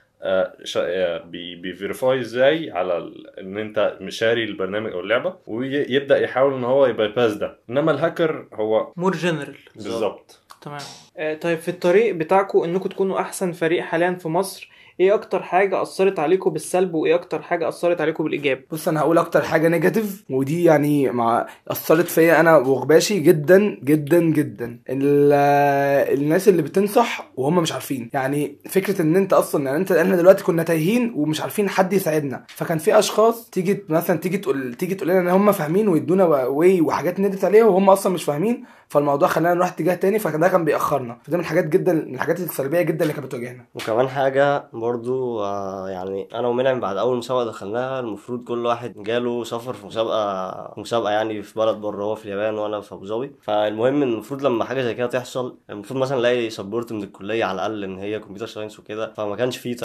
بي 1.56 1.72
verify 1.72 2.20
إزاي 2.20 2.72
على 2.72 3.12
ان 3.40 3.58
انت 3.58 3.98
شاري 4.02 4.44
البرنامج 4.44 4.92
أو 4.92 5.00
اللعبة 5.00 5.36
ويبدأ 5.48 6.18
يحاول 6.20 6.54
ان 6.54 6.64
هو 6.64 6.86
ي 6.86 7.08
bypass 7.08 7.34
ده. 7.34 7.58
انما 7.70 7.92
الهاكر 7.92 8.48
هو 8.54 8.92
more 8.98 9.16
general. 9.16 9.56
بالظبط. 9.76 10.40
تمام. 10.62 10.82
آه 11.18 11.34
طيب 11.34 11.60
في 11.60 11.70
الطريق 11.70 12.16
بتاعكم 12.16 12.64
انكم 12.64 12.90
تكونوا 12.90 13.20
احسن 13.20 13.52
فريق 13.52 13.84
حاليا 13.84 14.12
في 14.12 14.28
مصر 14.28 14.70
إيه 15.00 15.14
أكتر 15.14 15.44
حاجة 15.44 15.82
أثرت 15.82 16.20
عليكم 16.20 16.50
بالسلب 16.50 16.94
وايه 16.94 17.16
أكتر 17.16 17.42
حاجة 17.42 17.68
أثرت 17.70 18.02
عليكم 18.02 18.24
بالإيجاب؟ 18.24 18.62
بص 18.72 18.88
أنا 18.88 19.00
هقول 19.00 19.18
أكتر 19.18 19.42
حاجة 19.42 19.68
negative 19.68 20.24
ودي 20.30 20.64
يعني 20.64 21.10
مع 21.12 21.48
أثرت 21.68 22.06
فيا 22.08 22.40
أنا 22.40 22.58
وغباشي 22.58 23.20
جدا 23.20 23.80
جدا 23.84 24.20
جدا. 24.20 24.80
ال- 24.90 25.34
الناس 26.20 26.48
اللي 26.48 26.62
بتنصح 26.62 27.32
وهم 27.38 27.56
مش 27.56 27.72
عارفين. 27.72 28.10
يعني 28.14 28.58
فكرة 28.70 29.02
إن 29.02 29.16
أنت 29.16 29.34
أصلا 29.34 29.66
يعني 29.66 29.78
أنت 29.78 29.92
إحنا 29.92 30.16
دلوقتي 30.16 30.44
كنا 30.44 30.64
تايهين 30.64 31.14
ومش 31.16 31.42
عارفين 31.42 31.70
حد 31.70 31.94
يساعدنا. 31.94 32.44
فكان 32.48 32.78
في 32.78 33.00
أشخاص 33.00 33.50
تيجي 33.50 33.84
مثلا 33.90 34.18
تيجي 34.20 34.38
تقول 34.38 34.74
تيجي 34.74 34.96
تقول 34.96 35.10
لنا 35.10 35.20
إن 35.20 35.28
هم 35.28 35.52
فاهمين 35.52 35.88
ويدونا 35.88 36.26
way 36.26 36.82
وحاجات 36.82 37.20
ندرس 37.20 37.46
عليها 37.46 37.66
وهم 37.66 37.90
أصلا 37.90 38.14
مش 38.14 38.24
فاهمين 38.24 38.64
فالموضوع 38.88 39.28
خلانا 39.28 39.54
نروح 39.56 39.68
اتجاه 39.68 39.96
تاني 39.96 40.20
فده 40.20 40.48
كان 40.48 40.66
بيأخرنا. 40.66 41.18
فده 41.24 41.38
من 41.38 41.44
الحاجات 41.44 41.66
جدا 41.68 41.94
من 41.94 42.16
الحاجات 42.16 42.40
السلبية 42.40 42.82
جدا 42.82 43.02
اللي 43.02 43.14
كانت 43.14 43.26
بتواجهنا. 43.26 43.66
وكمان 43.76 44.08
حاجة 44.08 44.66
برضو 44.84 45.44
آه 45.44 45.90
يعني 45.90 46.28
أنا 46.34 46.48
ومنعم 46.48 46.80
بعد 46.80 46.98
أول 46.98 47.18
مسابقة 47.18 47.46
دخلناها 47.46 48.00
المفروض 48.00 48.44
كل 48.44 48.66
واحد 48.66 48.94
جاله 49.04 49.44
سفر 49.44 49.74
في 49.74 49.86
مسابقة 49.86 50.74
مسابقة 50.78 51.12
يعني 51.12 51.42
في 51.44 51.60
بلد 51.60 51.78
بره 51.78 52.04
هو 52.04 52.16
في 52.16 52.26
اليابان 52.26 52.58
وأنا 52.58 52.82
في 52.82 52.94
أبو 52.96 53.06
ظبي. 53.06 53.32
فالمهم 53.42 54.02
إن 54.02 54.04
المفروض 54.04 54.44
لما 54.46 54.66
حاجة 54.66 54.82
زي 54.82 54.94
كده 54.94 55.08
تحصل 55.08 55.58
المفروض 55.70 56.00
مثلا 56.00 56.18
نلاقي 56.18 56.50
support 56.50 56.92
من 56.94 57.04
الكلية 57.04 57.46
على 57.46 57.56
الأقل 57.56 57.84
إن 57.84 57.98
هي 58.00 58.20
computer 58.20 58.46
science 58.46 58.80
وكده. 58.80 59.14
فما 59.14 59.36
كانش 59.36 59.58
فيه 59.58 59.76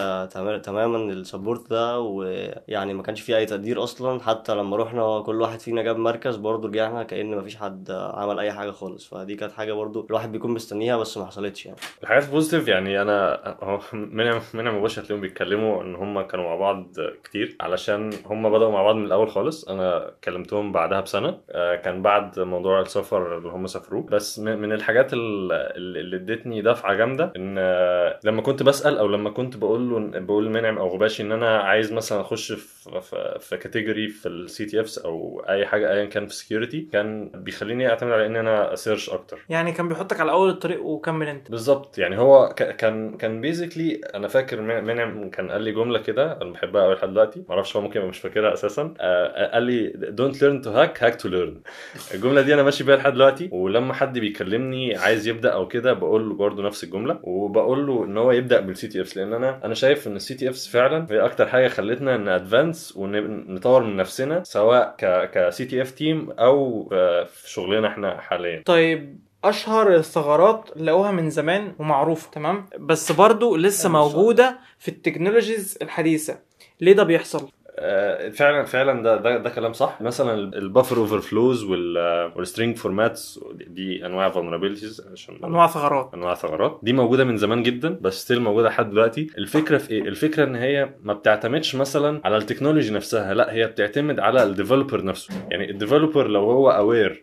تماما 0.57 1.13
ال 1.13 1.20
support 1.20 1.71
ده 1.71 2.01
ويعني 2.01 2.95
ما 2.95 3.03
كانش 3.03 3.21
فيه 3.21 3.37
أي 3.37 3.47
تقدير 3.47 3.83
أصلا. 3.83 4.21
حتى 4.21 4.55
لما 4.55 4.77
رحنا 4.77 5.21
كل 5.21 5.41
واحد 5.41 5.61
فينا 5.61 5.83
جاب 5.83 5.97
مركز 5.97 6.37
برضه 6.37 6.69
رجعنا 6.69 7.03
كأن 7.03 7.37
مفيش 7.37 7.57
حد 7.57 7.91
عمل 7.91 8.39
أي 8.39 8.53
حاجة 8.53 8.71
خالص. 8.71 9.07
فدي 9.07 9.35
كانت 9.35 9.53
حاجة 9.53 9.73
برضه 9.73 10.07
الواحد 10.11 10.33
بيكون 10.33 10.51
مستنيها 10.51 10.97
بس 10.97 11.19
ما 11.19 11.27
حصلتش 11.27 11.67
يعني. 11.67 11.79
الحاجات 12.03 12.25
ال 12.25 12.30
positive 12.30 12.69
يعني 12.69 13.03
أنا 13.03 13.19
هو 13.63 13.81
منعم 13.93 14.41
منعم 14.55 14.75
وباشا 14.89 15.03
هتلاقيهم 15.03 15.21
بيتكلموا 15.21 15.83
إن 15.83 15.95
هم 15.95 16.21
كانوا 16.23 16.45
مع 16.45 16.57
بعض 16.57 16.87
كتير 17.25 17.57
علشان 17.61 18.11
هم 18.27 18.51
بدأوا 18.51 18.73
مع 18.73 18.83
بعض 18.83 18.95
من 18.95 19.05
الأول 19.05 19.29
خالص. 19.31 19.69
أنا 19.69 20.11
كلمتهم 20.25 20.73
بعدها 20.73 21.01
بسنة. 21.01 21.41
آه، 21.51 21.77
كان 21.77 22.03
بعد 22.03 22.41
موضوع 22.41 22.81
السفر 22.81 23.39
اللي 23.39 23.49
هم 23.49 23.67
سافروه. 23.67 24.03
بس 24.07 24.39
من 24.39 24.73
الحاجات 24.73 25.13
ال- 25.13 25.53
اللي 25.97 26.17
ادتني 26.17 26.63
دفعة 26.63 26.95
جامدة 26.95 27.33
إن 27.37 27.57
آه، 27.59 28.19
لما 28.25 28.43
كنت 28.43 28.63
بسأل 28.63 28.99
أو 28.99 29.07
لما 29.07 29.31
كنت 29.31 29.57
بقول 29.57 29.91
له 29.91 30.19
بقول 30.21 30.47
لمنعم 30.47 30.79
أو 30.79 30.89
غباشي 30.89 31.23
إن 31.23 31.33
أنا 31.33 31.59
عايز 31.59 31.93
مثلا 31.93 32.21
أخش 32.21 32.53
في 32.53 33.01
في, 33.01 33.37
في 33.41 33.57
category 33.57 34.09
في 34.09 34.29
ال 34.29 34.65
CTFs 34.65 34.99
أو 34.99 35.45
أي 35.49 35.67
حاجة 35.67 35.93
ايا 35.93 36.05
كان 36.05 36.27
في 36.27 36.35
security 36.35 36.89
كان 36.93 37.31
بيخليني 37.35 37.89
أعتمد 37.89 38.13
على 38.13 38.27
إن 38.27 38.37
أنا 38.37 38.73
ا 38.73 38.78
search 38.78 39.11
أكتر. 39.11 39.39
يعني 39.49 39.73
كان 39.73 39.89
بيحطك 39.89 40.21
على 40.21 40.33
أول 40.33 40.49
الطريق 40.51 40.83
وكمل 40.85 41.29
أنت. 41.29 41.51
بالظبط. 41.51 41.99
يعني 41.99 42.19
هو 42.19 42.49
كان 42.57 43.17
كان 43.17 43.41
basically 43.41 44.01
أنا 44.15 44.29
فاكر 44.29 44.61
منعم 44.81 45.31
كان 45.31 45.51
قال 45.51 45.63
لي 45.63 45.73
جملة 45.73 45.99
كده 45.99 46.43
أنا 46.43 46.51
بحبها 46.51 46.83
قوي 46.85 46.95
لحد 46.95 47.11
دلوقتي 47.11 47.45
ما 47.49 47.55
أعرفش 47.55 47.77
هو 47.77 47.83
ممكن 47.83 48.01
مش 48.01 48.19
فاكرها 48.19 48.53
أساسا. 48.53 48.95
آه، 49.01 49.53
قال 49.55 49.63
لي 49.63 49.93
don't 49.93 50.35
learn 50.35 50.65
to 50.65 50.69
hack 50.69 51.01
hack 51.03 51.21
to 51.23 51.31
learn. 51.31 51.71
الجملة 52.15 52.41
دي 52.43 52.55
أنا 52.55 52.63
ماشي 52.63 52.85
بيها 52.85 52.97
لحد 52.97 53.13
دلوقتي 53.13 53.49
ولما 53.53 53.95
حد 53.95 54.19
بيكلمني 54.19 54.97
عايز 54.97 55.29
يبدأ 55.29 55.51
أو 55.53 55.69
كده 55.69 55.93
بقول 55.93 56.29
له 56.29 56.35
برضه 56.35 56.63
نفس 56.63 56.85
الجملة 56.85 57.19
وبقول 57.23 57.87
له 57.87 58.05
إن 58.05 58.17
هو 58.17 58.33
يبدأ 58.33 58.61
بال 58.61 58.89
CTFs 58.89 59.17
لأن 59.17 59.33
أنا 59.33 59.61
أنا 59.65 59.75
شايف 59.75 60.07
إن 60.07 60.17
ال 60.17 60.35
CTFs 60.35 60.69
فعلا 60.69 61.07
هي 61.11 61.21
أكتر 61.21 61.47
حاجة 61.49 61.69
خلتنا 61.69 62.17
ن 62.17 62.27
advance 62.27 62.97
ونطور 62.97 63.83
من 63.83 63.97
نفسنا 63.97 64.43
سواء 64.45 64.95
ك 64.99 65.31
ك 65.31 65.65
CTF 65.65 65.91
team 65.91 66.31
أو 66.31 66.89
آه، 66.93 67.25
في 67.25 67.51
شغلنا 67.51 67.89
إحنا 67.89 68.21
حاليا. 68.21 68.63
طيب 68.67 69.28
أشهر 69.45 69.95
الثغرات 69.95 70.71
لقوها 70.77 71.11
من 71.11 71.31
زمان 71.31 71.73
ومعروفة 71.79 72.31
تمام؟ 72.31 72.67
بس 72.81 73.13
برضو 73.13 73.57
لسه 73.57 73.85
صح. 73.85 73.91
موجودة 73.91 74.59
في 74.79 74.89
ال 74.89 74.96
technologies 74.96 75.79
الحديثة. 75.83 76.39
ليه 76.81 76.93
ده 76.93 77.03
بيحصل؟ 77.05 77.49
آه، 77.81 78.29
فعلا 78.29 78.65
فعلا 78.65 79.03
ده 79.03 79.17
ده, 79.17 79.37
ده 79.39 79.51
كلام 79.51 79.73
صح. 79.73 80.01
مثلا 80.03 80.35
ال 80.35 80.44
buffer 80.44 80.97
overflows 80.97 81.65
وال 81.65 81.93
string 81.93 82.77
formats 82.77 83.41
دي 83.67 84.07
أنواع 84.07 84.33
vulnerabilities 84.33 85.13
عشان 85.13 85.39
أنواع 85.45 85.67
ثغرات. 85.67 86.11
أنواع 86.15 86.35
ثغرات. 86.35 86.81
دي 86.83 86.93
موجودة 86.93 87.25
من 87.25 87.37
زمان 87.37 87.63
جدا 87.63 87.99
بس 88.01 88.23
still 88.25 88.41
موجودة 88.43 88.69
لحد 88.69 88.91
دلوقتي. 88.91 89.27
الفكرة 89.39 89.79
في 89.79 89.91
إيه؟ 89.91 90.03
الفكرة 90.03 90.45
إن 90.45 90.55
هي 90.57 90.91
ما 91.03 91.13
بتعتمدش 91.13 91.75
مثلا 91.77 92.21
على 92.25 92.37
ال 92.37 92.42
technology 92.42 92.91
نفسها 92.95 93.35
لا 93.35 93.53
هي 93.53 93.67
بتعتمد 93.67 94.19
على 94.21 94.43
ال 94.43 94.49
developer 94.49 95.05
نفسه. 95.05 95.35
يعني 95.51 95.71
ال 95.71 95.76
developer 95.76 96.27
لو 96.29 96.51
هو 96.51 96.71
aware 96.71 97.23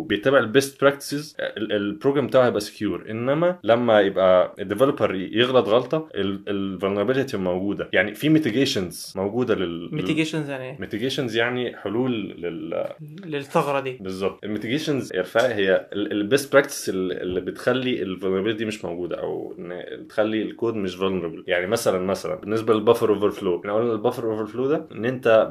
وبيتبع 0.00 0.38
ال 0.38 0.46
best 0.46 0.80
practices 0.80 1.36
ال 1.56 1.65
program 1.65 2.26
بتاعه 2.26 2.46
هيبقى 2.46 2.60
secure 2.60 3.04
إنما 3.10 3.58
لما 3.64 4.00
يبقى 4.00 4.54
ال 4.58 4.64
developer 4.64 5.14
يغلط 5.14 5.68
غلطة 5.68 6.08
ال 6.14 6.23
vulnerability 6.23 7.36
موجودة. 7.36 7.88
يعني 7.92 8.14
في 8.14 8.28
mitigations 8.28 9.12
موجودة 9.16 9.54
لل 9.54 9.88
mitigations 9.94 10.50
يعني 10.50 10.64
إيه؟ 10.70 10.76
mitigations 10.80 11.36
يعني 11.36 11.76
حلول 11.76 12.12
لل 12.38 12.84
للثغرة 13.26 13.80
دي. 13.80 13.98
بالظبط. 14.00 14.44
ال 14.44 14.50
mitigations 14.50 15.12
يا 15.14 15.20
رفاعي 15.20 15.54
هي 15.54 15.86
ال 15.92 16.04
best 16.04 16.52
practice 16.52 16.88
اللي 16.88 17.40
بتخلي 17.40 18.02
ال 18.02 18.06
vulnerability 18.06 18.64
مش 18.64 18.84
موجودة 18.84 19.16
أو 19.20 19.54
إن 19.58 19.82
تخلي 20.08 20.42
الكود 20.42 20.74
مش 20.74 20.94
vulnerable 20.94 21.44
يعني 21.46 21.66
مثلا 21.66 21.98
مثلا 22.06 22.34
بالنسبة 22.34 22.74
لل 22.74 23.10
buffer 23.14 23.30
overflow 23.30 23.60
إحنا 23.60 23.72
قلنا 23.74 23.92
ال 23.92 24.30
buffer 24.30 24.46
overflow 24.46 24.66
ده 24.66 24.86
إن 24.92 25.04
أنت 25.04 25.50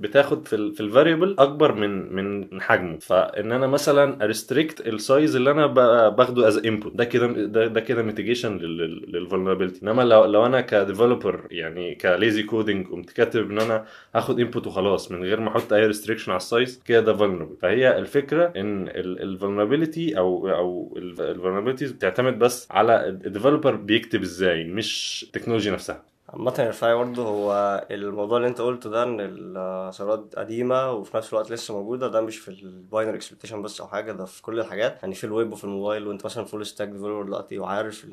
بتاخد 0.00 0.48
في 0.48 0.56
ال 0.56 0.65
variable 0.65 1.36
أكبر 1.38 1.74
من 1.74 2.12
من 2.14 2.60
حجمه. 2.60 2.98
فإن 2.98 3.52
أنا 3.52 3.66
مثلا 3.70 4.24
ا 4.24 4.30
restrict 4.30 4.80
ال 4.86 4.96
size 4.96 5.36
اللي 5.36 5.50
أنا 5.50 5.66
باخده 6.08 6.48
as 6.48 6.56
input 6.56 6.96
ده 6.96 7.04
كده 7.04 7.26
ده, 7.26 7.66
ده 7.66 7.80
كده 7.80 8.02
mitigation 8.02 8.58
لل 8.58 8.74
vulnerability 8.74 9.82
إنما 9.82 10.02
لو 10.02 10.24
لو 10.24 10.46
أنا 10.46 10.60
ك 10.60 10.69
developer 10.69 11.46
يعني 11.50 11.94
ك 11.94 12.04
lazy 12.04 12.42
coding 12.42 12.86
قمت 12.86 13.10
كاتب 13.10 13.50
إن 13.50 13.58
أنا 13.60 13.84
هاخد 14.14 14.40
input 14.40 14.66
وخلاص 14.66 15.12
من 15.12 15.22
غير 15.24 15.40
ما 15.40 15.48
أحط 15.48 15.72
أي 15.72 15.86
restriction 15.86 16.30
على 16.32 16.36
ال 16.36 16.45
size 16.45 16.82
كده 16.84 17.00
ده 17.00 17.12
vulnerable 17.16 17.56
فهي 17.62 17.98
الفكرة 17.98 18.52
إن 18.56 18.88
ال 18.96 19.05
vulnerability 19.05 20.18
أو 20.18 20.48
أو 20.50 20.94
ال 20.98 21.04
vulnerabilities 21.04 21.92
بتعتمد 21.92 22.38
بس 22.38 22.68
على 22.70 23.08
ال 23.08 23.15
developer 23.15 23.76
بيكتب 23.76 24.22
إزاي 24.22 24.64
مش 24.64 25.24
ال 25.26 25.30
technology 25.30 25.70
نفسها. 25.70 26.02
عامة 26.30 26.54
يا 26.58 26.68
رفاعي 26.68 26.94
برضه 26.94 27.22
هو 27.22 27.86
الموضوع 27.90 28.36
اللي 28.36 28.48
انت 28.48 28.60
قلته 28.60 28.90
ده 28.90 29.02
إن 29.02 29.16
الثغرات 29.20 30.34
قديمة 30.36 30.92
وفي 30.92 31.16
نفس 31.16 31.32
الوقت 31.32 31.50
لسه 31.50 31.74
موجودة 31.74 32.08
ده 32.08 32.20
مش 32.20 32.38
في 32.38 32.48
ال 32.48 32.58
binary 32.58 33.16
exploitation 33.16 33.62
بس 33.62 33.80
أو 33.80 33.86
حاجة 33.86 34.12
ده 34.12 34.24
في 34.24 34.42
كل 34.42 34.60
الحاجات. 34.60 34.98
يعني 35.02 35.14
في 35.14 35.24
الويب 35.24 35.52
وفي 35.52 35.64
الموبايل 35.64 36.06
وانت 36.06 36.24
مثلا 36.24 36.44
full 36.44 36.66
stack 36.66 36.88
developer 36.88 37.22
دلوقتي 37.22 37.58
وعارف 37.58 38.06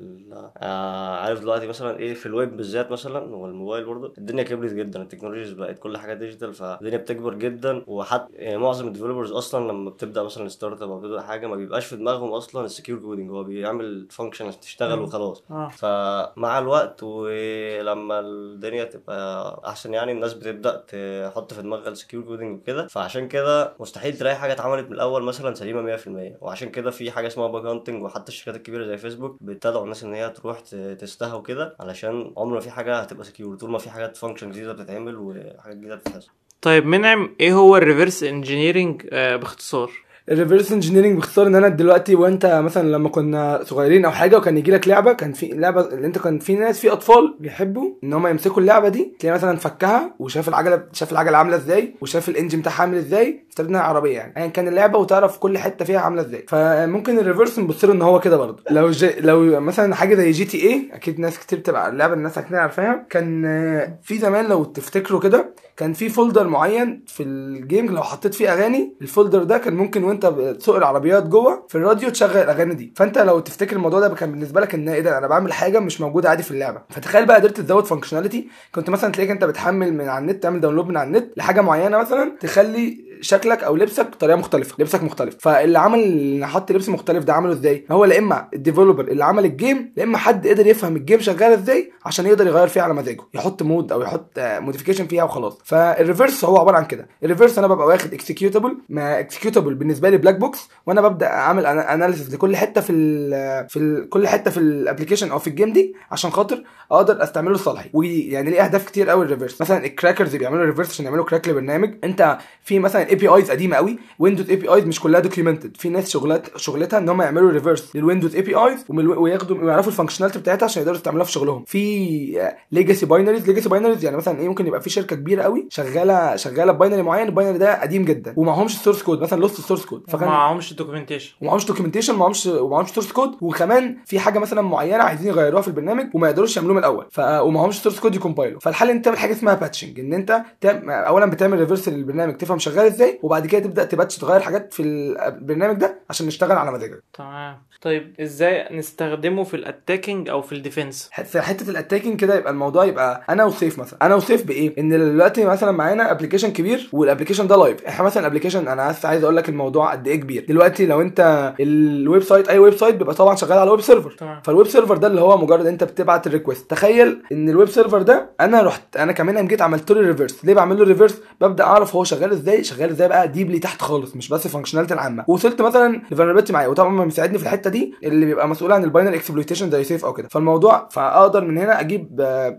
آه 0.57 1.15
عارف 1.15 1.39
دلوقتي 1.39 1.67
مثلا 1.67 1.99
إيه 1.99 2.13
في 2.13 2.25
الويب 2.25 2.57
بالذات 2.57 2.91
مثلا 2.91 3.35
والموبايل 3.35 3.85
برضه 3.85 4.13
الدنيا 4.17 4.43
كبرت 4.43 4.73
جدا 4.73 5.01
ال 5.01 5.05
technologies 5.05 5.51
بقت 5.53 5.79
كل 5.79 5.97
حاجة 5.97 6.13
digital 6.13 6.53
فالدنيا 6.53 6.97
بتكبر 6.97 7.33
جدا. 7.33 7.83
وحتى 7.87 8.33
يعني 8.33 8.57
معظم 8.57 8.87
ال 8.87 8.91
developers 8.91 9.31
أصلا 9.31 9.71
لما 9.71 9.89
بتبدأ 9.89 10.23
مثلا 10.23 10.47
startup 10.47 10.91
أو 10.91 10.99
بتبدأ 10.99 11.21
حاجة 11.21 11.47
ما 11.47 11.55
بيبقاش 11.55 11.85
في 11.85 11.95
دماغهم 11.95 12.31
أصلا 12.31 12.65
ال 12.65 12.70
secure 12.70 12.99
coding 12.99 13.31
هو 13.31 13.43
بيعمل 13.43 14.07
function 14.09 14.59
تشتغل. 14.59 14.99
وخلاص. 14.99 15.43
آه. 15.51 15.67
فمع 15.67 16.59
الوقت 16.59 17.03
ولما 17.03 18.06
الدنيا 18.11 18.83
تبقى 18.83 19.61
أحسن 19.65 19.93
يعني 19.93 20.11
الناس 20.11 20.33
بتبدأ 20.33 20.75
تحط 20.77 21.53
في 21.53 21.61
دماغها 21.61 21.89
ال 21.89 21.94
secure 21.94 22.23
coding 22.23 22.59
وكده. 22.59 22.87
فعشان 22.87 23.27
كده 23.27 23.73
مستحيل 23.79 24.17
تلاقي 24.17 24.35
حاجة 24.35 24.51
اتعملت 24.53 24.87
من 24.87 24.93
الأول 24.93 25.23
مثلا 25.23 25.53
سليمة 25.55 25.97
100% 25.97 26.07
وعشان 26.41 26.69
كده 26.69 26.91
في 26.91 27.11
حاجة 27.11 27.27
اسمها 27.27 27.47
bug 27.47 27.65
hunting 27.65 28.03
وحتى 28.03 28.29
الشركات 28.31 28.55
الكبيرة 28.55 28.85
زي 28.85 28.97
فيسبوك 28.97 29.37
بتدعو 29.41 29.83
الناس 29.83 30.03
إن 30.03 30.13
هي 30.13 30.29
تروح 30.29 30.59
test 30.99 31.27
ها 31.27 31.33
وكده 31.33 31.75
علشان 31.79 32.33
عمر 32.37 32.53
ما 32.53 32.59
في 32.59 32.69
حاجة 32.71 32.99
هتبقى 32.99 33.23
secure 33.25 33.55
طول 33.55 33.71
ما 33.71 33.77
في 33.77 33.89
حاجات 33.89 34.17
function 34.17 34.51
جديدة 34.51 34.73
بتتعمل 34.73 35.15
وحاجات 35.17 35.77
جديدة 35.77 35.95
بتتحسن 35.95 36.29
طيب 36.61 36.85
منعم 36.85 37.35
إيه 37.39 37.53
هو 37.53 37.77
ال 37.77 37.83
reverse 37.83 38.23
engineering 38.23 39.07
باختصار؟ 39.11 39.91
ال 40.31 40.36
reverse 40.36 40.71
engineering 40.71 41.15
باختصار 41.15 41.47
إن 41.47 41.55
أنا 41.55 41.67
دلوقتي 41.67 42.15
وأنت 42.15 42.45
مثلا 42.45 42.89
لما 42.89 43.09
كنا 43.09 43.59
صغيرين 43.63 44.05
أو 44.05 44.11
حاجة 44.11 44.37
وكان 44.37 44.57
يجي 44.57 44.71
لك 44.71 44.87
لعبة 44.87 45.13
كان 45.13 45.33
في 45.33 45.47
لعبة 45.47 45.81
اللي 45.81 46.07
أنت 46.07 46.17
كان 46.17 46.39
في 46.39 46.55
ناس 46.55 46.79
في 46.79 46.91
أطفال 46.91 47.35
بيحبوا 47.39 47.89
إن 48.03 48.13
هم 48.13 48.27
يمسكوا 48.27 48.61
اللعبة 48.61 48.89
دي 48.89 49.15
تلاقي 49.19 49.33
مثلا 49.35 49.57
فكها 49.57 50.15
وشاف 50.19 50.49
العجلة 50.49 50.83
شاف 50.93 51.11
العجلة 51.11 51.37
عاملة 51.37 51.55
إزاي 51.55 51.93
وشاف 52.01 52.29
ال 52.29 52.34
engine 52.34 52.59
بتاعها 52.59 52.81
عامل 52.81 52.97
إزاي 52.97 53.46
انها 53.65 53.81
عربية 53.81 54.15
يعني. 54.17 54.33
ايا 54.37 54.47
كان 54.47 54.67
اللعبة 54.67 54.99
وتعرف 54.99 55.37
كل 55.37 55.57
حتة 55.57 55.85
فيها 55.85 55.99
عاملة 55.99 56.21
إزاي. 56.21 56.45
فممكن 56.49 57.19
ال 57.19 57.24
reverse 57.24 57.59
نبص 57.59 57.83
إن 57.83 58.01
هو 58.01 58.19
كده 58.19 58.37
برضه. 58.37 58.63
لو 58.71 58.91
جي 58.91 59.09
لو 59.19 59.59
مثلا 59.59 59.95
حاجة 59.95 60.15
زي 60.15 60.31
GTA 60.31 60.89
أكيد 60.93 61.19
ناس 61.19 61.39
كتير 61.39 61.59
بتبقى 61.59 61.89
اللعبة 61.89 62.13
الناس 62.13 62.37
أكيد 62.37 62.53
عارفاها. 62.55 63.05
كان 63.09 63.45
آه، 63.45 63.99
في 64.03 64.17
زمان 64.17 64.45
لو 64.45 64.63
تفتكروا 64.63 65.19
كده 65.19 65.53
كان 65.77 65.93
في 65.93 66.09
folder 66.09 66.47
معين 66.47 67.03
في 67.07 67.23
ال 67.23 67.36
game 67.36 67.85
لو 67.85 68.01
حطيت 68.03 68.33
فيه 68.33 68.53
أغاني 68.53 68.93
ال 69.01 69.07
folder 69.07 69.43
ده 69.43 69.57
كان 69.57 69.75
ممكن 69.75 70.03
وأنت 70.03 70.25
بتسوق 70.25 70.75
العربيات 70.75 71.23
جوه 71.27 71.65
في 71.69 71.75
الراديو 71.75 72.09
تشغل 72.09 72.37
الأغاني 72.37 72.73
دي. 72.73 72.93
فأنت 72.95 73.17
لو 73.17 73.39
تفتكر 73.39 73.75
الموضوع 73.75 73.99
ده 73.99 74.09
كان 74.09 74.31
بالنسبة 74.31 74.61
لك 74.61 74.73
إن 74.75 74.89
إيه 74.89 75.01
ده 75.01 75.17
أنا 75.17 75.27
بعمل 75.27 75.53
حاجة 75.53 75.79
مش 75.79 76.01
موجودة 76.01 76.29
عادي 76.29 76.43
في 76.43 76.51
اللعبة. 76.51 76.81
فتخيل 76.89 77.25
بقى 77.25 77.37
قدرت 77.37 77.61
تزود 77.61 77.85
functionality 77.85 78.47
كنت 78.75 78.89
مثلا 78.89 79.11
تلاقيك 79.11 79.31
أنت 79.31 79.43
بتحمل 79.43 79.93
من 79.93 80.09
على 80.09 80.21
النت 80.21 80.43
تعمل 80.43 80.61
download 80.61 80.87
من 80.87 80.97
على 80.97 81.07
النت 81.07 81.37
لحاجة 81.37 81.61
معينة 81.61 81.97
مثلا 81.97 82.37
تخلي 82.39 83.06
شكلك 83.21 83.63
أو 83.63 83.75
لبسك 83.75 84.07
بطريقة 84.07 84.37
مختلفة 84.37 84.75
لبسك 84.79 85.03
مختلف. 85.03 85.35
فاللي 85.39 85.79
عمل 85.79 85.99
اللي 85.99 86.47
حط 86.47 86.71
لبس 86.71 86.89
مختلف 86.89 87.23
ده 87.23 87.33
عمله 87.33 87.53
إزاي؟ 87.53 87.85
هو 87.91 88.05
لا 88.05 88.17
إما 88.17 88.47
ال 88.53 88.59
developer 88.59 89.07
اللي 89.07 89.25
عمل 89.25 89.45
ال 89.45 89.55
game 89.55 89.93
لا 89.97 90.03
إما 90.03 90.17
حد 90.17 90.47
قدر 90.47 90.67
يفهم 90.67 90.95
ال 90.95 91.00
game 91.00 91.19
شغال 91.19 91.53
إزاي 91.53 91.91
عشان 92.05 92.25
يقدر 92.25 92.47
يغير 92.47 92.67
فيها 92.67 92.83
على 92.83 92.93
مزاجه 92.93 93.21
يحط 93.33 93.63
mod 93.63 93.91
أو 93.91 94.01
يحط 94.01 94.31
modification 94.37 95.07
فيها 95.07 95.23
وخلاص. 95.23 95.57
فال 95.63 95.82
reverse 95.82 96.45
هو 96.45 96.57
عبارة 96.57 96.77
عن 96.77 96.85
كده. 96.85 97.07
ال 97.23 97.28
reverse 97.28 97.57
أنا 97.57 97.67
ببقى 97.67 97.87
واخد 97.87 98.13
executable 98.13 98.77
ما 98.89 99.19
executable 99.19 99.75
بالنسبة 99.75 100.09
لي 100.09 100.17
black 100.17 100.35
box 100.35 100.69
وأنا 100.85 101.01
ببدأ 101.01 101.27
أعمل 101.27 101.65
analysis 101.65 102.33
لكل 102.33 102.55
حتة 102.55 102.81
في 102.81 102.91
ال 102.91 103.69
في 103.69 103.79
ال 103.79 104.09
كل 104.09 104.27
حتة 104.27 104.51
في 104.51 104.57
ال 104.59 104.65
application 104.65 105.31
أو 105.31 105.39
في 105.39 105.47
ال 105.47 105.53
game 105.53 105.73
دي 105.73 105.95
عشان 106.11 106.31
خاطر 106.31 106.63
أقدر 106.91 107.23
أستعمله 107.23 107.55
لصالحي. 107.55 107.89
ويعني 107.93 108.49
ليه 108.49 108.65
أهداف 108.65 108.85
كتير 108.85 109.09
قوي 109.09 109.25
الريفرس 109.25 109.61
مثلا 109.61 109.85
الكراكرز 109.85 110.35
بيعملوا 110.35 110.65
ريفرس 110.65 110.89
عشان 110.89 111.05
يعملوا 111.05 111.25
كراك 111.25 111.47
لبرنامج. 111.47 111.93
أنت 112.03 112.37
في 112.63 112.79
مثلا 112.79 113.06
اي 113.09 113.15
بي 113.15 113.27
ايز 113.27 113.51
قديمة 113.51 113.75
قوي. 113.75 113.99
ويندوز 114.19 114.49
اي 114.49 114.55
بي 114.55 114.73
ايز 114.73 114.83
مش 114.83 114.99
كلها 114.99 115.19
دوكيومنتد 115.19 115.77
في 115.77 115.89
ناس 115.89 116.09
شغلات 116.09 116.57
شغلتها 116.57 116.99
إن 116.99 117.09
هم 117.09 117.21
يعملوا 117.21 117.51
ريفرس 117.51 117.95
للويندوز 117.95 118.35
اي 118.35 118.41
بي 118.41 118.55
ايز 118.55 118.85
وياخدوا 118.89 119.57
ويعرفوا 119.57 119.91
الفانكشناليتي 119.91 120.39
بتاعتها 120.39 120.65
عشان 120.65 120.81
يقدروا 120.81 120.97
يستعملوها 120.97 121.25
في 121.25 121.31
شغلهم. 121.31 121.63
في 121.67 122.51
ليجاسي 122.71 123.05
باينريز 123.05 123.47
ليجاسي 123.47 123.69
باينريز 123.69 124.05
يعني 124.05 124.17
مثلا 124.17 124.39
إيه 124.39 124.47
ممكن 124.47 124.67
يبقى 124.67 124.81
في 124.81 124.89
شركة 124.89 125.15
كبيرة 125.15 125.43
قوي 125.43 125.67
شغاله 125.69 126.35
شغالة 126.35 126.71
باينري 126.71 127.01
معين. 127.01 127.27
الباينري 127.27 127.57
ده 127.57 127.81
قديم 127.81 128.05
جدا. 128.05 128.33
ومعهمش 128.37 128.75
السورس 128.75 129.03
كود 129.03 129.21
مثلا 129.21 129.39
لوست 129.39 129.59
السورس 129.59 129.85
كود 129.85 130.03
فكان 130.07 130.27
معهمش 130.27 130.73
دوكيومنتيشن 130.73 131.35
ومعهمش 131.41 131.65
دوكيومنتيشن 131.65 132.15
ومعهمش 132.15 132.45
ومعهمش 132.45 132.89
سورس 132.89 133.11
كود 133.11 133.31
وكمان 133.41 133.97
في 134.05 134.19
حاجة 134.19 134.39
مثلا 134.39 134.61
معينة 134.61 135.03
عايزين 135.03 135.27
يغيروها 135.27 135.61
في 135.61 135.67
البرنامج 135.67 136.05
وما 136.13 136.27
يقدروش 136.29 136.57
يعملوها 136.57 136.73
من 136.73 136.79
الأول. 136.79 137.05
ف... 137.11 137.19
ومعهمش 137.19 137.81
سورس 137.81 137.99
كود 137.99 138.15
يكمبايلوا 138.15 138.59
فالحل 138.59 138.89
أنت 138.89 139.05
تعمل 139.05 139.17
حاجة 139.17 139.31
اسمها 139.31 139.53
باتشنج 139.53 139.99
إن 139.99 140.13
أنت. 140.13 140.41
اولا 140.87 141.25
بتعمل 141.25 141.59
reverse 141.59 141.89
للبرنامج. 141.89 142.37
تفهم 142.37 142.59
شغال 142.59 142.85
إزاي؟ 142.97 143.19
وبعد 143.23 143.47
كده 143.47 143.61
تبدأ 143.61 143.83
تباتش 143.83 144.17
تغير 144.17 144.39
حاجات 144.39 144.73
في 144.73 144.83
البرنامج 144.83 145.75
ده 145.77 145.99
عشان 146.09 146.27
نشتغل 146.27 146.57
على 146.57 146.71
مزاجك. 146.71 147.03
تمام. 147.13 147.67
طيب 147.81 148.15
إزاي 148.21 148.67
نستخدمه 148.77 149.43
في 149.43 149.53
ال 149.53 149.61
attacking 149.61 150.29
أو 150.29 150.41
في 150.41 150.55
ال 150.55 150.61
defense؟ 150.61 151.09
في 151.25 151.41
حتة 151.41 151.69
ال 151.69 151.74
attacking 151.74 152.19
كده 152.19 152.35
يبقى 152.35 152.51
الموضوع 152.51 152.85
يبقى 152.85 153.23
أنا 153.29 153.45
وسيف 153.45 153.79
مثلا. 153.79 153.99
أنا 154.01 154.15
وسيف 154.15 154.45
بإيه؟ 154.47 154.73
إن 154.79 154.89
دلوقتي 154.89 155.45
مثلا 155.45 155.71
معانا 155.71 156.11
application 156.11 156.51
كبير 156.51 156.89
وال 156.93 157.02
application 157.02 157.47
ده 157.47 157.55
live 157.57 157.85
إحنا 157.85 158.05
مثلا 158.05 158.27
application 158.27 158.67
أنا 158.67 158.95
عايز 159.03 159.23
أقول 159.23 159.35
لك 159.37 159.49
الموضوع 159.49 159.91
قد 159.91 160.07
إيه 160.07 160.15
كبير. 160.19 160.45
دلوقتي 160.49 160.85
لو 160.85 161.01
أنت 161.01 161.53
ال 161.59 162.23
website 162.23 162.49
أي 162.49 162.59
website 162.59 162.95
بيبقى 162.95 163.15
طبعا 163.15 163.35
شغال 163.35 163.57
على 163.57 163.71
web 163.71 163.81
server 163.81 164.11
تمام. 164.11 164.41
فال 164.41 164.52
web 164.52 164.67
server 164.67 164.97
ده 164.97 165.07
اللي 165.07 165.21
هو 165.21 165.37
مجرد 165.37 165.65
أنت 165.65 165.83
بتبعت 165.83 166.27
ال 166.27 166.33
request 166.33 166.69
تخيل 166.69 167.21
إن 167.31 167.49
ال 167.49 167.54
web 167.54 167.69
server 167.69 168.01
ده 168.01 168.29
أنا 168.41 168.61
رحت 168.61 168.97
أنا 168.97 169.11
كمان 169.11 169.47
جيت 169.47 169.61
عملت 169.61 169.91
له 169.91 170.01
reverse 170.01 170.45
ليه 170.45 170.53
بعمل 170.53 170.77
له 170.77 170.83
reverse 170.85 171.21
ببدأ 171.41 171.63
أعرف 171.63 171.95
هو 171.95 172.03
شغال 172.03 172.31
إزاي؟ 172.31 172.63
شغال 172.63 172.86
إزاي 172.91 173.07
بقى 173.07 173.27
deeply 173.27 173.59
تحت 173.59 173.81
خالص 173.81 174.15
مش 174.15 174.29
بس 174.29 174.45
ال 174.45 174.49
functionality 174.49 174.93
العامة. 174.93 175.25
وصلت 175.27 175.61
مثلا 175.61 176.01
ل 176.11 176.14
vulnerability 176.14 176.53
معايا 176.53 176.67
وطبعا 176.67 176.89
ما 176.89 177.05
بيساعدني 177.05 177.37
في 177.37 177.43
الحتة 177.43 177.69
دي 177.69 177.93
اللي 178.03 178.25
بيبقى 178.25 178.47
مسؤول 178.47 178.71
عن 178.71 178.83
ال 178.83 178.88
binary 178.88 179.15
exploitation 179.15 179.71
زي 179.71 179.83
سيف 179.83 180.05
أو 180.05 180.13
كده. 180.13 180.27
فالموضوع 180.27 180.87
فأقدر 180.91 181.45
من 181.45 181.57
هنا 181.57 181.79
أجيب 181.79 182.07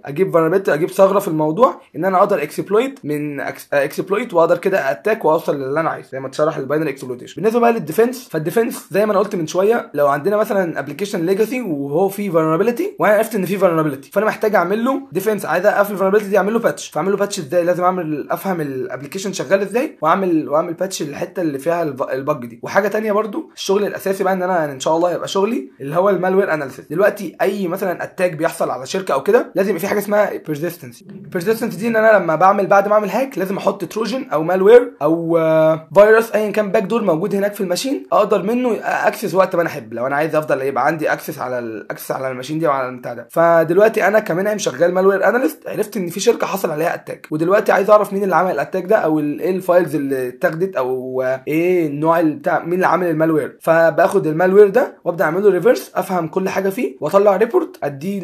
أجيب 0.04 0.32
vulnerability 0.32 0.74
أجيب 0.74 0.90
ثغرة 0.90 1.18
في 1.18 1.28
الموضوع 1.28 1.80
إن 1.96 2.04
أنا 2.04 2.18
أقدر 2.18 2.42
exploit 2.42 3.00
من 3.04 3.40
exploit 3.72 4.34
وأقدر 4.34 4.58
كده 4.58 4.90
attack 4.90 5.24
وأوصل 5.24 5.56
للي 5.56 5.80
أنا 5.80 5.90
عايزه 5.90 6.08
زي 6.12 6.20
ما 6.20 6.26
اتشرح 6.26 6.56
ال 6.56 6.61
binary 6.61 6.88
exploitation 6.88 7.34
بالنسبة 7.42 7.60
بقى 7.60 7.72
لل 7.72 7.85
defense 7.85 8.28
فال 8.28 8.41
defense 8.41 8.86
زي 8.90 9.06
ما 9.06 9.12
أنا 9.12 9.20
قلت 9.20 9.36
من 9.36 9.46
شوية 9.46 9.90
لو 9.94 10.08
عندنا 10.08 10.36
مثلا 10.36 10.78
application 10.78 11.26
legacy 11.26 11.60
وهو 11.60 12.08
فيه 12.08 12.30
vulnerability 12.30 12.96
وأنا 12.98 13.14
عرفت 13.14 13.34
إن 13.34 13.44
فيه 13.44 13.56
vulnerability 13.58 14.10
فأنا 14.10 14.26
محتاج 14.26 14.54
أعمل 14.54 14.84
له 14.84 15.02
defense 15.12 15.44
عايز 15.46 15.66
أقفل 15.66 15.92
ال 15.92 15.95
vulnerability 15.95 16.28
دي 16.28 16.38
أعمل 16.38 16.52
له 16.52 16.58
patch 16.58 16.88
فأعمل 16.88 17.10
له 17.10 17.16
patch 17.16 17.38
إزاي؟ 17.38 17.64
لازم 17.64 17.84
أعمل 17.84 18.26
أفهم 18.30 18.60
ال 18.60 18.66
application 18.66 19.32
شغال 19.32 19.60
إزاي؟ 19.60 19.96
وأعمل 20.02 20.17
واعمل 20.24 20.74
patch 20.74 21.02
للحته 21.02 21.42
اللي 21.42 21.58
فيها 21.58 21.82
ال 21.82 21.89
b- 21.89 22.02
ال 22.02 22.13
bug 22.13 22.46
دي. 22.46 22.60
وحاجة 22.62 22.88
تانية 22.88 23.12
برضو 23.12 23.50
الشغل 23.54 23.84
الأساسي 23.86 24.24
بقى 24.24 24.32
إن 24.32 24.42
أنا 24.42 24.72
إن 24.72 24.80
شاء 24.80 24.96
الله 24.96 25.12
يبقى 25.12 25.28
شغلي 25.28 25.70
اللي 25.80 25.96
هو 25.96 26.10
ال 26.10 26.16
malware 26.16 26.54
analysis. 26.54 26.84
دلوقتي 26.90 27.36
أي 27.42 27.68
مثلا 27.68 28.02
attack 28.04 28.32
بيحصل 28.32 28.70
على 28.70 28.86
شركة 28.86 29.12
أو 29.14 29.22
كده 29.22 29.52
لازم 29.54 29.68
يبقى 29.68 29.80
في 29.80 29.86
حاجة 29.88 29.98
اسمها 29.98 30.30
persistency 30.46 31.06
ال 31.10 31.16
persistency 31.16 31.76
دي 31.78 31.88
إن 31.88 31.96
أنا 31.96 32.18
لما 32.18 32.34
بعمل 32.34 32.66
بعد 32.66 32.88
ما 32.88 32.94
أعمل 32.94 33.08
hack 33.10 33.38
لازم 33.38 33.56
أحط 33.56 33.84
trojan 33.84 34.24
أو 34.32 34.42
malware 34.42 34.92
أو 35.02 35.38
آه، 35.38 35.88
فيروس 35.94 36.32
ايا 36.32 36.50
كان 36.50 36.72
backdoor 36.72 37.02
موجود 37.04 37.34
هناك 37.34 37.54
في 37.54 37.60
ال 37.60 37.66
machine 37.66 38.06
أقدر 38.12 38.42
منه 38.42 38.76
access 38.82 39.34
وقت 39.34 39.56
ما 39.56 39.62
أنا 39.62 39.70
أحب. 39.70 39.94
لو 39.94 40.06
أنا 40.06 40.16
عايز 40.16 40.34
أفضل 40.36 40.62
يبقى 40.62 40.86
عندي 40.86 41.12
access 41.12 41.38
على 41.38 41.58
ال 41.58 41.66
access 41.66 42.10
على 42.10 42.30
ال 42.30 42.34
machine 42.34 42.58
دي 42.58 42.66
وعلى 42.66 42.88
البتاع 42.88 43.14
ده. 43.14 43.28
فدلوقتي 43.30 44.06
أنا 44.08 44.18
كمنعم 44.18 44.58
شغال 44.58 44.94
malware 44.94 45.28
analyst 45.28 45.68
عرفت 45.68 45.96
إن 45.96 46.08
في 46.08 46.20
شركة 46.20 46.46
حصل 46.46 46.70
عليها 46.70 46.94
attack 46.94 47.26
ودلوقتي 47.30 47.72
عايز 47.72 47.90
أعرف 47.90 48.12
مين 48.12 48.24
اللي 48.24 48.36
عمل 48.36 48.50
ال 48.50 48.55
attack 48.55 48.84
ده 48.84 48.96
أو 48.96 49.18
إيه 49.20 49.50
ال 49.50 49.58
files 49.58 49.94
اللي 49.94 50.07
اتاخدت 50.12 50.76
أو 50.76 51.22
إيه 51.48 51.86
النوع 51.86 52.20
اللي 52.20 52.34
بتاع 52.34 52.64
مين 52.64 52.74
اللي 52.74 52.86
عامل 52.86 53.06
ال 53.06 53.12
malware. 53.12 53.56
فباخد 53.60 54.26
ال 54.26 54.31
malware 54.32 54.68
ده 54.68 54.96
وأبدأ 55.04 55.24
اعمل 55.24 55.42
له 55.42 55.50
reverse 55.50 55.92
أفهم 55.94 56.28
كل 56.28 56.48
حاجة 56.48 56.68
فيه 56.68 56.96
وأطلع 57.00 57.36
report 57.36 57.78
أديه 57.82 58.20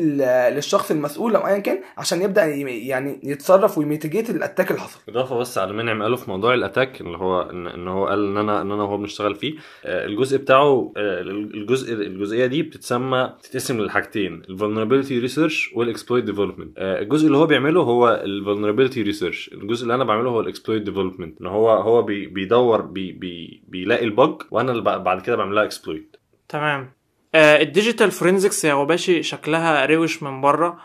للشخص 0.50 0.90
المسؤول 0.90 1.36
أو 1.36 1.46
ايا 1.46 1.58
كان 1.58 1.78
عشان 1.98 2.22
يبدأ 2.22 2.44
يعني 2.44 3.20
يتصرف 3.22 3.78
وي 3.78 3.89
mitigate 3.89 4.30
ال 4.30 4.36
attack 4.36 4.70
اللي 4.70 4.80
حصل. 4.82 4.98
إضافة 5.08 5.38
بس 5.38 5.58
على 5.58 5.72
منعم 5.72 6.02
قاله 6.02 6.16
في 6.16 6.30
موضوع 6.30 6.54
ال 6.54 6.61
attack 6.61 7.00
اللي 7.00 7.18
هو 7.18 7.42
ان, 7.42 7.88
هو 7.88 8.06
قال 8.06 8.26
إن 8.26 8.36
أنا 8.36 8.62
إن 8.62 8.70
أنا 8.72 8.82
وهو 8.82 8.96
بنشتغل 8.96 9.34
فيه 9.34 9.54
آه، 9.84 10.06
الجزء 10.06 10.38
بتاعه 10.38 10.92
آه، 10.96 11.20
الجزء 11.20 11.94
الجزئية 11.94 12.46
دي 12.46 12.62
بتتسمى 12.62 13.32
بتتقسم 13.38 13.80
لحاجتين 13.80 14.42
ال 14.48 14.53
vulnerability 14.53 15.18
research 15.18 15.72
وال 15.74 15.85
exploit 15.85 16.24
development 16.24 16.70
الجزء 16.78 17.26
اللي 17.26 17.38
هو 17.38 17.46
بيعمله 17.46 17.80
هو 17.80 18.20
ال 18.24 18.30
vulnerability 18.30 19.02
research 19.02 19.50
الجزء 19.52 19.82
اللي 19.82 19.94
أنا 19.94 20.04
بعمله 20.04 20.30
هو 20.30 20.40
ال 20.40 20.45
exploit 20.46 20.82
development 20.82 21.40
إن 21.40 21.46
هو 21.46 21.73
هو 21.82 22.02
بي 22.02 22.26
بيدور 22.26 22.80
بي 22.80 23.12
بي 23.12 23.62
بيلاقي 23.68 24.04
ال 24.04 24.14
bug 24.14 24.42
وأنا 24.50 24.72
اللي 24.72 24.82
بع- 24.82 24.98
بعد 25.02 25.22
كده 25.22 25.36
بعملها 25.36 25.64
exploit 25.64 26.16
تمام. 26.48 26.90
آه 27.34 27.60
ال 27.62 27.68
digital 27.68 28.10
forensics 28.10 28.64
يا 28.64 28.74
غباشي 28.74 29.22
شكلها 29.22 29.86
روش 29.86 30.22
من 30.22 30.40
بره. 30.40 30.78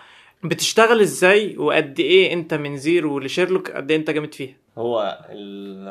بتشتغل 0.43 1.01
إزاي؟ 1.01 1.57
وقد 1.57 1.99
إيه 1.99 2.33
أنت 2.33 2.53
من 2.53 2.77
zero 2.77 3.19
ل 3.19 3.25
Sherlock 3.25 3.71
قد 3.71 3.91
إيه 3.91 3.97
أنت 3.97 4.09
جامد 4.09 4.33
فيها؟ 4.33 4.53
هو 4.79 5.19
ال 5.29 5.87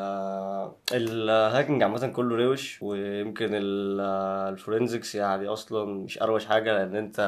ال 0.93 1.04
hacking 1.04 1.83
عامة 1.83 2.07
كله 2.07 2.35
روش 2.35 2.79
ويمكن 2.81 3.49
ال- 3.53 3.99
ال 4.53 4.59
forensics 4.59 5.15
يعني 5.15 5.47
أصلا 5.47 5.85
مش 5.85 6.21
أروش 6.21 6.45
حاجة 6.45 6.73
لأن 6.77 6.95
انت 6.95 7.19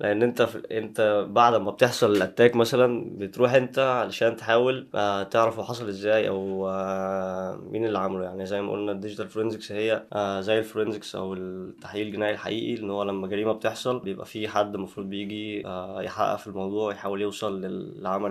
لأن 0.00 0.22
أنت 0.22 0.48
أنت 0.72 1.26
بعد 1.30 1.54
ما 1.54 1.70
بتحصل 1.70 2.10
ال 2.16 2.22
attack 2.22 2.56
مثلا 2.56 3.04
بتروح 3.18 3.52
أنت 3.54 3.78
علشان 3.78 4.36
تحاول 4.36 4.88
آه، 4.94 5.22
تعرف 5.22 5.58
هو 5.58 5.64
حصل 5.64 5.88
إزاي 5.88 6.28
أو 6.28 6.68
آه، 6.68 7.56
مين 7.70 7.84
اللي 7.86 7.98
عمله 7.98 8.24
يعني 8.24 8.46
زي 8.46 8.62
ما 8.62 8.72
قلنا 8.72 8.92
ال 8.92 8.96
digital 8.96 9.28
forensics 9.28 9.72
هي 9.72 10.02
آه، 10.12 10.40
زي 10.40 10.58
ال 10.58 10.64
forensics 10.64 11.16
أو 11.16 11.34
التحليل 11.34 12.06
الجنائي 12.06 12.32
الحقيقي 12.32 12.82
إن 12.82 12.90
هو 12.90 13.02
لما 13.02 13.26
جريمة 13.26 13.52
بتحصل 13.52 13.98
بيبقى 13.98 14.26
في 14.26 14.48
حد 14.48 14.74
المفروض 14.74 15.06
بيجي 15.08 15.62
يحقق 16.00 16.36
في 16.36 16.46
الموضوع 16.46 16.92
يحاول 16.92 17.20
يوصل 17.20 17.60
لل- 17.60 18.02
لعمل 18.02 18.30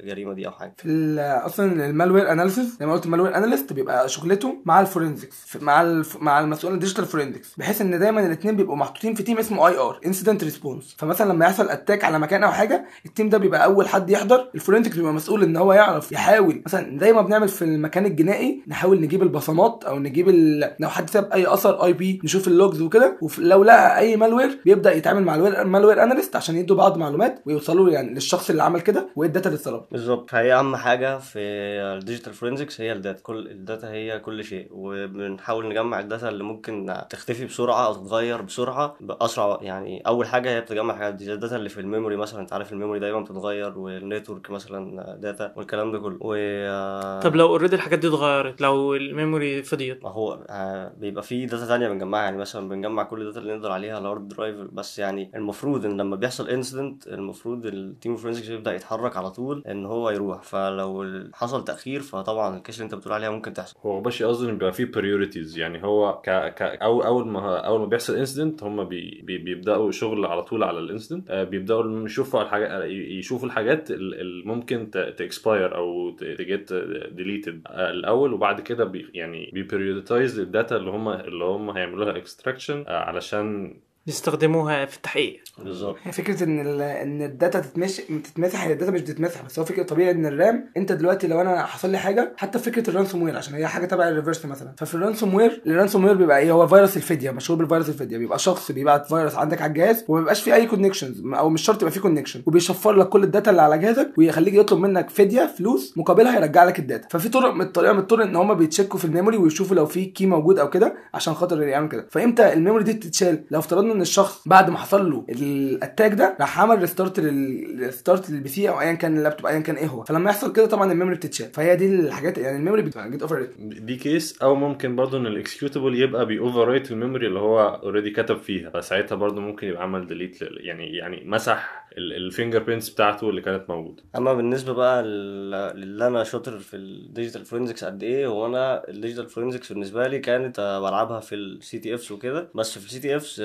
الجريمة 0.00 0.32
دي 0.34 0.46
أو 0.46 0.52
ال- 0.86 1.18
أصلا 1.18 1.92
ال 1.98 2.02
malware 2.02 2.32
analysis 2.32 2.76
زي 2.80 2.86
ما 2.86 2.92
قلت 2.92 3.06
ال 3.06 3.10
malware 3.10 3.36
analyst 3.36 3.72
بيبقى 3.72 4.08
شغلته 4.08 4.56
مع 4.64 4.80
ال 4.80 4.88
forensics 4.88 5.56
مع 5.60 5.82
ال 5.82 5.89
f... 5.89 6.16
مع 6.20 6.40
المسؤول 6.40 6.74
ال 6.74 6.78
digital 6.78 7.04
forensics 7.04 7.54
بحيث 7.56 7.80
إن 7.80 7.98
دايما 7.98 8.26
الاثنين 8.26 8.56
بيبقوا 8.56 8.76
محطوطين 8.76 9.14
في 9.14 9.22
team 9.22 9.38
اسمه 9.38 9.68
IR 9.68 10.00
incident 10.06 10.44
response 10.44 10.96
فمثلا 10.98 11.32
لما 11.32 11.44
يحصل 11.44 11.68
attack 11.68 12.04
على 12.04 12.18
مكان 12.18 12.44
أو 12.44 12.52
حاجة 12.52 12.84
ال 13.06 13.10
team 13.10 13.28
ده 13.28 13.38
بيبقى 13.38 13.64
أول 13.64 13.88
حد 13.88 14.10
يحضر 14.10 14.48
ال 14.54 14.58
forensics 14.58 14.96
بيبقى 14.96 15.12
مسؤول 15.12 15.42
إن 15.42 15.56
هو 15.56 15.72
يعرف 15.72 16.12
يحاول. 16.12 16.62
مثلا 16.66 16.98
زي 17.00 17.12
ما 17.12 17.22
بنعمل 17.22 17.48
في 17.48 17.62
المكان 17.64 18.06
الجنائي 18.06 18.62
نحاول 18.68 19.00
نجيب 19.00 19.22
البصمات 19.22 19.84
أو 19.84 19.98
نجيب 19.98 20.28
ال... 20.28 20.74
لو 20.80 20.88
حد 20.88 21.10
ساب 21.10 21.32
أي 21.32 21.52
أثر 21.52 21.84
IP 21.84 22.20
نشوف 22.24 22.48
ال 22.48 22.55
logs 22.55 22.82
وكده. 22.82 23.18
ولو 23.38 23.64
لقى 23.64 23.98
أي 23.98 24.16
malware 24.16 24.60
بيبدأ 24.64 24.94
يتعامل 24.94 25.24
مع 25.24 25.34
ال 25.34 25.42
malware 25.42 26.02
analyst 26.02 26.36
عشان 26.36 26.56
يدوا 26.56 26.76
بعض 26.76 26.98
معلومات 26.98 27.42
ويوصلوا 27.46 27.90
يعني 27.90 28.14
للشخص 28.14 28.50
اللي 28.50 28.62
عمل 28.62 28.80
كده 28.80 29.08
وايه 29.16 29.28
ال 29.28 29.32
data 29.32 29.48
اللي 29.48 29.56
اتسربت 29.58 29.86
بالظبط. 29.92 30.30
فهي 30.30 30.54
أهم 30.54 30.76
حاجة 30.76 31.18
في 31.18 31.38
ال 31.82 31.88
digital 31.88 32.32
forensics 32.32 32.80
هي 32.80 32.92
ال 32.92 32.98
data 32.98 33.22
كل 33.22 33.46
ال 33.50 33.58
data 33.58 33.90
هي 33.90 34.18
كل 34.18 34.44
شيء. 34.44 34.68
وبنحاول 34.70 35.68
نجمع 35.68 36.00
ال 36.00 36.06
data 36.06 36.28
اللي 36.28 36.44
ممكن 36.44 36.94
تختفي 37.10 37.44
بسرعة 37.46 37.86
أو 37.86 37.94
تتغير 37.94 38.42
بسرعة 38.42 38.96
بأسرع 39.00 39.58
يعني 39.62 40.00
أول 40.06 40.26
حاجة 40.26 40.50
هي 40.50 40.60
بتجمع 40.60 40.94
حاجات 40.96 41.14
دي. 41.14 41.32
ال 41.34 41.38
data 41.38 41.56
اللي 41.56 41.68
في 41.68 41.80
ال 41.80 41.85
memory 41.85 42.16
مثلا. 42.16 42.40
أنت 42.40 42.52
عارف 42.52 42.72
ال 42.72 42.76
memory 42.76 43.00
دايما 43.00 43.20
بتتغير 43.20 43.78
وال 43.78 43.94
network 43.94 44.50
مثلا 44.50 45.14
data 45.20 45.52
والكلام 45.56 45.92
ده 45.92 45.98
كله. 45.98 46.18
و 46.20 47.20
طب 47.20 47.36
لو 47.36 47.46
already 47.46 47.76
الحاجات 47.76 47.98
دي 47.98 48.08
اتغيرت 48.08 48.60
لو 48.60 48.94
ال 48.94 49.04
memory 49.04 49.62
فضيت؟ 49.62 50.04
ما 50.04 50.10
هو 50.10 50.46
آه، 50.50 50.92
بيبقى 50.96 51.22
في 51.22 51.46
data 51.46 51.66
تانية 51.66 51.88
بنجمعها. 51.88 52.22
يعني 52.24 52.36
مثلا 52.36 52.68
بنجمع 52.68 53.02
كل 53.02 53.20
ال 53.20 53.24
data 53.24 53.40
اللي 53.40 53.56
نقدر 53.56 53.72
عليها 53.72 53.94
على 53.94 54.02
ال 54.02 54.07
hard 54.07 54.28
drive 54.28 54.56
بس 54.56 54.98
يعني 54.98 55.30
المفروض 55.34 55.84
إن 55.84 55.96
لما 56.00 56.16
بيحصل 56.16 56.48
incident 56.48 57.06
المفروض 57.06 57.66
ال 57.66 57.76
team 57.76 58.16
forensics 58.16 58.48
يبدأ 58.48 58.74
يتحرك 58.74 59.16
على 59.16 59.30
طول 59.30 59.62
إن 59.66 59.86
هو 59.86 60.10
يروح. 60.10 60.42
فلو 60.42 61.06
حصل 61.34 61.64
تاخير 61.68 62.00
فطبعا 62.00 62.56
ال 62.56 62.60
case 62.60 62.74
اللي 62.76 62.84
أنت 62.84 62.94
بتقول 62.94 63.12
عليها 63.14 63.30
ممكن 63.30 63.52
تحصل. 63.52 63.74
هو 63.86 64.00
باشا 64.00 64.24
قصدي 64.24 64.50
إن 64.50 64.52
بيبقى 64.58 64.72
فيه 64.72 64.84
priorities 64.84 65.58
يعني 65.58 65.84
هو 65.84 66.20
ك... 66.24 66.30
ك... 66.30 66.62
أو 66.62 67.00
أول 67.04 67.26
ما 67.28 67.56
أول 67.58 67.80
ما 67.80 67.86
بيحصل 67.86 68.16
incident 68.16 68.62
هم 68.62 68.84
بي... 68.84 69.20
بي... 69.24 69.38
بيبدأوا 69.38 69.90
شغل 69.90 70.26
على 70.26 70.42
طول 70.42 70.62
على 70.62 70.78
ال 70.78 70.84
incident 70.84 71.30
آه 71.30 71.44
بيبدأوا 71.44 72.04
يشوفوا 72.04 72.42
الحاجات 72.42 72.80
يشوفوا 72.90 73.46
الحاجات 73.46 73.90
ال- 73.90 74.20
اللي 74.20 74.44
ممكن 74.44 74.90
ت 74.90 75.02
expire 75.02 75.76
أو 75.76 76.10
ت 76.10 76.25
get 76.25 76.72
deleted 77.12 77.62
الأول 77.70 78.32
وبعد 78.32 78.60
كده 78.60 78.84
بي... 78.84 79.10
يعني 79.14 79.50
بي 79.52 79.66
prioritize 79.66 80.38
ال 80.38 80.46
data 80.46 80.76
اللي 80.76 80.90
هم 80.90 81.08
اللي 81.08 81.44
هم 81.44 81.70
هيعملوا 81.70 82.04
لها 82.04 82.16
extraction 82.16 82.84
علشان 82.88 83.76
بيستخدموها 84.08 84.86
في 84.86 84.96
التحقيق. 84.96 85.40
بالظبط. 85.58 85.96
هي 86.02 86.12
فكرة 86.12 86.44
إن 86.44 86.60
ال... 86.60 86.82
إن 86.82 87.22
ال 87.22 87.30
data 87.30 87.60
تتمش 87.60 87.96
تتمسح 87.96 88.64
هي 88.64 88.72
ال 88.72 88.76
data 88.76 88.92
مش 88.92 89.00
بتتمسح 89.00 89.42
بس 89.42 89.58
هو 89.58 89.64
فكرة 89.64 89.82
طبيعي 89.82 90.10
إن 90.10 90.26
ال 90.26 90.37
RAM 90.37 90.70
أنت 90.76 90.92
دلوقتي 90.92 91.26
لو 91.26 91.40
أنا 91.40 91.62
حصل 91.64 91.90
لي 91.90 91.98
حاجة 91.98 92.32
حتى 92.36 92.58
فكرة 92.58 92.90
ال 92.90 93.22
ransomware 93.22 93.36
عشان 93.36 93.54
هي 93.54 93.66
حاجة 93.66 93.86
تبع 93.86 94.08
ال 94.08 94.13
reverse 94.13 94.46
مثلا. 94.46 94.72
ففي 94.78 94.94
ال 94.94 95.34
ransomware 95.34 95.62
ال 95.66 96.04
ransomware 96.04 96.14
بيبقى 96.14 96.38
إيه؟ 96.38 96.52
هو 96.52 96.66
فيروس 96.66 96.96
الفديه 96.96 97.30
مشهور 97.30 97.58
بالفيروس 97.58 97.88
الفديه 97.88 98.18
بيبقى 98.18 98.38
شخص 98.38 98.72
بيبعت 98.72 99.06
فيروس 99.06 99.34
عندك 99.34 99.62
على 99.62 99.70
الجهاز 99.70 100.04
وما 100.08 100.18
بيبقاش 100.20 100.42
فيه 100.42 100.54
أي 100.54 100.66
connections 100.66 101.22
أو 101.34 101.50
مش 101.50 101.62
شرط 101.62 101.82
يبقى 101.82 101.92
فيه 101.92 102.00
connection 102.00 102.42
وبيشفر 102.46 102.92
لك 102.92 103.08
كل 103.08 103.24
ال 103.24 103.29
data 103.29 103.50
اللي 103.50 103.62
على 103.62 103.78
جهازك 103.78 104.12
ويخليك 104.18 104.54
يطلب 104.54 104.78
منك 104.78 105.10
فديه 105.10 105.46
فلوس 105.58 105.98
مقابلها 105.98 106.36
يرجع 106.36 106.64
لك 106.64 106.78
ال 106.78 106.83
data. 106.83 107.08
ففي 107.10 107.28
طرق 107.28 107.54
من 107.54 107.60
الطريقة 107.60 107.92
من 107.92 107.98
الطرق 107.98 108.24
إن 108.24 108.36
هم 108.36 108.54
بي 108.54 108.65
check 108.65 108.92
وا 108.92 108.98
في 108.98 109.04
ال 109.04 109.09
memory 109.09 109.36
ويشوفوا 109.36 109.76
لو 109.76 109.86
في 109.86 110.04
key 110.04 110.26
موجود 110.26 110.58
أو 110.58 110.70
كده 110.70 110.94
عشان 111.14 111.34
خاطر 111.34 111.62
يعمل 111.62 111.88
كده. 111.88 112.06
فإمتى 112.10 112.52
ال 112.52 112.57
memory 112.57 112.84
دي 112.84 112.92
تتشال؟ 112.92 113.44
لو 113.50 113.58
افترضنا 113.58 113.97
ان 113.98 114.02
الشخص 114.02 114.48
بعد 114.48 114.70
ما 114.70 114.78
حصل 114.78 115.10
له 115.10 115.24
ال 115.28 115.40
attack 115.40 116.12
ده 116.14 116.36
راح 116.40 116.60
عمل 116.60 116.78
restart 116.80 117.20
لل 117.20 117.51
start 117.51 118.30
لل 118.30 118.48
PC 118.48 118.68
أو 118.68 118.80
ايا 118.80 118.92
كان 118.92 119.16
اللابتوب 119.18 119.46
ايا 119.46 119.60
كان 119.60 119.76
إيه 119.76 119.86
هو. 119.86 120.04
فلما 120.04 120.30
يحصل 120.30 120.52
كده 120.52 120.66
طبعا 120.66 120.92
ال 120.92 120.95
memory 120.95 121.16
بتتشال. 121.16 121.46
فهي 121.52 121.76
دي 121.76 121.86
الحاجات 121.94 122.38
يعني 122.38 122.56
ال 122.56 122.60
memory 122.60 122.82
بتبقى 122.82 123.10
get 123.10 123.22
over 123.22 123.48
دي 123.58 123.96
case 123.96 124.42
أو 124.42 124.54
ممكن 124.54 124.96
برضو 124.96 125.16
إن 125.16 125.26
ال 125.26 125.32
executable 125.32 125.94
يبقى 126.02 126.26
بي 126.26 126.68
overwrite 126.68 126.90
ال 126.90 126.95
memory 126.95 127.26
اللي 127.26 127.38
هو 127.38 127.80
already 127.82 128.10
كتب 128.10 128.38
فيها. 128.38 128.70
فساعتها 128.70 129.16
برضو 129.16 129.40
ممكن 129.40 129.66
يبقى 129.68 129.82
عمل 129.82 130.06
delete 130.06 130.38
يعني 130.42 130.96
يعني 130.96 131.22
مسح 131.26 131.87
ال 131.98 132.62
fingerprints 132.62 132.88
بتاعته 132.90 133.30
اللي 133.30 133.40
كانت 133.40 133.70
موجودة. 133.70 134.02
أما 134.16 134.32
بالنسبة 134.34 134.72
بقى 134.72 135.02
لل- 135.02 135.50
للي 135.80 136.06
أنا 136.06 136.24
شاطر 136.24 136.58
في 136.58 136.76
ال 136.76 136.84
digital 136.84 137.44
forensics 137.44 137.84
قد 137.84 138.02
إيه 138.02 138.26
هو 138.26 138.46
أنا 138.46 138.88
ال 138.88 138.93
digital 138.93 139.28
forensics 139.28 139.72
بالنسبة 139.72 140.08
لي 140.08 140.18
كانت 140.18 140.58
آه، 140.58 140.80
بلعبها 140.80 141.20
في 141.20 141.34
ال 141.34 141.78
CTFs 141.78 142.12
وكده. 142.12 142.48
بس 142.54 142.78
في 142.78 142.86
ال 142.86 143.00
CTFs 143.00 143.40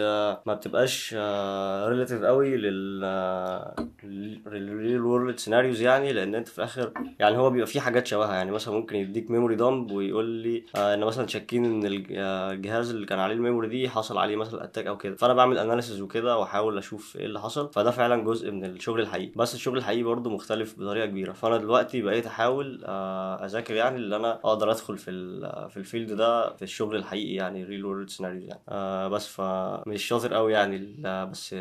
ما 0.46 0.54
بتبقاش 0.54 1.14
relative 1.90 2.24
قوي 2.24 2.58
لل 2.58 3.04
world 5.02 5.40
scenarios 5.40 5.82
يعني. 5.82 6.14
لأن 6.14 6.36
أنت 6.36 6.48
في 6.48 6.58
الآخر 6.58 6.92
يعني 7.20 7.38
هو 7.38 7.50
بيبقى 7.50 7.68
في 7.68 7.80
حاجات 7.80 8.08
شبهها. 8.08 8.34
يعني 8.36 8.52
مثلا 8.52 8.74
ممكن 8.74 8.96
يديك 8.96 9.32
memory 9.32 9.56
dump 9.56 9.92
ويقول 9.92 10.26
لي 10.26 10.64
آه، 10.76 10.94
إن 10.94 11.00
مثلا 11.00 11.28
شاكين 11.28 11.66
إن 11.66 11.86
الج- 11.86 12.14
آه، 12.18 12.52
الجهاز 12.52 12.90
اللي 12.90 13.06
كان 13.06 13.20
عليه 13.20 13.36
ال 13.36 13.40
memory 13.40 13.68
دي 13.68 13.90
حصل 13.90 14.18
عليه 14.18 14.36
مثلا 14.36 14.64
attack 14.64 14.88
أو 14.88 14.98
كده. 14.98 15.16
فأنا 15.16 15.34
بعمل 15.34 15.58
analysis 15.58 16.02
وكده 16.02 16.38
وأحاول 16.38 16.78
أشوف 16.78 17.18
إيه 17.18 17.26
اللي 17.26 17.40
حصل. 17.40 17.72
فده 17.74 17.92
فعلا 17.92 18.24
جزء 18.24 18.43
من 18.52 18.66
الشغل 18.66 19.00
الحقيقي. 19.02 19.32
بس 19.36 19.56
الشغل 19.56 19.78
الحقيقي 19.78 20.04
برضه 20.04 20.30
مختلف 20.30 20.80
بطريقة 20.80 21.06
كبيرة. 21.06 21.32
فأنا 21.34 21.58
دلوقتي 21.58 22.02
بقيت 22.02 22.26
أحاول 22.26 22.84
آه، 22.86 23.46
أذاكر 23.46 23.74
يعني 23.74 23.96
اللي 23.96 24.16
أنا 24.16 24.34
أقدر 24.34 24.72
أدخل 24.72 24.98
في 24.98 25.12
في 25.70 25.78
ال 25.78 25.83
field 25.83 26.12
ده 26.12 26.56
في 26.56 26.62
الشغل 26.62 26.96
الحقيقي 26.96 27.36
يعني 27.36 27.64
real 27.64 27.86
world 27.86 28.10
scenarios 28.10 28.44
يعني. 28.44 28.62
آه، 28.70 29.08
بس 29.08 29.28
فمش 29.28 30.04
شاطر 30.04 30.34
قوي 30.34 30.54
يعني 30.54 30.96
بس 31.32 31.56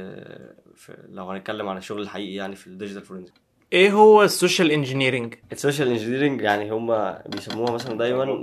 لو 1.09 1.31
هنتكلم 1.31 1.69
عن 1.69 1.77
الشغل 1.77 2.03
الحقيقي 2.03 2.35
يعني 2.35 2.57
في 2.57 2.67
ال 2.67 2.71
digital 2.71 3.03
forensic 3.03 3.52
إيه 3.73 3.93
هو 3.93 4.23
ال 4.23 4.30
social 4.30 4.71
engineering 4.71 5.35
ال 5.53 5.58
social 5.58 5.89
engineering 5.89 6.41
يعني 6.41 6.71
هم 6.71 7.15
بيسموها 7.27 7.73
مثلا 7.73 7.99
دايما 7.99 8.41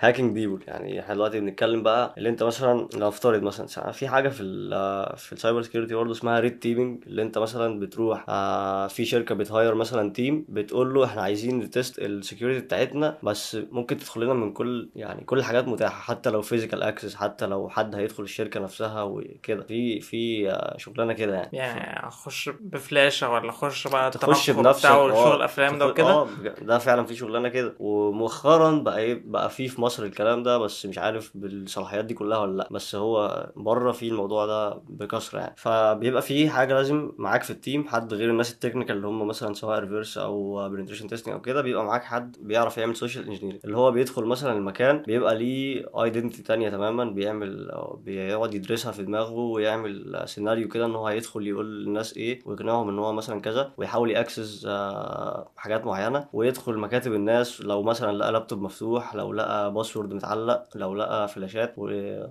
hacking 0.00 0.34
people 0.34 0.58
يعني 0.66 1.00
إحنا 1.00 1.14
دلوقتي 1.14 1.40
بنتكلم 1.40 1.82
بقى 1.82 2.14
اللي 2.18 2.28
انت 2.28 2.42
مثلا 2.42 2.88
لو 2.94 3.08
افترض 3.08 3.42
مثلا 3.42 3.92
في 3.92 4.08
حاجة 4.08 4.28
في 4.28 4.42
ال 4.42 4.70
في 5.16 5.32
ال 5.32 5.37
cyber 5.37 5.62
security 5.62 5.94
برضه 5.94 6.12
اسمها 6.12 6.40
red 6.40 6.58
teaming 6.58 7.02
اللي 7.06 7.22
انت 7.22 7.38
مثلا 7.38 7.80
بتروح 7.80 8.24
آه، 8.28 8.86
في 8.86 9.04
شركة 9.04 9.34
بت 9.34 9.47
hire 9.47 9.74
مثلا 9.74 10.12
team 10.12 10.44
بتقول 10.48 10.94
له 10.94 11.04
إحنا 11.04 11.22
عايزين 11.22 11.58
ن 11.58 11.66
test 11.66 11.98
ال 11.98 12.05
security 12.05 12.60
بتاعتنا 12.60 13.18
بس 13.22 13.58
ممكن 13.70 13.96
تدخل 13.96 14.20
لنا 14.20 14.34
من 14.34 14.52
كل 14.52 14.90
يعني 14.96 15.24
كل 15.24 15.38
الحاجات 15.38 15.68
متاحة 15.68 16.00
حتى 16.00 16.30
لو 16.30 16.42
physical 16.42 16.82
access 16.82 17.14
حتى 17.14 17.46
لو 17.46 17.68
حد 17.68 17.94
هيدخل 17.94 18.22
الشركة 18.22 18.60
نفسها 18.60 19.02
وكده. 19.02 19.62
في 19.62 20.00
في 20.00 20.50
آه، 20.50 20.76
شغلانة 20.78 21.12
كده 21.12 21.34
يعني. 21.34 21.56
يعني 21.56 22.08
أخش 22.08 22.50
بفلاشة 22.60 23.30
ولا 23.30 23.50
أخش 23.50 23.88
بقى 23.88 24.10
تخش 24.10 24.51
بنفسك 24.52 24.86
آه، 24.86 25.14
شغل 25.24 25.36
الأفلام 25.36 25.78
ده 25.78 25.86
وكده؟ 25.86 26.06
آه 26.10 26.28
ده 26.62 26.78
فعلا 26.78 27.04
في 27.06 27.14
شغلانة 27.14 27.48
كده. 27.48 27.74
ومؤخرا 27.78 28.70
بقى 28.78 28.98
إيه 28.98 29.22
بقى 29.26 29.50
في 29.50 29.68
في 29.68 29.80
مصر 29.80 30.02
الكلام 30.02 30.42
ده 30.42 30.58
بس 30.58 30.86
مش 30.86 30.98
عارف 30.98 31.30
بالصلاحيات 31.34 32.04
دي 32.04 32.14
كلها 32.14 32.38
ولا 32.38 32.56
لأ. 32.56 32.68
بس 32.70 32.94
هو 32.94 33.46
بره 33.56 33.92
في 33.92 34.08
الموضوع 34.08 34.46
ده 34.46 34.80
بكثرة 34.88 35.38
يعني. 35.38 35.54
فبيبقى 35.56 36.22
في 36.22 36.50
حاجة 36.50 36.74
لازم 36.74 37.12
معاك 37.18 37.42
في 37.42 37.50
ال 37.50 37.58
team 37.58 37.88
حد 37.88 38.14
غير 38.14 38.30
الناس 38.30 38.52
ال 38.52 38.56
technical 38.56 38.96
اللي 38.96 39.06
هم 39.06 39.26
مثلا 39.28 39.54
سواء 39.54 39.78
reverse 39.78 40.18
أو 40.18 40.68
penetration 40.68 41.06
testing 41.08 41.34
أو 41.34 41.40
كده 41.40 41.62
بيبقى 41.62 41.84
معاك 41.84 42.04
حد 42.04 42.36
بيعرف 42.40 42.78
يعمل 42.78 42.96
social 42.96 43.24
engineering 43.28 43.60
اللي 43.64 43.76
هو 43.76 43.90
بيدخل 43.90 44.24
مثلا 44.24 44.52
المكان 44.52 45.02
بيبقى 45.06 45.34
ليه 45.34 45.86
identity 46.02 46.42
تانية 46.42 46.68
تماما 46.70 47.04
بيعمل 47.04 47.70
بيقعد 48.04 48.54
يدرسها 48.54 48.92
في 48.92 49.02
دماغه 49.02 49.32
ويعمل 49.32 50.22
سيناريو 50.26 50.68
كده 50.68 50.86
إن 50.86 50.94
هو 50.94 51.06
هيدخل 51.06 51.46
يقول 51.46 51.84
للناس 51.84 52.16
إيه 52.16 52.40
ويقنعهم 52.46 52.88
إن 52.88 52.98
هو 52.98 53.12
مثلا 53.12 53.40
كذا 53.40 53.72
ويحاول 53.76 54.10
ي 54.10 54.14
access 54.14 54.41
آه، 54.68 55.48
حاجات 55.56 55.86
معينة 55.86 56.26
ويدخل 56.32 56.78
مكاتب 56.78 57.12
الناس 57.14 57.60
لو 57.60 57.82
مثلا 57.82 58.16
لقى 58.16 58.32
لابتوب 58.32 58.62
مفتوح 58.62 59.14
لو 59.14 59.32
لقى 59.32 59.72
password 59.72 60.14
متعلق 60.14 60.64
لو 60.74 60.94
لقى 60.94 61.28
فلاشات 61.28 61.74
و... 61.76 61.88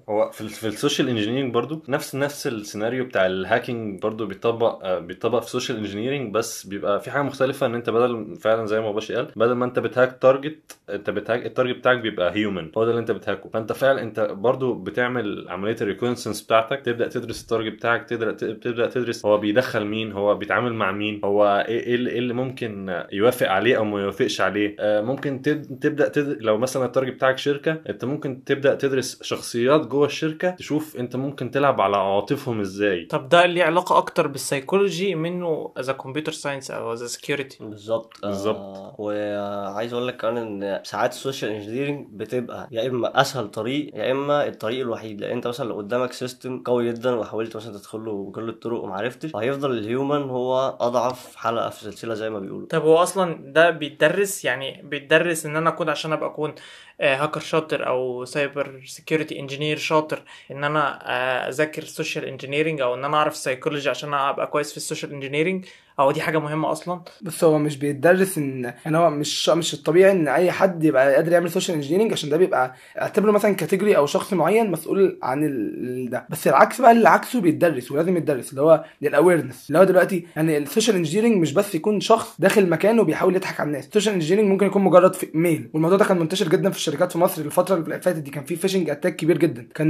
هو 0.10 0.32
في, 0.32 0.48
في 0.50 0.68
ال 0.68 0.74
social 0.74 1.10
engineering 1.10 1.54
برضو 1.54 1.84
نفس 1.90 2.16
نفس 2.16 2.48
السيناريو 2.48 3.06
بتاع 3.06 3.26
ال 3.26 3.35
hacking 3.35 4.02
برضو 4.02 4.26
بيطبق 4.26 4.86
آه، 4.86 5.00
بيطبق 5.00 5.40
في 5.40 5.46
ال 5.46 5.50
social 5.50 5.78
engineering 5.78 6.34
بس 6.34 6.66
بيبقى 6.66 7.00
في 7.00 7.12
حاجة 7.12 7.22
مختلفة 7.22 7.66
إن 7.66 7.76
أنت 7.76 7.90
بدل 7.90 8.36
فعلا 8.36 8.66
زي 8.66 8.82
ما 8.82 8.92
باشا 8.92 9.16
قال 9.16 9.28
بدل 9.36 9.54
ما 9.54 9.66
أنت 9.66 9.80
بت 9.80 9.92
hack 9.92 10.18
target 10.22 10.78
أنت 10.90 11.10
بت 11.10 11.22
hack 11.22 11.46
ال 11.46 11.50
target 11.50 11.78
بتاعك 11.78 11.98
بيبقى 11.98 12.36
human 12.36 12.72
هو 12.78 12.84
ده 12.86 12.90
اللي 12.92 13.00
أنت 13.02 13.12
بت 13.12 13.21
hack 13.21 13.40
ه. 13.40 13.50
فأنت 13.50 13.72
فعلا 13.72 14.02
أنت 14.02 14.20
برضو 14.20 14.74
بتعمل 14.74 15.46
عملية 15.50 15.76
ال 15.82 15.86
reconnaissance 15.86 16.42
بتاعتك 16.42 16.82
تبدأ 16.86 17.08
تدرس 17.08 17.42
ال 17.42 17.46
target 17.46 17.74
بتاعك 17.74 18.10
تبدا 18.10 18.32
تبدأ 18.54 18.88
تدرس 18.90 19.26
هو 19.26 19.38
بيدخل 19.38 19.86
مين 19.86 20.12
هو 20.12 20.36
بيتعامل 20.36 20.74
مع 20.74 20.92
مين 20.92 21.22
هو 21.26 21.66
إيه 21.68 21.80
إيه 21.80 21.96
اللي 22.02 22.12
إيه 22.12 22.20
اللي 22.20 22.34
ممكن 22.34 23.04
يوافق 23.12 23.48
عليه 23.50 23.78
أو 23.78 23.84
ما 23.84 24.02
يوافقش 24.02 24.42
عليه. 24.42 24.76
آه، 24.80 25.02
ممكن 25.02 25.42
تب- 25.42 25.80
تبدأ 25.80 26.08
تد... 26.08 26.38
لو 26.42 26.58
مثلا 26.58 26.86
ال 26.86 26.90
target 26.90 27.14
بتاعك 27.14 27.38
شركة 27.38 27.78
أنت 27.90 28.06
ممكن 28.06 28.44
تبدأ 28.44 28.76
تدرس 28.76 29.24
شخصيات 29.24 29.88
جوه 29.88 30.06
الشركة 30.06 30.50
تشوف 30.50 30.98
أنت 30.98 31.16
ممكن 31.16 31.52
تلعب 31.52 31.82
على 31.82 31.98
عواطفهم 31.98 32.60
إزاي. 32.60 33.06
طب 33.06 33.30
ده 33.30 33.46
ليه 33.46 33.64
علاقة 33.64 33.98
أكتر 33.98 34.28
بالسيكولوجي 34.28 35.16
منه 35.16 35.72
as 35.78 35.92
computer 35.92 36.32
science 36.32 36.72
أو 36.72 36.94
as 36.94 37.04
security 37.04 37.58
بالظبط 37.62 38.14
بالظبط. 38.24 38.58
آه 38.58 38.96
وعايز 39.00 39.94
أقول 39.94 40.08
لك 40.08 40.18
كمان 40.18 40.64
إن 40.64 40.80
ساعات 40.84 41.12
ال 41.12 41.17
social 41.17 41.52
engineering 41.52 42.08
بتبقى 42.12 42.68
يا 42.72 42.88
إما 42.88 43.22
أسهل 43.22 43.48
طريق 43.48 43.92
يا 43.96 44.12
إما 44.12 44.48
الطريق 44.48 44.80
الوحيد. 44.82 45.22
لأن 45.22 45.32
أنت 45.32 45.48
مثلا 45.48 45.70
لو 45.70 45.76
قدامك 45.78 46.12
system 46.14 46.60
قوي 46.64 46.92
جدا 46.92 47.16
وحاولت 47.16 47.56
مثلا 47.56 47.78
تدخل 47.78 48.06
له 48.06 48.26
بكل 48.26 48.50
الطرق 48.50 48.80
ومعرفتش 48.84 49.36
هيفضل 49.36 49.72
ال 49.72 49.80
human 49.80 50.22
هو 50.30 50.78
أضعف 50.80 51.36
حلقة 51.36 51.70
في 51.70 51.81
سلسله 51.82 52.14
زي 52.14 52.30
ما 52.30 52.40
بيقولوا. 52.40 52.68
طب 52.68 52.82
هو 52.82 52.98
أصلا 52.98 53.52
ده 53.54 53.70
بيتدرس 53.70 54.46
يعني 54.46 54.82
بيتدرس 54.84 55.46
إن 55.46 55.56
أنا 55.56 55.70
أكون 55.70 55.90
عشان 55.90 56.14
أبقى 56.14 56.30
أكون 56.30 56.56
آه، 57.02 57.16
هاكر 57.16 57.40
شاطر 57.40 57.88
أو 57.88 58.26
cyber 58.26 58.82
security 58.86 59.40
engineer 59.40 59.78
شاطر 59.78 60.24
إن 60.52 60.64
أنا 60.64 61.00
آه، 61.12 61.50
أذاكر 61.50 61.84
social 61.84 62.26
engineering 62.26 62.82
أو 62.82 62.94
إن 62.94 63.06
أنا 63.06 63.18
أعرف 63.18 63.36
سايكولوجي 63.36 63.90
عشان 63.90 64.14
أبقى 64.14 64.48
كويس 64.48 64.72
في 64.72 64.78
ال 64.78 64.83
social 64.83 65.12
engineering 65.12 65.66
أو 66.00 66.12
دي 66.12 66.22
حاجة 66.22 66.38
مهمة 66.40 66.72
أصلا. 66.72 67.02
بس 67.22 67.44
هو 67.44 67.58
مش 67.58 67.78
بيتدرس 67.78 68.38
ان 68.38 68.74
يعني 68.86 68.98
هو 68.98 69.10
مش 69.10 69.50
مش 69.50 69.74
الطبيعي 69.74 70.12
إن 70.12 70.28
أي 70.28 70.52
حد 70.52 70.84
يبقى 70.84 71.16
قادر 71.16 71.32
يعمل 71.32 71.52
social 71.52 71.76
engineering 71.76 72.12
عشان 72.12 72.30
ده 72.30 72.38
بيبقى 72.38 72.74
اعتبره 73.02 73.32
مثلا 73.32 73.56
category 73.56 73.98
أو 73.98 74.06
شخص 74.06 74.34
معين 74.34 74.72
مسؤول 74.72 75.20
عن 75.24 75.44
ال... 75.44 76.10
ده. 76.10 76.26
بس 76.30 76.48
العكس 76.48 76.82
بقى 76.82 76.92
اللي 76.92 77.10
عكسه 77.10 77.42
بيتدرس 77.42 77.92
ولازم 77.92 78.18
يتدرس 78.18 78.50
اللي 78.50 78.62
هو 78.62 78.84
لل 79.02 79.13
awareness 79.13 79.66
اللي 79.68 79.80
هو 79.80 79.84
دلوقتي 79.84 80.26
يعني 80.36 80.58
ال 80.58 80.63
social 80.63 80.96
engineering 80.96 81.42
مش 81.42 81.54
بس 81.54 81.76
يكون 81.76 82.00
شخص 82.00 82.36
داخل 82.40 82.70
مكان 82.70 83.00
وبيحاول 83.00 83.36
يضحك 83.36 83.60
على 83.60 83.68
الناس. 83.68 83.88
ال 83.88 83.91
social 83.91 84.14
engineering 84.14 84.52
ممكن 84.52 84.66
يكون 84.66 84.82
مجرد 84.82 85.14
في- 85.16 85.28
mail 85.34 85.70
والموضوع 85.74 85.98
ده 85.98 86.06
كان 86.06 86.20
منتشر 86.20 86.50
جدا 86.50 86.70
في 86.70 86.78
الشركات 86.78 87.12
في 87.12 87.18
مصر 87.18 87.42
الفترة 87.42 87.76
اللي 87.76 88.02
فاتت 88.02 88.18
دي. 88.20 88.32
كان 88.32 88.44
في 88.44 88.56
phishing 88.56 88.90
attack 88.90 89.16
كبير 89.16 89.38
جدا. 89.38 89.68
كان 89.76 89.90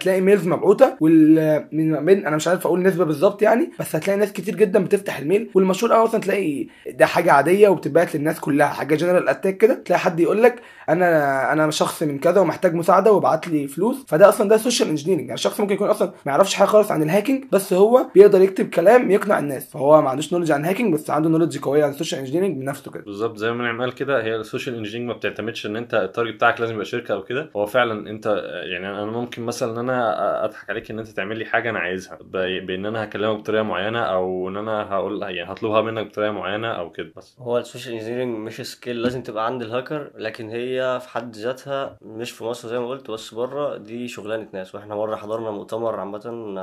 تلاقي 0.00 0.20
mails 0.20 0.46
مبعوثة 0.48 0.96
وال 1.00 1.68
من 1.72 2.26
أنا 2.26 2.36
مش 2.36 2.48
عارف 2.48 2.66
أقول 2.66 2.82
نسبة 2.82 3.04
بالظبط 3.04 3.42
يعني 3.42 3.70
بس 3.80 3.96
هتلاقي 3.96 4.18
ناس 4.18 4.32
كتير 4.32 4.56
جدا 4.56 4.84
بتفتح 4.84 5.18
ال 5.30 5.34
mail 5.34 5.50
والمشهور 5.54 5.92
قوي 5.92 6.04
مثلا 6.04 6.20
تلاقي 6.20 6.66
ده 6.90 7.06
حاجة 7.06 7.32
عادية 7.32 7.68
وبتتبعت 7.68 8.16
للناس 8.16 8.40
كلها 8.40 8.66
حاجة 8.66 8.94
general 8.94 9.28
attack 9.28 9.56
كده 9.56 9.74
تلاقي 9.84 10.00
حد 10.00 10.20
يقول 10.20 10.42
لك 10.42 10.62
أنا 10.88 11.52
أنا 11.52 11.70
شخص 11.70 12.02
من 12.02 12.18
كذا 12.18 12.40
ومحتاج 12.40 12.74
مساعدة 12.74 13.12
وابعت 13.12 13.48
لي 13.48 13.68
فلوس. 13.68 14.04
فده 14.08 14.28
أصلا 14.28 14.48
ده 14.48 14.56
social 14.56 14.88
engineering 14.88 15.20
يعني 15.26 15.34
الشخص 15.34 15.60
ممكن 15.60 15.74
يكون 15.74 15.88
أصلا 15.88 16.08
ما 16.26 16.32
يعرفش 16.32 16.54
حاجة 16.54 16.66
خالص 16.66 16.90
عن 16.92 17.02
ال 17.02 17.07
hacking 17.07 17.44
بس 17.52 17.72
هو 17.72 18.06
بيقدر 18.14 18.42
يكتب 18.42 18.68
كلام 18.70 19.10
يقنع 19.10 19.38
الناس. 19.38 19.70
فهو 19.70 20.02
ما 20.02 20.10
عندوش 20.10 20.32
knowledge 20.32 20.52
عن 20.52 20.60
ال 20.60 20.64
hacking 20.64 20.94
بس 20.94 21.10
عنده 21.10 21.28
knowledge 21.28 21.58
قوية 21.58 21.84
عن 21.84 21.90
ال 21.90 21.94
social 21.94 22.20
engineering 22.20 22.60
بنفسه 22.60 22.90
كده. 22.90 23.02
بالظبط 23.02 23.36
زي 23.36 23.52
ما 23.52 23.64
نعم 23.64 23.80
قال 23.80 23.94
كده 23.94 24.22
هي 24.22 24.36
ال 24.36 24.42
social 24.42 24.76
engineering 24.76 25.08
ما 25.08 25.16
بتعتمدش 25.16 25.66
إن 25.66 25.76
أنت 25.76 25.94
ال 25.94 26.00
target 26.00 26.34
بتاعك 26.34 26.60
لازم 26.60 26.74
يبقى 26.74 26.84
شركة 26.84 27.14
أو 27.14 27.22
كده. 27.22 27.50
هو 27.56 27.66
فعلا 27.66 28.10
أنت 28.10 28.26
يعني 28.70 28.88
أنا 28.88 29.04
ممكن 29.04 29.42
مثلا 29.42 29.72
إن 29.72 29.78
أنا 29.78 30.44
أضحك 30.44 30.70
عليك 30.70 30.90
إن 30.90 30.98
أنت 30.98 31.08
تعمل 31.08 31.38
لي 31.38 31.44
حاجة 31.44 31.70
أنا 31.70 31.78
عايزها 31.78 32.18
بإن 32.32 32.86
أنا 32.86 33.04
هكلمك 33.04 33.38
بطريقة 33.38 33.62
معينة 33.62 34.00
أو 34.00 34.48
إن 34.48 34.56
أنا 34.56 34.82
هقول 34.82 35.19
كل 35.28 35.36
يعني 35.36 35.52
هطلبها 35.52 35.80
منك 35.80 36.06
بطريقة 36.06 36.32
معينة 36.32 36.68
أو 36.72 36.90
كده 36.90 37.12
بس. 37.16 37.36
هو 37.38 37.58
ال 37.58 37.63
social 37.63 37.94
engineering 37.94 38.36
مش 38.38 38.60
skill 38.60 39.02
لازم 39.02 39.22
تبقى 39.22 39.46
عند 39.46 39.62
الهاكر 39.62 40.10
لكن 40.14 40.48
هي 40.50 40.98
في 41.02 41.08
حد 41.08 41.36
ذاتها 41.36 41.96
مش 42.02 42.30
في 42.30 42.44
مصر 42.44 42.68
زي 42.68 42.78
ما 42.78 42.88
قلت 42.88 43.10
بس 43.10 43.34
بره 43.34 43.76
دي 43.76 44.08
شغلانة 44.08 44.48
ناس. 44.52 44.74
وإحنا 44.74 44.94
مرة 44.94 45.16
حضرنا 45.16 45.50
مؤتمر 45.50 46.00
عامة 46.00 46.18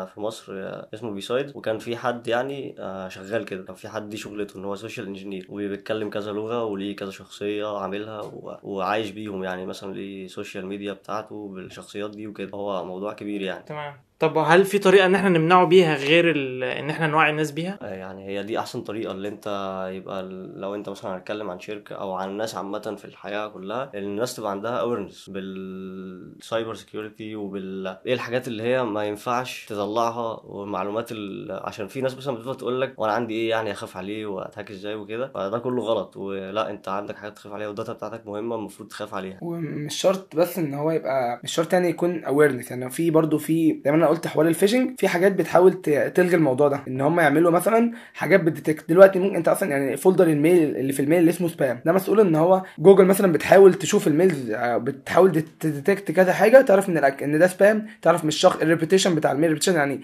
في 0.06 0.20
مصر 0.22 0.54
اسمه 0.94 1.12
BSides 1.12 1.52
وكان 1.56 1.78
في 1.78 1.98
حد 1.98 2.28
يعني 2.28 2.76
آه، 2.80 3.08
شغال 3.08 3.46
كده. 3.46 3.64
كان 3.64 3.76
في 3.76 3.88
حد 3.90 4.10
دي 4.10 4.18
شغلته 4.18 4.58
إن 4.58 4.66
هو 4.66 4.76
social 4.76 5.08
engineer 5.08 5.46
وبيتكلم 5.50 6.10
كذا 6.10 6.32
لغة 6.32 6.64
وليه 6.64 6.96
كذا 6.96 7.12
شخصية 7.12 7.78
عاملها 7.78 8.22
و- 8.22 8.58
وعايش 8.64 9.10
بيهم 9.12 9.44
يعني 9.44 9.66
مثلا 9.66 9.94
ليه 9.94 10.28
social 10.28 10.66
media 10.66 10.94
بتاعته 10.94 11.48
بالشخصيات 11.54 12.10
دي 12.12 12.28
وكده. 12.28 12.50
هو 12.54 12.86
موضوع 12.86 13.14
كبير 13.14 13.42
يعني. 13.42 13.64
تمام. 13.64 14.07
طب 14.20 14.38
هل 14.38 14.66
في 14.66 14.80
طريقة 14.80 15.06
إن 15.06 15.16
إحنا 15.16 15.30
نمنعه 15.30 15.66
بيها 15.66 15.96
غير 15.96 16.32
ال... 16.32 16.64
إن 16.64 16.90
إحنا 16.90 17.08
نوعي 17.08 17.30
الناس 17.32 17.52
بيها؟ 17.52 17.80
آه، 17.82 17.94
يعني 17.94 18.28
هي 18.28 18.44
دي 18.44 18.60
أحسن 18.60 18.82
طريقة 18.82 19.12
اللي 19.12 19.28
أنت 19.28 19.48
يبقى 19.94 20.24
لو 20.56 20.76
أنت 20.76 20.90
مثلا 20.90 21.16
هنتكلم 21.16 21.50
عن 21.50 21.60
شركة 21.60 21.96
أو 21.96 22.14
عن 22.14 22.30
الناس 22.30 22.56
عامة 22.56 22.96
في 22.98 23.06
الحياة 23.06 23.48
كلها 23.48 23.92
إن 23.96 24.04
الناس 24.04 24.36
تبقى 24.36 24.52
عندها 24.52 24.82
awareness 24.82 25.30
بال 25.32 25.72
cyber 25.72 26.74
security 26.74 27.36
وبال 27.36 27.98
إيه 28.06 28.14
الحاجات 28.14 28.48
اللي 28.48 28.64
هي 28.64 28.84
ما 28.84 29.04
ينفعش 29.06 29.66
تطلعها 29.66 30.42
والمعلومات 30.46 31.12
ال... 31.12 31.52
عشان 31.64 31.88
في 31.88 32.02
ناس 32.02 32.18
مثلا 32.18 32.36
بتفضل 32.36 32.56
تقول 32.58 32.82
لك 32.82 32.94
وأنا 32.98 33.14
عندي 33.14 33.34
إيه 33.34 33.50
يعني 33.50 33.72
أخاف 33.72 33.98
عليه 33.98 34.26
وأت 34.26 34.45
hack 34.45 34.72
إزاي 34.72 34.96
وكده؟ 34.96 35.28
فده 35.28 35.60
كله 35.60 35.82
غلط 35.84 36.18
ولا 36.18 36.70
أنت 36.70 36.88
عندك 36.88 37.16
حاجات 37.16 37.36
تخاف 37.36 37.54
عليها 37.54 37.68
وال 37.68 37.76
data 37.76 37.94
بتاعتك 37.94 38.28
مهمة 38.28 38.56
المفروض 38.56 38.90
تخاف 38.90 39.14
عليها. 39.14 39.40
ومش 39.42 39.96
شرط 40.02 40.36
بس 40.36 40.60
إن 40.60 40.74
هو 40.74 40.92
يبقى 40.92 41.40
مش 41.44 41.54
شرط 41.54 41.74
يعني 41.74 41.90
يكون 41.90 42.24
awareness 42.24 42.72
يعني 42.72 42.90
في 42.90 43.12
برضو 43.12 43.38
في 43.38 43.82
زي 43.86 43.92
ما 43.92 43.98
قلت 44.08 44.28
حوار 44.28 44.48
ال 44.48 44.53
phishing 44.53 44.92
في 45.00 45.08
حاجات 45.08 45.32
بتحاول 45.32 45.74
تلغي 46.16 46.36
الموضوع 46.36 46.68
ده. 46.68 46.80
ان 46.88 47.02
هم 47.02 47.20
يعملوا 47.20 47.52
مثلا 47.52 47.92
حاجات 48.14 48.40
بت 48.40 48.52
detect 48.52 48.90
دلوقتي 48.90 49.20
ممكن 49.20 49.36
انت 49.36 49.48
أصلا 49.48 49.70
يعني 49.70 49.98
folder 49.98 50.28
ال 50.28 50.37
mail 50.37 50.76
اللي 50.78 50.94
في 50.94 51.00
ال 51.02 51.05
mail 51.05 51.20
اللي 51.20 51.30
اسمه 51.30 51.48
spam 51.48 51.80
ده 51.86 51.92
مسؤول 51.94 52.20
إن 52.20 52.36
هو 52.36 52.64
جوجل 52.80 53.06
مثلا 53.06 53.32
بتحاول 53.32 53.74
تشوف 53.74 54.08
ال 54.08 54.15
mails 54.15 54.52
آه، 54.52 54.78
بتحاول 54.78 55.32
ت 55.60 55.67
detect 55.67 56.12
كذا 56.12 56.34
حاجة 56.34 56.62
تعرف 56.62 56.90
إن 56.90 56.98
إن 56.98 57.40
ده 57.40 57.48
spam 57.48 57.86
تعرف 58.02 58.24
من 58.24 58.28
الشخص 58.28 58.62
ال 58.62 58.67
reputation 58.67 59.16
بتاع 59.16 59.32
ال 59.32 59.35
mail 59.35 59.48
reputation 59.50 59.76
يعني 59.76 60.02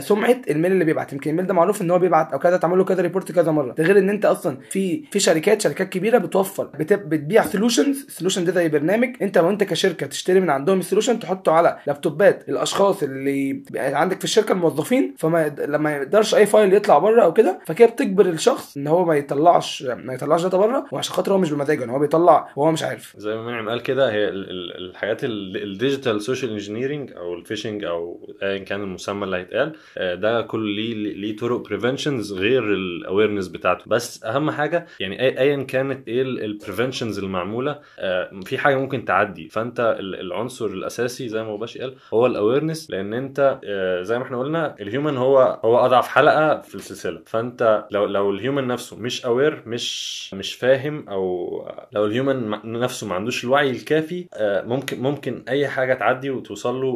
سمعة 0.00 0.36
ال 0.50 0.54
mail 0.54 0.72
اللي 0.72 0.84
بيبعت. 0.84 1.12
يمكن 1.12 1.30
ال 1.30 1.33
mail 1.33 1.46
ده 1.46 1.54
معروف 1.54 1.82
إن 1.82 1.90
هو 1.90 1.98
بيبعت 1.98 2.32
أو 2.32 2.38
كذا 2.38 2.56
تعمل 2.56 2.78
له 2.78 2.84
كذا 2.84 3.02
report 3.02 3.32
كذا 3.32 3.52
مرة. 3.52 3.72
ده 3.72 3.84
غير 3.84 3.98
إن 3.98 4.10
أنت 4.10 4.24
أصلا 4.24 4.58
في 4.70 5.04
في 5.10 5.20
شركات 5.20 5.60
شركات 5.60 5.88
كبيرة 5.88 6.18
بتوفر 6.18 6.64
بت- 6.64 6.92
بتبيع 6.92 7.46
solutions 7.46 8.04
ال 8.08 8.12
solution 8.12 8.44
ده 8.44 8.52
زي 8.52 8.68
برنامج 8.68 9.08
أنت 9.22 9.38
وأنت 9.38 9.64
كشركة 9.64 10.06
تشتري 10.06 10.40
من 10.40 10.50
عندهم 10.50 10.78
ال 10.78 10.82
solution 10.82 11.18
تحطه 11.18 11.52
على 11.52 11.78
laptopات 11.86 12.48
الأشخاص 12.48 13.02
اللي 13.02 13.25
بقى 13.52 14.00
عندك 14.00 14.18
في 14.18 14.24
الشركة 14.24 14.52
الموظفين 14.52 15.14
فما 15.18 15.54
لما 15.58 15.78
ما 15.78 15.96
يقدرش 15.96 16.34
أي 16.34 16.46
file 16.46 16.74
يطلع 16.74 16.98
بره 16.98 17.22
أو 17.22 17.32
كده 17.32 17.60
فكده 17.66 17.88
بتجبر 17.88 18.26
الشخص 18.26 18.76
إن 18.76 18.86
هو 18.86 19.04
ما 19.04 19.16
يطلعش 19.16 19.82
ما 19.82 20.14
يطلعش 20.14 20.42
data 20.42 20.56
بره 20.56 20.86
وعشان 20.92 21.14
خاطر 21.14 21.32
هو 21.32 21.38
مش 21.38 21.50
بمزاجه 21.52 21.84
إن 21.84 21.90
هو 21.90 21.98
بيطلع 21.98 22.48
وهو 22.56 22.72
مش 22.72 22.82
عارف. 22.82 23.14
زي 23.18 23.34
ما 23.36 23.42
منعم 23.46 23.68
قال 23.68 23.82
كده 23.82 24.12
هي 24.12 24.28
ال- 24.28 24.50
ال- 24.50 24.88
الحاجات 24.90 25.20
ال 25.24 25.36
digital 25.36 26.22
social 26.22 26.50
engineering 26.50 27.12
أو 27.16 27.34
ال 27.34 27.40
phishing 27.40 27.84
أو 27.84 28.30
ايا 28.42 28.58
كان 28.58 28.82
المسمى 28.82 29.24
اللي 29.24 29.36
هيتقال 29.36 29.72
آه، 29.98 30.14
ده 30.14 30.42
كله 30.42 30.64
ليه 30.64 30.94
ليه 31.14 31.36
طرق 31.36 31.60
preventions 31.68 32.32
غير 32.32 32.62
ال 32.74 32.81
awareness 32.81 33.48
بتاعته. 33.48 33.84
بس 33.86 34.24
أهم 34.24 34.50
حاجة 34.50 34.86
يعني 35.00 35.40
ايا 35.40 35.62
كانت 35.62 36.08
إيه 36.08 36.22
ال 36.22 36.30
preventions 36.30 37.18
المعمولة 37.18 37.78
آه، 37.98 38.30
في 38.44 38.58
حاجة 38.58 38.76
ممكن 38.76 39.04
تعدي. 39.04 39.48
فأنت 39.48 39.96
ال- 40.00 40.20
العنصر 40.20 40.66
الأساسي 40.66 41.28
زي 41.28 41.42
ما 41.42 41.56
باشي 41.56 41.78
قال 41.78 41.94
هو 42.14 42.26
ال 42.26 42.32
awareness 42.32 42.90
لأن 42.90 43.14
انت 43.16 43.58
آه، 43.64 44.02
زي 44.02 44.18
ما 44.18 44.24
إحنا 44.24 44.38
قلنا 44.38 44.74
ال 44.80 44.86
human 44.86 45.16
هو 45.16 45.60
هو 45.64 45.78
أضعف 45.78 46.08
حلقة 46.08 46.60
في 46.60 46.74
السلسلة. 46.74 47.22
فأنت 47.26 47.84
لو 47.90 48.04
لو 48.04 48.30
ال 48.30 48.36
human 48.36 48.66
نفسه 48.66 48.96
مش 48.96 49.24
aware 49.26 49.62
مش 49.66 50.34
مش 50.34 50.54
فاهم 50.54 51.08
أو 51.08 51.50
لو 51.92 52.04
ال 52.06 52.13
human 52.13 52.50
نفسه 52.64 53.06
ما 53.06 53.14
عندوش 53.14 53.44
الوعي 53.44 53.70
الكافي 53.70 54.26
آه، 54.34 54.62
ممكن 54.62 55.00
ممكن 55.02 55.42
أي 55.48 55.68
حاجة 55.68 55.94
تعدي 55.94 56.30
وتوصل 56.30 56.80
له 56.80 56.86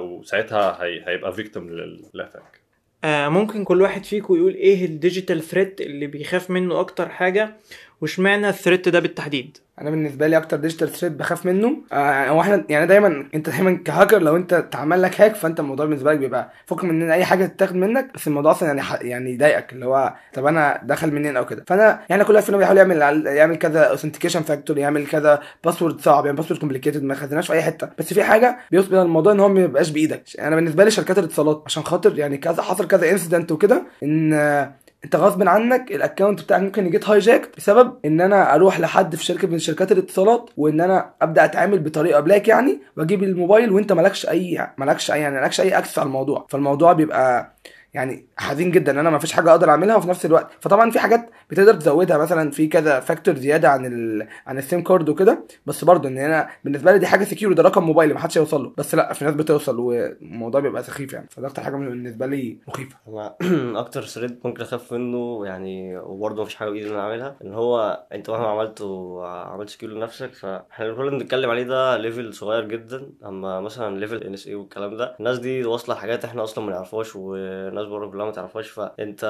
وساعتها 0.00 0.82
هي- 0.84 1.02
هيبقى 1.08 1.32
victim 1.32 1.70
لل 1.70 1.93
attack 1.93 2.60
آه 3.04 3.28
ممكن 3.28 3.64
كل 3.64 3.82
واحد 3.82 4.04
فيكم 4.04 4.34
يقول 4.36 4.54
إيه 4.54 4.84
ال 4.84 4.91
digital 4.91 5.42
threat 5.42 5.80
اللي 5.80 6.06
بيخاف 6.06 6.50
منه 6.50 6.80
أكتر 6.80 7.08
حاجة؟ 7.08 7.56
واشمعنى 8.00 8.48
ال 8.48 8.54
threat 8.54 8.88
ده 8.88 9.00
بالتحديد؟ 9.00 9.58
أنا 9.80 9.90
بالنسبة 9.90 10.26
لي 10.26 10.36
أكتر 10.36 10.56
digital 10.56 10.88
threat 10.88 11.12
بخاف 11.12 11.46
منه 11.46 11.76
آه 11.92 12.28
هو 12.28 12.40
إحنا 12.40 12.64
يعني 12.68 12.86
دايما 12.86 13.28
انت 13.34 13.50
دايما 13.50 13.72
كهاكر 13.84 14.22
لو 14.22 14.36
انت 14.36 14.52
اتعمل 14.52 15.02
لك 15.02 15.20
hack 15.20 15.34
فانت 15.34 15.60
الموضوع 15.60 15.86
بالنسبة 15.86 16.12
لك 16.12 16.18
بيبقى 16.18 16.52
فوق 16.66 16.84
من 16.84 17.02
ان 17.02 17.10
اي 17.10 17.24
حاجة 17.24 17.46
تتاخد 17.46 17.76
منك 17.76 18.10
بس 18.14 18.26
الموضوع 18.26 18.52
أصلا 18.52 18.68
يعني 18.68 19.08
يعني 19.08 19.30
يضايقك 19.32 19.72
اللي 19.72 19.86
هو 19.86 20.14
طب 20.34 20.46
أنا 20.46 20.80
دخل 20.82 21.12
منين 21.12 21.36
أو 21.36 21.46
كده. 21.46 21.64
فانا 21.66 22.00
يعني 22.08 22.24
كل 22.24 22.34
واحد 22.34 22.52
بيحاول 22.54 22.76
يعمل 22.78 23.26
يعمل 23.26 23.56
كذا 23.56 23.80
authentication 23.80 24.42
factor 24.42 24.78
يعمل 24.78 25.06
كذا 25.06 25.40
password 25.64 26.00
صعب 26.00 26.26
يعني 26.26 26.36
password 26.36 26.60
complicated 26.60 27.02
ما 27.02 27.14
خدناش 27.14 27.46
في 27.46 27.52
أي 27.52 27.62
حتة. 27.62 27.88
بس 27.98 28.14
في 28.14 28.22
حاجة 28.24 28.58
بيوصل 28.70 28.94
الموضوع 28.94 29.32
إن 29.32 29.40
هو 29.40 29.48
ما 29.48 29.54
بيبقاش 29.54 29.90
بإيدك. 29.90 30.22
أنا 30.38 30.56
بالنسبة 30.56 30.84
لي 30.84 30.90
شركات 30.90 31.18
الاتصالات 31.18 31.62
عشان 31.66 31.82
خاطر 31.82 32.18
يعني 32.18 32.38
كذا 32.38 32.62
حصل 32.62 32.86
كذا 32.88 33.10
incident 33.10 33.52
وكده 33.52 33.82
إن 34.02 34.32
آه، 34.32 34.74
انت 35.06 35.16
غصب 35.16 35.48
عنك 35.48 35.92
ال 35.92 35.98
account 35.98 36.42
بتاعك 36.42 36.62
ممكن 36.62 36.86
ي 36.86 36.91
get 36.91 37.08
hijacked 37.08 37.56
بسبب 37.56 37.94
ان 38.04 38.20
أنا 38.20 38.54
أروح 38.54 38.80
لحد 38.80 39.16
في 39.16 39.24
شركة 39.24 39.48
من 39.48 39.58
شركات 39.58 39.92
الاتصالات 39.92 40.50
وان 40.56 40.80
أنا 40.80 41.10
ابدأ 41.22 41.44
اتعامل 41.44 41.78
بطريقة 41.78 42.20
black 42.20 42.48
يعني 42.48 42.80
واجيب 42.96 43.22
الموبايل 43.22 43.72
وانت 43.72 43.92
مالكش 43.92 44.28
اي 44.28 44.66
مالكش 44.78 45.10
اي 45.10 45.20
يعني 45.20 45.40
مالكش 45.40 45.60
اي 45.60 45.78
access 45.78 45.98
على 45.98 46.06
الموضوع. 46.06 46.46
فالموضوع 46.50 46.92
بيبقى 46.92 47.52
يعني 47.96 48.26
حزين 48.36 48.70
جدا 48.70 48.92
إن 48.92 48.98
أنا 48.98 49.10
ما 49.10 49.18
فيش 49.18 49.32
حاجة 49.32 49.50
أقدر 49.50 49.70
أعملها 49.70 49.96
وفي 49.96 50.08
نفس 50.08 50.26
الوقت 50.26 50.50
فطبعا 50.60 50.90
في 50.90 50.98
حاجات 50.98 51.30
بتقدر 51.50 51.74
تزودها 51.74 52.18
مثلا 52.18 52.50
في 52.50 52.66
كذا 52.66 53.00
factor 53.00 53.34
زيادة 53.34 53.68
عن 53.68 53.86
ال 53.86 54.28
عن 54.46 54.58
ال 54.58 54.64
SIM 54.64 54.82
card 54.82 55.08
وكده 55.08 55.44
بس 55.66 55.84
برضه 55.84 56.08
إن 56.08 56.18
أنا 56.18 56.48
بالنسبة 56.64 56.92
لي 56.92 56.98
دي 56.98 57.06
حاجة 57.06 57.24
secure 57.24 57.52
ده 57.52 57.62
رقم 57.62 57.82
موبايلي 57.82 58.14
ما 58.14 58.20
حدش 58.20 58.36
يوصل 58.36 58.64
له 58.64 58.72
بس 58.76 58.94
لأ 58.94 59.12
في 59.12 59.24
ناس 59.24 59.34
بتوصل 59.34 59.80
والموضوع 59.80 60.60
بيبقى 60.60 60.82
سخيف 60.82 61.12
يعني. 61.12 61.28
فده 61.30 61.46
أكتر 61.46 61.62
حاجة 61.62 61.76
بالنسبة 61.76 62.26
لي 62.26 62.58
مخيفة. 62.68 62.96
هو 63.08 63.36
أكتر 63.82 64.02
threat 64.02 64.38
ممكن 64.44 64.62
أخاف 64.62 64.92
منه 64.92 65.46
يعني 65.46 65.98
وبرضه 65.98 66.42
مفيش 66.42 66.54
حاجة 66.54 66.70
بإيدي 66.70 66.88
إن 66.88 66.92
أنا 66.92 67.02
أعملها 67.02 67.36
إن 67.44 67.54
هو 67.54 68.06
أنت 68.12 68.30
مهما 68.30 68.46
عملت 68.48 68.80
وعملت 68.80 69.70
secure 69.70 69.92
لنفسك 69.92 70.34
فاحنا 70.34 70.94
كل 70.94 71.00
اللي 71.00 71.10
بنتكلم 71.18 71.50
عليه 71.50 71.62
ده 71.62 71.96
level 71.96 72.34
صغير 72.34 72.64
جدا 72.64 73.10
أما 73.24 73.60
مثلا 73.60 73.98
level 73.98 74.22
NSA 74.22 74.54
والكلام 74.54 74.96
ده 74.96 75.16
الناس 75.20 75.38
دي 75.38 75.64
واصلة 75.64 75.94
لحاجات 75.94 76.24
إحنا 76.24 76.42
أصلا 76.42 76.64
ما 76.64 76.72
نعرفهاش 76.72 77.16
وناس 77.16 77.85
بره 77.88 78.06
كلها 78.10 78.24
ما 78.26 78.30
تعرفهاش. 78.32 78.68
فانت 78.68 79.24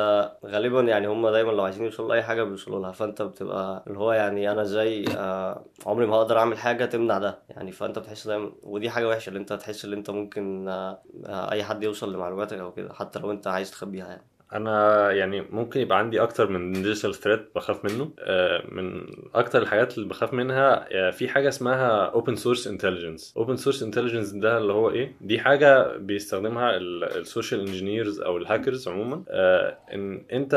غالبا 0.46 0.80
يعني 0.80 1.06
هم 1.06 1.28
دايما 1.28 1.50
لو 1.52 1.64
عايزين 1.64 1.84
يوصلوا 1.84 2.08
لأي 2.08 2.22
حاجة 2.22 2.42
بيوصلوا 2.42 2.80
لها. 2.80 2.92
فانت 2.92 3.22
بتبقى 3.22 3.84
اللي 3.86 3.98
هو 3.98 4.12
يعني 4.12 4.50
أنا 4.52 4.62
إزاي 4.62 5.04
آه 5.16 5.64
عمري 5.86 6.06
ما 6.06 6.16
هقدر 6.16 6.38
أعمل 6.38 6.58
حاجة 6.58 6.84
تمنع 6.84 7.18
ده. 7.18 7.38
يعني 7.48 7.72
فانت 7.72 7.98
بتحس 7.98 8.26
دايما 8.26 8.52
ودي 8.62 8.90
حاجة 8.90 9.08
وحشة 9.08 9.28
اللي 9.28 9.38
انت 9.40 9.52
تحس 9.52 9.84
ان 9.84 9.92
انت 9.92 10.10
ممكن 10.10 10.68
آه 10.68 10.98
آه 11.26 11.50
أي 11.52 11.64
حد 11.64 11.82
يوصل 11.82 12.14
لمعلوماتك 12.14 12.58
أو 12.58 12.72
كده 12.72 12.92
حتى 12.92 13.18
لو 13.18 13.30
انت 13.30 13.46
عايز 13.46 13.70
تخبيها 13.70 14.06
يعني. 14.08 14.26
أنا 14.52 15.10
يعني 15.12 15.40
ممكن 15.50 15.80
يبقى 15.80 15.98
عندي 15.98 16.20
أكتر 16.22 16.50
من 16.50 16.72
digital 16.72 17.14
threat 17.14 17.48
بخاف 17.54 17.84
منه. 17.84 18.10
آه، 18.18 18.62
من 18.68 19.06
أكتر 19.34 19.62
الحاجات 19.62 19.98
اللي 19.98 20.08
بخاف 20.08 20.32
منها 20.32 20.86
آه، 20.92 21.10
في 21.10 21.28
حاجة 21.28 21.48
اسمها 21.48 22.04
open 22.06 22.36
source 22.36 22.66
intelligence 22.66 23.34
open 23.36 23.56
source 23.56 23.82
intelligence 23.82 24.30
ده 24.30 24.58
اللي 24.58 24.72
هو 24.72 24.90
إيه؟ 24.90 25.12
دي 25.20 25.38
حاجة 25.38 25.96
بيستخدمها 25.96 26.76
ال 26.76 26.88
social 26.88 27.60
engineers 27.60 28.20
أو 28.20 28.36
الهاكرز 28.36 28.88
عموما. 28.88 29.22
آه، 29.28 29.78
إن 29.94 30.22
أنت 30.32 30.56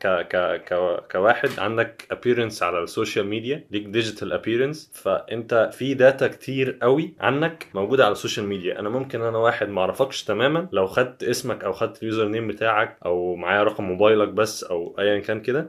ك 0.00 0.06
ك 0.06 0.36
ك 0.64 1.02
كواحد 1.12 1.50
عندك 1.58 2.06
appearance 2.10 2.62
على 2.62 2.82
ال 2.82 2.88
social 2.88 3.26
media 3.26 3.64
ليك 3.70 3.86
digital 3.86 4.32
appearance 4.32 4.90
فأنت 4.94 5.70
في 5.72 5.94
data 5.94 6.26
كتير 6.26 6.78
قوي 6.82 7.14
عنك 7.20 7.66
موجودة 7.74 8.04
على 8.04 8.12
ال 8.12 8.17
social 8.17 8.46
media 8.46 8.78
أنا 8.80 8.88
ممكن 8.88 9.22
أنا 9.22 9.38
واحد 9.38 9.68
ما 9.68 9.80
أعرفكش 9.80 10.24
تماما 10.24 10.68
لو 10.72 10.86
خدت 10.86 11.22
اسمك 11.24 11.64
أو 11.64 11.72
خدت 11.72 12.02
ال 12.02 12.28
username 12.28 12.48
بتاعك 12.48 12.96
أو 13.06 13.27
معايا 13.36 13.62
رقم 13.62 13.84
موبايلك 13.84 14.28
بس 14.28 14.64
أو 14.64 14.96
ايا 14.98 15.18
كان 15.20 15.40
كده 15.40 15.68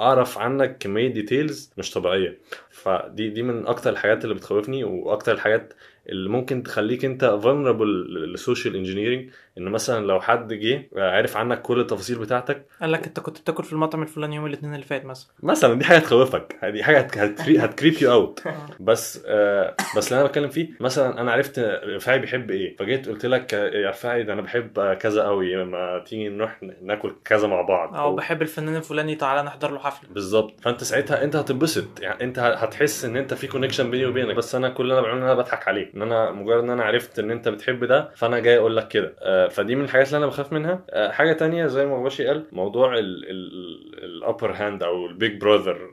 أعرف 0.00 0.38
عنك 0.38 0.78
كمية 0.78 1.08
details 1.08 1.72
مش 1.78 1.90
طبيعية. 1.90 2.38
فدي 2.70 3.28
دي 3.30 3.42
من 3.42 3.66
أكتر 3.66 3.90
الحاجات 3.90 4.24
اللي 4.24 4.34
بتخوفني 4.34 4.84
وأكتر 4.84 5.32
الحاجات 5.32 5.72
اللي 6.08 6.28
ممكن 6.28 6.62
تخليك 6.62 7.04
أنت 7.04 7.38
vulnerable 7.42 7.82
لل 8.10 8.27
social 8.27 8.76
engineering 8.76 9.30
إن 9.58 9.64
مثلا 9.68 10.06
لو 10.06 10.20
حد 10.20 10.52
جه 10.52 10.88
عرف 10.96 11.36
عنك 11.36 11.62
كل 11.62 11.80
التفاصيل 11.80 12.18
بتاعتك 12.18 12.66
قال 12.80 12.92
لك 12.92 13.06
أنت 13.06 13.20
كنت 13.20 13.40
بتاكل 13.40 13.64
في 13.64 13.72
المطعم 13.72 14.02
الفلاني 14.02 14.36
يوم 14.36 14.46
الاثنين 14.46 14.74
اللي 14.74 14.84
فات 14.86 15.04
مثلا. 15.04 15.30
مثلا 15.42 15.74
دي 15.78 15.84
حاجة 15.84 15.98
تخوفك 15.98 16.56
دي 16.64 16.84
حاجة 16.84 16.98
هت- 16.98 17.18
هت 17.18 17.29
cree- 17.29 17.58
هت 17.58 17.68
creep 17.68 17.94
you 18.02 18.12
out 18.12 18.42
بس 18.80 19.22
آه 19.26 19.74
بس 19.96 20.08
اللي 20.12 20.20
أنا 20.20 20.28
بتكلم 20.28 20.48
فيه 20.48 20.68
مثلا 20.80 21.20
أنا 21.20 21.32
عرفت 21.32 21.58
رفاعي 21.84 22.18
بيحب 22.18 22.50
إيه 22.50 22.76
فجيت 22.76 23.08
قلت 23.08 23.26
لك 23.26 23.54
آه، 23.54 23.68
يا 23.68 23.90
رفاعي 23.90 24.22
ده 24.22 24.32
أنا 24.32 24.42
بحب 24.42 24.94
كذا 25.00 25.22
قوي 25.22 25.64
ما 25.64 26.02
تيجي 26.06 26.28
نروح 26.28 26.60
ناكل 26.82 27.14
كذا 27.24 27.48
مع 27.48 27.62
بعض. 27.62 27.94
أو 27.96 28.14
بحب 28.16 28.42
الفنان 28.42 28.76
الفلاني 28.76 29.14
تعالى 29.14 29.42
نحضر 29.42 29.70
له 29.70 29.78
حفلة. 29.78 30.10
بالظبط. 30.12 30.60
فأنت 30.60 30.84
ساعتها 30.84 31.24
أنت 31.24 31.36
هتنبسط 31.36 32.00
يعني 32.00 32.24
أنت 32.24 32.38
هتحس 32.38 33.04
إن 33.04 33.16
أنت 33.16 33.34
في 33.34 33.46
connection 33.46 33.90
بيني 33.90 34.06
وبينك. 34.06 34.34
بس 34.36 34.54
أنا 34.54 34.68
كل 34.68 34.82
اللي 34.82 34.94
أنا 34.94 35.02
بعمله 35.02 35.18
إن 35.18 35.22
أنا 35.30 35.34
بضحك 35.34 35.68
عليك. 35.68 35.90
إن 35.94 36.02
أنا 36.02 36.30
مجرد 36.30 36.62
إن 36.64 36.70
أنا 36.70 36.84
عرفت 36.84 37.18
إن 37.18 37.30
أنت 37.30 37.48
بتحب 37.48 37.84
ده 37.84 38.10
فأنا 38.16 38.38
جاي 38.38 38.56
أقول 38.58 38.76
لك 38.76 38.88
كده 38.88 39.14
آه، 39.20 39.39
فدي 39.48 39.74
من 39.74 39.84
الحاجات 39.84 40.06
اللي 40.06 40.18
أنا 40.18 40.26
بخاف 40.26 40.52
منها. 40.52 40.84
آه، 40.90 41.10
حاجة 41.10 41.32
تانية 41.32 41.66
زي 41.66 41.86
ما 41.86 42.02
باشي 42.02 42.26
قال 42.26 42.44
موضوع 42.52 42.98
ال 42.98 43.24
upper 43.24 44.52
hand 44.52 44.82
أو 44.82 45.06
ال 45.06 45.15
Big 45.15 45.40
Brother 45.40 45.90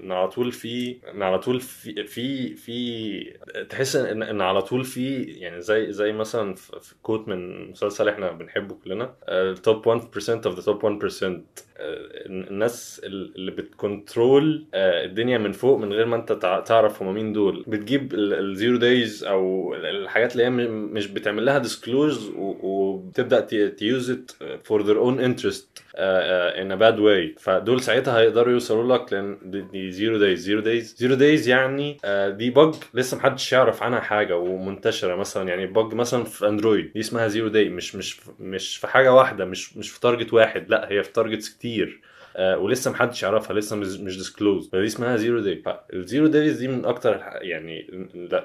إن 0.00 0.12
على 0.12 0.28
طول 0.28 0.52
في 0.52 0.96
إن 1.14 1.22
على 1.22 1.38
طول 1.38 1.60
في 1.60 2.06
في 2.06 2.54
في 2.54 3.64
تحس 3.70 3.96
إن 3.96 4.40
على 4.40 4.62
طول 4.62 4.84
في 4.84 5.22
يعني 5.22 5.60
زي 5.60 5.92
زي 5.92 6.12
مثلا 6.12 6.54
في 6.54 6.94
quote 7.02 7.28
من 7.28 7.70
مسلسل 7.70 8.08
إحنا 8.08 8.32
بنحبه 8.32 8.74
كلنا 8.84 9.14
ال 9.28 9.43
top 9.43 9.88
1% 9.88 10.46
of 10.46 10.54
the 10.54 10.62
top 10.62 10.82
1% 10.82 11.22
آه، 11.24 11.42
الناس 11.78 13.00
اللي 13.04 13.50
بت 13.50 13.75
control 13.75 14.64
آه، 14.74 15.04
الدنيا 15.04 15.38
من 15.38 15.52
فوق 15.52 15.78
من 15.78 15.92
غير 15.92 16.06
ما 16.06 16.16
انت 16.16 16.32
تع- 16.32 16.60
تعرف 16.60 17.02
هما 17.02 17.12
مين 17.12 17.32
دول. 17.32 17.64
بتجيب 17.66 18.14
ال 18.14 18.26
zero 18.26 18.76
days 18.76 19.24
أو 19.24 19.74
الحاجات 19.74 20.32
اللي 20.32 20.44
هي 20.44 20.50
مش 20.70 21.06
بتعمل 21.06 21.44
لها 21.44 21.58
disclose 21.58 22.30
وبتبدأ 22.36 23.40
use 23.68 24.10
it 24.10 24.30
for 24.64 24.82
their 24.82 24.98
own 24.98 25.20
interest 25.20 25.68
in 25.96 26.72
a 26.72 26.74
bad 26.74 26.98
way 26.98 27.34
فدول 27.38 27.80
ساعتها 27.80 28.18
هيقدروا 28.20 28.52
يوصلوا 28.52 28.96
لك 28.96 29.12
لأن 29.12 29.38
دي- 29.42 29.60
دي 29.72 29.90
zero 29.90 30.18
days 30.18 30.38
zero 30.40 30.60
days 30.60 30.94
zero 30.98 31.14
days 31.14 31.48
يعني 31.48 31.96
آه، 32.04 32.28
دي 32.28 32.50
bug 32.50 32.74
لسه 32.94 33.16
محدش 33.16 33.52
يعرف 33.52 33.82
عنها 33.82 34.00
حاجة 34.00 34.36
ومنتشرة 34.36 35.14
مثلا. 35.16 35.48
يعني 35.48 35.66
bug 35.66 35.94
مثلا 35.94 36.24
في 36.24 36.48
Android 36.48 36.92
دي 36.92 37.00
اسمها 37.00 37.28
zero 37.28 37.48
day 37.48 37.68
مش 37.68 37.94
مش 37.96 38.20
مش 38.40 38.76
في 38.76 38.86
حاجة 38.86 39.12
واحدة 39.14 39.44
مش 39.44 39.76
مش 39.76 39.90
في 39.90 40.00
target 40.00 40.32
واحد 40.32 40.68
لا 40.70 40.90
هي 40.90 41.02
في 41.02 41.12
targets 41.12 41.48
كتير 41.48 41.63
آه 42.36 42.58
ولسه 42.58 42.90
محدش 42.90 43.22
يعرفها 43.22 43.56
لسه 43.56 43.76
مش 43.76 44.16
disclosed 44.18 44.68
فدي 44.70 44.86
اسمها 44.86 45.16
zero 45.16 45.40
day 45.40 45.62
ال 45.92 45.99
zero 45.99 46.26
days 46.26 46.58
دي 46.58 46.68
من 46.68 46.84
أكتر 46.84 47.20
يعني 47.40 47.86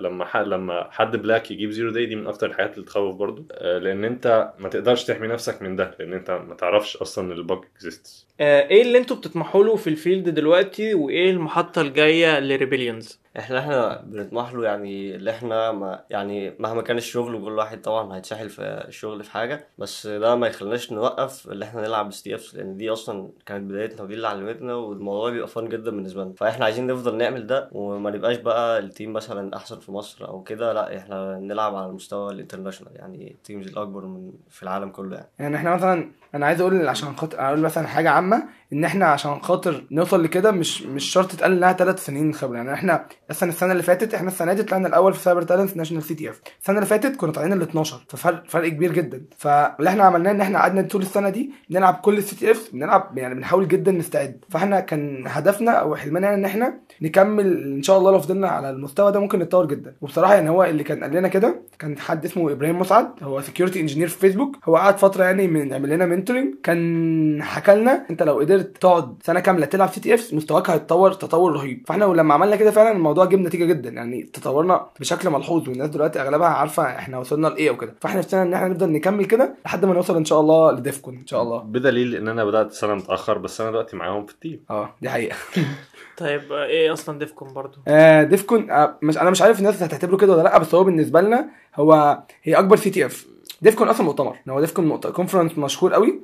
لما 0.01 0.25
ح- 0.25 0.37
لما 0.37 0.87
حد 0.91 1.15
black 1.17 1.51
يجيب 1.51 1.71
zero 1.71 1.91
day 1.91 2.05
دي 2.05 2.15
من 2.15 2.27
أكتر 2.27 2.47
الحاجات 2.47 2.73
اللي 2.75 2.85
تخوف 2.85 3.15
برضو 3.15 3.45
آه 3.51 3.77
لأن 3.77 4.05
أنت 4.05 4.53
ما 4.59 4.69
تقدرش 4.69 5.03
تحمي 5.03 5.27
نفسك 5.27 5.61
من 5.61 5.75
ده 5.75 5.95
لأن 5.99 6.13
أنت 6.13 6.31
ما 6.31 6.55
تعرفش 6.55 6.97
أصلا 6.97 7.33
البج 7.33 7.65
اكزيستس 7.75 8.28
آه، 8.28 8.28
إيه 8.39 8.81
اللي 8.81 8.97
أنتوا 8.97 9.15
بتطمحوا 9.15 9.63
له 9.63 9.75
في 9.75 9.87
ال 9.89 9.96
field 9.96 10.29
دلوقتي 10.29 10.93
وايه 10.93 11.31
المحطة 11.31 11.81
الجاية 11.81 12.39
لريبيليونز؟ 12.39 13.19
إحنا 13.39 13.59
إحنا 13.59 14.01
بنطمح 14.05 14.53
له 14.53 14.63
يعني 14.65 15.15
اللي 15.15 15.31
إحنا 15.31 15.71
ما 15.71 15.99
يعني 16.09 16.53
مهما 16.59 16.81
كان 16.81 16.97
الشغل 16.97 17.35
وكل 17.35 17.51
واحد 17.51 17.81
طبعا 17.81 18.15
هيتسحل 18.17 18.49
في 18.49 18.61
الشغل 18.87 19.23
في 19.23 19.31
حاجة 19.31 19.67
بس 19.77 20.07
ده 20.07 20.35
ما 20.35 20.47
يخليناش 20.47 20.91
نوقف 20.91 21.47
اللي 21.51 21.65
إحنا 21.65 21.81
نلعب 21.81 22.13
CTFs 22.13 22.55
لأن 22.55 22.77
دي 22.77 22.89
أصلا 22.89 23.29
كانت 23.45 23.71
بدايتنا 23.71 24.01
ودي 24.03 24.13
اللي 24.13 24.27
علمتنا 24.27 24.73
والموضوع 24.75 25.29
بيبقى 25.29 25.47
fun 25.47 25.69
جدا 25.69 25.91
بالنسبة 25.91 26.23
لنا. 26.23 26.33
فاحنا 26.37 26.65
عايزين 26.65 26.87
نفضل 26.87 27.17
نعمل 27.17 27.47
ده 27.47 27.69
وما 27.71 28.11
نبقاش 28.11 28.37
بقى 28.37 28.79
ال 28.79 28.86
team 28.86 29.13
مثلا 29.13 29.55
أحسن 29.57 29.79
في 29.79 29.91
مصر 29.91 30.27
أو 30.27 30.43
كده 30.43 30.73
لا 30.73 30.97
إحنا 30.97 31.39
نلعب 31.39 31.75
على 31.75 31.85
المستوى 31.85 32.33
ال 32.33 32.38
international 32.38 32.95
يعني 32.95 33.31
ال 33.31 33.37
teams 33.37 33.67
الأكبر 33.67 34.05
من 34.05 34.31
في 34.49 34.63
العالم 34.63 34.89
كله 34.89 35.15
يعني. 35.15 35.29
يعني 35.39 35.55
إحنا 35.55 35.75
مثلا 35.75 36.11
أنا 36.35 36.45
عايز 36.45 36.61
أقول 36.61 36.87
عشان 36.87 37.15
خاطر 37.15 37.39
أقول 37.47 37.59
مثلا 37.59 37.87
حاجة 37.87 38.09
عامة 38.09 38.49
إن 38.73 38.83
إحنا 38.85 39.05
عشان 39.05 39.39
خاطر 39.41 39.83
نوصل 39.91 40.23
لكده 40.23 40.51
مش 40.51 40.81
مش 40.83 41.03
شرط 41.05 41.31
تقال 41.31 41.51
إنها 41.51 41.73
ثلاث 41.73 42.05
سنين 42.05 42.33
خبرة. 42.33 42.57
يعني 42.57 42.73
إحنا 42.73 43.05
أصلا 43.31 43.49
السنة 43.49 43.71
اللي 43.71 43.83
فاتت 43.83 44.13
إحنا 44.13 44.27
السنة 44.27 44.53
دي 44.53 44.63
طلعنا 44.63 44.87
الأول 44.87 45.13
في 45.13 45.19
CyberTalents 45.23 45.77
national 45.77 46.03
CTF. 46.03 46.41
السنة 46.61 46.75
اللي 46.75 46.87
فاتت 46.87 47.15
كنا 47.15 47.31
طالعين 47.31 47.53
ال 47.53 47.61
12 47.61 48.05
ففرق 48.09 48.43
فرق 48.47 48.67
كبير 48.69 48.93
جدا. 48.93 49.21
فاللي 49.37 49.89
إحنا 49.89 50.03
عملناه 50.03 50.31
إن 50.31 50.41
إحنا 50.41 50.59
قعدنا 50.59 50.81
طول 50.81 51.01
السنة 51.01 51.29
دي 51.29 51.51
بنلعب 51.69 51.93
كل 51.93 52.17
ال 52.17 52.35
CTF 52.35 52.69
بنلعب 52.73 53.17
يعني 53.17 53.35
بنحاول 53.35 53.67
جدا 53.67 53.91
نستعد. 53.91 54.45
فإحنا 54.49 54.79
كان 54.79 55.23
هدفنا 55.27 55.71
أو 55.71 55.95
حلمنا 55.95 56.27
يعني 56.27 56.39
إن 56.39 56.45
إحنا 56.45 56.79
نكمل 57.01 57.63
إن 57.63 57.83
شاء 57.83 57.97
الله 57.97 58.11
لو 58.11 58.19
فضلنا 58.19 58.47
على 58.47 58.69
المستوى 58.69 59.11
ده 59.11 59.19
ممكن 59.19 59.39
نتطور 59.39 59.65
جدا. 59.65 59.95
وبصراحة 60.01 60.33
يعني 60.33 60.49
هو 60.49 60.63
اللي 60.63 60.83
كان 60.83 61.03
قال 61.03 61.11
لنا 61.13 61.27
كده 61.27 61.61
كان 61.79 61.97
حد 61.97 62.25
اسمه 62.25 62.51
إبراهيم 62.51 62.79
مسعد 62.79 63.09
هو 63.21 63.41
security 63.41 63.79
engineer 63.81 64.07
في 64.07 64.19
فيسبوك 64.19 64.55
هو 64.65 64.75
قعد 64.75 64.97
فترة 64.97 65.23
يعني 65.23 65.47
من 65.47 65.71
يعمل 65.71 65.89
لنا 65.89 66.05
mentoring 66.05 66.53
كان 66.63 67.43
حكى 67.43 67.75
لنا 67.75 68.05
أنت 68.09 68.23
لو 68.23 68.39
قدرت 68.39 68.58
تقعد 68.63 69.15
سنة 69.23 69.39
كاملة 69.39 69.65
تلعب 69.65 69.89
CTF 69.89 70.33
مستواك 70.33 70.69
هيتطور 70.69 71.13
تطور 71.13 71.53
رهيب. 71.53 71.83
فإحنا 71.87 72.05
لما 72.05 72.33
عملنا 72.33 72.55
كده 72.55 72.71
فعلا 72.71 72.91
الموضوع 72.91 73.25
جاب 73.25 73.39
نتيجه 73.39 73.65
جدا. 73.65 73.89
يعني 73.89 74.23
تطورنا 74.23 74.85
بشكل 74.99 75.29
ملحوظ 75.29 75.69
والناس 75.69 75.89
دلوقتي 75.89 76.21
أغلبها 76.21 76.47
عارفة 76.47 76.83
إحنا 76.83 77.17
وصلنا 77.17 77.47
لإيه 77.47 77.71
وكده. 77.71 77.95
فإحنا 78.01 78.19
نفسنا 78.19 78.41
إن 78.41 78.53
إحنا 78.53 78.67
نفضل 78.67 78.91
نكمل 78.91 79.25
كده 79.25 79.55
لحد 79.65 79.85
ما 79.85 79.93
نوصل 79.93 80.15
إن 80.15 80.25
شاء 80.25 80.39
الله 80.39 80.71
ل 80.71 80.78
DEF 80.78 80.96
CON 80.96 81.15
إن 81.15 81.27
شاء 81.27 81.41
الله. 81.41 81.59
بدليل 81.59 82.15
إن 82.15 82.27
أنا 82.27 82.45
بدأت 82.45 82.71
سنة 82.71 82.95
متأخر 82.95 83.37
بس 83.37 83.61
أنا 83.61 83.69
دلوقتي 83.69 83.97
معاهم 83.97 84.25
في 84.25 84.33
ال 84.33 84.38
team. 84.38 84.63
آه 84.69 84.89
دي 85.01 85.09
حقيقة. 85.09 85.35
طيب 86.17 86.51
إيه 86.51 86.93
أصلا 86.93 87.19
DEF 87.19 87.36
CON 87.36 87.53
برضو؟ 87.53 87.77
آه 87.87 88.23
DEF 88.23 88.47
CON 88.47 88.71
آه 88.71 88.97
مش 89.01 89.17
أنا 89.17 89.29
مش 89.29 89.41
عارف 89.41 89.59
الناس 89.59 89.83
هتعتبره 89.83 90.17
كده 90.17 90.33
ولا 90.33 90.43
لأ 90.43 90.57
بس 90.57 90.75
هو 90.75 90.83
بالنسبة 90.83 91.21
لنا 91.21 91.49
هو 91.75 92.19
هي 92.43 92.53
أكبر 92.53 92.75
CTF 92.75 93.25
DEF 93.61 93.74
CON 93.74 93.87
أصلا 93.87 94.05
مؤتمر. 94.05 94.37
هو 94.49 94.59
DEF 94.59 94.78
CON 94.78 94.97
conference 94.97 95.57
مشهور 95.57 95.93
قوي. 95.93 96.19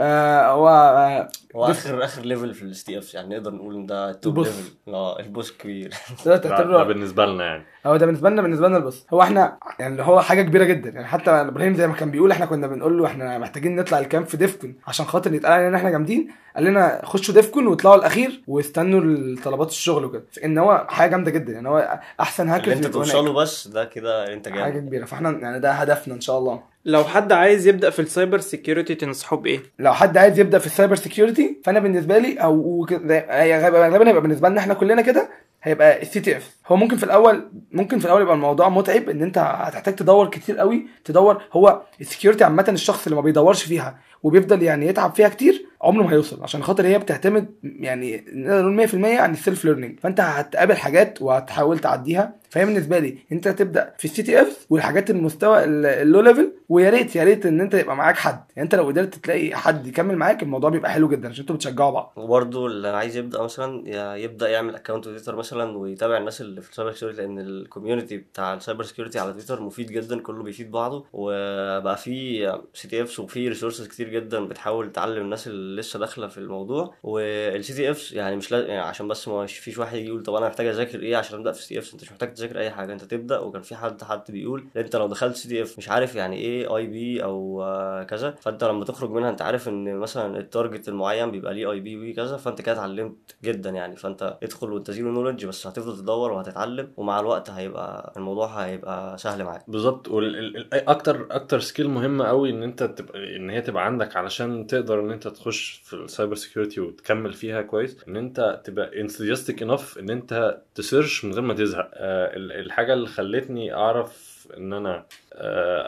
آه 0.00 0.50
هو 0.50 0.68
آه 0.68 1.28
هو 1.56 1.66
ديف- 1.66 1.86
آخر 1.86 2.04
آخر 2.04 2.22
level 2.22 2.54
في 2.54 2.62
ال 2.62 2.98
CTFs 2.98 3.14
يعني 3.14 3.34
نقدر 3.36 3.50
نقول 3.54 3.74
إن 3.74 3.86
ده 3.86 4.20
ال 4.26 4.29
boss. 4.29 4.46
level 4.46 4.70
آه 4.88 5.20
ال 5.20 5.26
boss 5.26 5.52
كبير. 5.52 5.94
ده, 6.26 6.36
ده 6.36 6.82
بالنسبة 6.82 7.26
لنا 7.26 7.44
يعني. 7.44 7.64
هو 7.86 7.96
ده 7.96 8.06
بالنسبة 8.06 8.30
لنا 8.30 8.42
بالنسبة 8.42 8.68
لنا 8.68 8.76
ال 8.76 8.82
boss 8.82 9.06
هو 9.12 9.22
إحنا 9.22 9.58
يعني 9.78 9.92
اللي 9.92 10.02
هو 10.02 10.20
حاجة 10.20 10.42
كبيرة 10.42 10.64
جدا. 10.64 10.90
يعني 10.90 11.06
حتى 11.06 11.30
إبراهيم 11.30 11.74
زي 11.74 11.86
ما 11.86 11.94
كان 11.94 12.10
بيقول 12.10 12.30
إحنا 12.30 12.46
كنا 12.46 12.66
بنقول 12.66 12.98
له 12.98 13.06
إحنا 13.06 13.38
محتاجين 13.38 13.76
نطلع 13.76 13.98
ال 13.98 14.04
camp 14.04 14.26
في 14.26 14.36
DEF 14.36 14.55
CON 14.55 14.74
عشان 14.86 15.06
خاطر 15.06 15.34
يتقال 15.34 15.52
علينا 15.52 15.68
إن 15.68 15.74
إحنا 15.74 15.90
جامدين. 15.90 16.28
قال 16.56 16.64
لنا 16.64 17.00
خشوا 17.04 17.34
DEF 17.34 17.50
CON 17.50 17.66
واطلعوا 17.66 17.96
الأخير 17.96 18.42
واستنوا 18.46 19.36
طلبات 19.44 19.68
الشغل 19.68 20.04
وكده. 20.04 20.22
إن 20.44 20.58
هو 20.58 20.86
حاجة 20.88 21.10
جامدة 21.10 21.30
جدا. 21.30 21.52
يعني 21.52 21.68
هو 21.68 22.00
أحسن 22.20 22.48
هاكرز 22.48 22.72
أنت. 22.76 22.86
توصله 22.86 23.32
بس 23.32 23.68
ده 23.68 23.84
كده 23.84 24.32
أنت 24.34 24.48
حاجة 24.48 24.70
جامد 24.72 24.86
كبيرة. 24.88 25.04
فإحنا 25.04 25.30
يعني 25.30 25.60
ده 25.60 25.70
هدفنا 25.72 26.14
إن 26.14 26.20
شاء 26.20 26.38
الله. 26.38 26.60
لو 26.84 27.04
حد 27.04 27.32
عايز 27.32 27.66
يبدأ 27.66 27.90
في 27.90 28.02
ال 28.02 28.08
cyber 28.08 28.38
security 28.38 28.94
تنصحه 28.94 29.36
بإيه؟ 29.36 29.60
لو 29.78 29.89
حد 29.92 30.16
عايز 30.16 30.38
يبدأ 30.38 30.58
في 30.58 30.66
ال 30.66 30.71
cyber 30.71 30.96
security 30.96 31.60
فأنا 31.64 31.80
بالنسبة 31.80 32.18
لي 32.18 32.36
أو 32.38 32.86
غالباً 32.90 34.08
هيبقى 34.08 34.22
بالنسبة 34.22 34.48
لنا 34.48 34.60
إحنا 34.60 34.74
كلنا 34.74 35.02
كده 35.02 35.28
هيبقى 35.62 36.02
ال 36.02 36.20
CTF. 36.20 36.56
هو 36.66 36.76
ممكن 36.76 36.96
في 36.96 37.04
الأول 37.04 37.50
ممكن 37.72 37.98
في 37.98 38.04
الأول 38.04 38.22
يبقى 38.22 38.34
الموضوع 38.34 38.68
متعب 38.68 39.08
إن 39.08 39.22
أنت 39.22 39.38
هتحتاج 39.38 39.94
تدور 39.94 40.28
كتير 40.28 40.58
قوي 40.58 40.86
تدور 41.04 41.42
هو 41.52 41.82
ال 42.00 42.05
security 42.05 42.44
عامة 42.44 42.64
الشخص 42.68 43.04
اللي 43.04 43.16
ما 43.16 43.22
بيدورش 43.22 43.62
فيها 43.62 43.98
وبيفضل 44.22 44.62
يعني 44.62 44.86
يتعب 44.86 45.14
فيها 45.14 45.28
كتير 45.28 45.66
عمره 45.82 46.02
ما 46.02 46.12
هيوصل 46.12 46.42
عشان 46.42 46.62
خاطر 46.62 46.86
هي 46.86 46.98
بتعتمد 46.98 47.46
يعني 47.62 48.24
نقدر 48.32 48.62
نقول 48.68 48.88
100% 48.88 48.94
عن 49.20 49.32
ال 49.32 49.38
self 49.38 49.64
learning 49.64 50.00
فأنت 50.00 50.20
هتقابل 50.20 50.76
حاجات 50.76 51.22
وهتحاول 51.22 51.78
تعديها. 51.78 52.40
فهي 52.50 52.64
بالنسبة 52.66 52.98
لي 52.98 53.18
أنت 53.32 53.48
تبدأ 53.48 53.94
في 53.98 54.04
ال 54.04 54.22
CTF 54.22 54.66
والحاجات 54.70 55.10
المستوى 55.10 55.64
ال- 55.64 55.86
ال 55.86 56.20
low 56.20 56.32
level 56.32 56.52
ويا 56.68 56.90
ريت 56.90 57.16
يا 57.16 57.24
ريت 57.24 57.46
إن 57.46 57.60
أنت 57.60 57.74
يبقى 57.74 57.96
معاك 57.96 58.16
حد. 58.16 58.40
يعني 58.56 58.64
أنت 58.64 58.74
لو 58.74 58.86
قدرت 58.86 59.14
تلاقي 59.14 59.54
حد 59.56 59.86
يكمل 59.86 60.16
معاك 60.16 60.42
الموضوع 60.42 60.70
بيبقى 60.70 60.90
حلو 60.90 61.08
جدا 61.08 61.28
عشان 61.28 61.40
أنتوا 61.40 61.56
بتشجعوا 61.56 61.90
بعض. 61.90 62.12
وبرضه 62.16 62.66
اللي 62.66 62.88
عايز 62.88 63.16
يبدأ 63.16 63.42
مثلا 63.42 63.82
يبدأ 64.16 64.48
يعمل 64.48 64.74
account 64.74 65.04
تويتر 65.04 65.36
مثلا 65.36 65.78
ويتابع 65.78 66.16
الناس 66.16 66.40
اللي 66.40 66.60
في 66.60 66.70
ال 66.70 66.74
cyber 66.74 66.92
security 66.92 67.20
لأن 67.22 67.38
ال 67.38 67.46
community 67.46 68.16
بتاع 68.16 68.54
ال 68.54 68.59
cyber 68.59 68.84
security 68.84 69.18
على 69.18 69.32
تويتر 69.32 69.60
مفيد 69.62 69.92
جدا 69.92 70.20
كله 70.20 70.42
بيفيد 70.42 70.70
بعضه. 70.70 71.04
وبقى 71.12 71.96
في 71.96 72.58
CTFs 72.74 73.20
وفي 73.20 73.48
resources 73.48 73.88
كتير 73.88 74.08
جدا 74.08 74.40
بتحاول 74.44 74.92
تعلم 74.92 75.22
الناس 75.22 75.46
اللي 75.46 75.69
لسه 75.76 75.98
داخلة 75.98 76.26
في 76.26 76.38
الموضوع 76.38 76.94
وال 77.02 77.74
CTFs 77.74 78.12
يعني 78.12 78.36
مش 78.36 78.52
لازم 78.52 78.66
يعني 78.68 78.80
عشان 78.80 79.08
بس 79.08 79.28
ما 79.28 79.46
فيش 79.46 79.78
واحد 79.78 79.96
يجي 79.96 80.08
يقول 80.08 80.22
طب 80.22 80.34
أنا 80.34 80.46
محتاج 80.48 80.66
أذاكر 80.66 81.00
إيه 81.02 81.16
عشان 81.16 81.38
أبدأ 81.38 81.52
في 81.52 81.58
ال 81.58 81.78
CTFs 81.78 81.92
أنت 81.92 82.02
مش 82.02 82.12
محتاج 82.12 82.34
تذاكر 82.34 82.58
أي 82.58 82.70
حاجة 82.70 82.92
أنت 82.92 83.04
تبدأ 83.04 83.38
وكان 83.38 83.62
في 83.62 83.74
حد 83.76 84.02
حد 84.04 84.22
بيقول 84.28 84.66
أنت 84.76 84.96
لو 84.96 85.06
دخلت 85.06 85.36
CTF 85.36 85.78
مش 85.78 85.88
عارف 85.88 86.14
يعني 86.14 86.36
إيه 86.36 86.76
IP 86.76 87.24
أو 87.24 87.64
كذا 88.08 88.30
فأنت 88.30 88.64
لما 88.64 88.84
تخرج 88.84 89.10
منها 89.10 89.30
أنت 89.30 89.42
عارف 89.42 89.68
إن 89.68 89.96
مثلا 89.96 90.38
ال 90.38 90.45
target 90.45 90.88
المعين 90.88 91.30
بيبقى 91.30 91.54
ليه 91.54 91.70
IP 91.72 91.96
وي 91.96 92.12
كذا 92.12 92.36
فأنت 92.36 92.60
كده 92.60 92.72
اتعلمت 92.72 93.36
جدا 93.44 93.70
يعني 93.70 93.96
فأنت 93.96 94.38
ادخل 94.42 94.72
وأنت 94.72 94.90
zero 94.90 95.12
knowledge 95.12 95.46
بس 95.46 95.66
هتفضل 95.66 95.96
تدور 95.98 96.32
وهتتعلم 96.32 96.92
ومع 96.96 97.20
الوقت 97.20 97.50
هيبقى 97.50 98.12
الموضوع 98.16 98.46
هيبقى 98.46 99.18
سهل 99.18 99.44
معاك. 99.44 99.64
بالظبط. 99.68 100.08
والاكتر 100.08 101.26
أكتر 101.30 101.60
skill 101.60 101.88
مهمه 101.90 102.24
قوي 102.24 102.50
إن 102.50 102.62
أنت 102.62 102.82
تبقى 102.82 103.36
إن 103.36 103.50
هي 103.50 103.60
تبقى 103.60 103.86
عندك 103.86 104.16
علشان 104.16 104.66
تقدر 104.66 105.00
إن 105.00 105.10
أنت 105.10 105.28
تخش 105.28 105.59
في 105.68 105.94
ال 105.94 106.01
cyber 106.01 106.34
security 106.34 106.80
وتكمل 106.80 107.32
فيها 107.32 107.62
كويس 107.62 107.96
إن 108.08 108.16
أنت 108.16 108.60
تبقى 108.64 109.00
enthusiastic 109.00 109.62
enough 109.62 109.98
إن 109.98 110.10
أنت 110.10 110.60
ت 110.74 110.81
search 110.81 111.24
من 111.24 111.32
غير 111.32 111.42
ما 111.42 111.54
تزهق 111.54 111.90
آه، 111.94 112.36
ال- 112.36 112.52
الحاجة 112.52 112.92
اللي 112.94 113.06
خلتني 113.08 113.74
أعرف 113.74 114.30
إن 114.56 114.72
أنا 114.72 115.06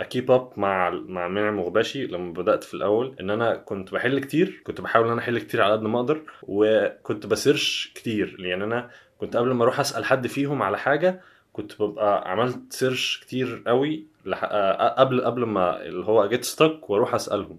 أ 0.00 0.06
keep 0.06 0.30
up 0.30 0.50
مع 0.56 0.90
مع 0.90 1.28
منعم 1.28 1.60
غباشي 1.60 2.06
لما 2.06 2.32
بدأت 2.32 2.64
في 2.64 2.74
الأول 2.74 3.14
إن 3.20 3.30
أنا 3.30 3.54
كنت 3.56 3.92
بحل 3.92 4.18
كتير 4.18 4.60
كنت 4.64 4.80
بحاول 4.80 5.06
إن 5.06 5.12
أنا 5.12 5.20
أحل 5.20 5.38
كتير 5.38 5.62
على 5.62 5.72
قد 5.72 5.82
ما 5.82 5.98
أقدر 6.00 6.20
وكنت 6.42 7.26
ب 7.26 7.36
search 7.36 7.92
كتير 7.94 8.36
يعني 8.38 8.64
أنا 8.64 8.90
كنت 9.18 9.36
قبل 9.36 9.50
ما 9.52 9.62
أروح 9.64 9.80
أسأل 9.80 10.04
حد 10.04 10.26
فيهم 10.26 10.62
على 10.62 10.78
حاجة 10.78 11.20
كنت 11.52 11.82
ببقى 11.82 12.30
عملت 12.30 12.72
search 12.72 13.20
كتير 13.20 13.62
قوي. 13.66 14.06
آه، 14.26 14.88
قبل 15.00 15.20
قبل 15.24 15.44
ما 15.44 15.82
اللي 15.82 16.04
هو 16.04 16.26
get 16.28 16.44
stuck 16.44 16.90
وأروح 16.90 17.14
أسألهم 17.14 17.58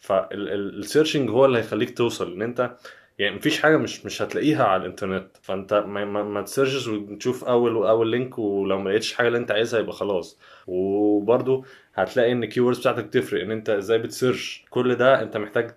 فال 0.00 0.24
searching 0.24 1.30
هو 1.30 1.44
اللي 1.44 1.58
هيخليك 1.58 1.96
توصل 1.96 2.32
إن 2.32 2.42
أنت 2.42 2.70
يعني 3.18 3.36
مفيش 3.36 3.62
حاجة 3.62 3.76
مش 3.76 4.04
مش 4.06 4.22
هتلاقيها 4.22 4.64
على 4.64 4.80
الإنترنت 4.82 5.28
فأنت 5.42 5.74
ما, 5.74 6.04
ما, 6.04 6.22
ما 6.22 6.42
ت 6.42 6.47
searchش 6.47 6.86
وتشوف 6.88 7.44
أول 7.44 7.76
واول 7.76 8.10
link 8.10 8.38
ولو 8.38 8.78
ما 8.78 8.90
لقيتش 8.90 9.12
حاجة 9.14 9.26
اللي 9.28 9.38
أنت 9.38 9.50
عايزها 9.50 9.80
يبقى 9.80 9.92
خلاص. 9.92 10.38
وبرده 10.66 11.62
هتلاقي 11.94 12.32
إن 12.32 12.42
ال 12.42 12.46
keywords 12.46 12.78
بتاعتك 12.78 13.06
تفرق 13.10 13.42
إن 13.42 13.50
أنت 13.50 13.70
إزاي 13.70 13.98
بت 13.98 14.13
search. 14.13 14.64
كل 14.70 14.94
ده 14.94 15.22
أنت 15.22 15.36
محتاج 15.36 15.70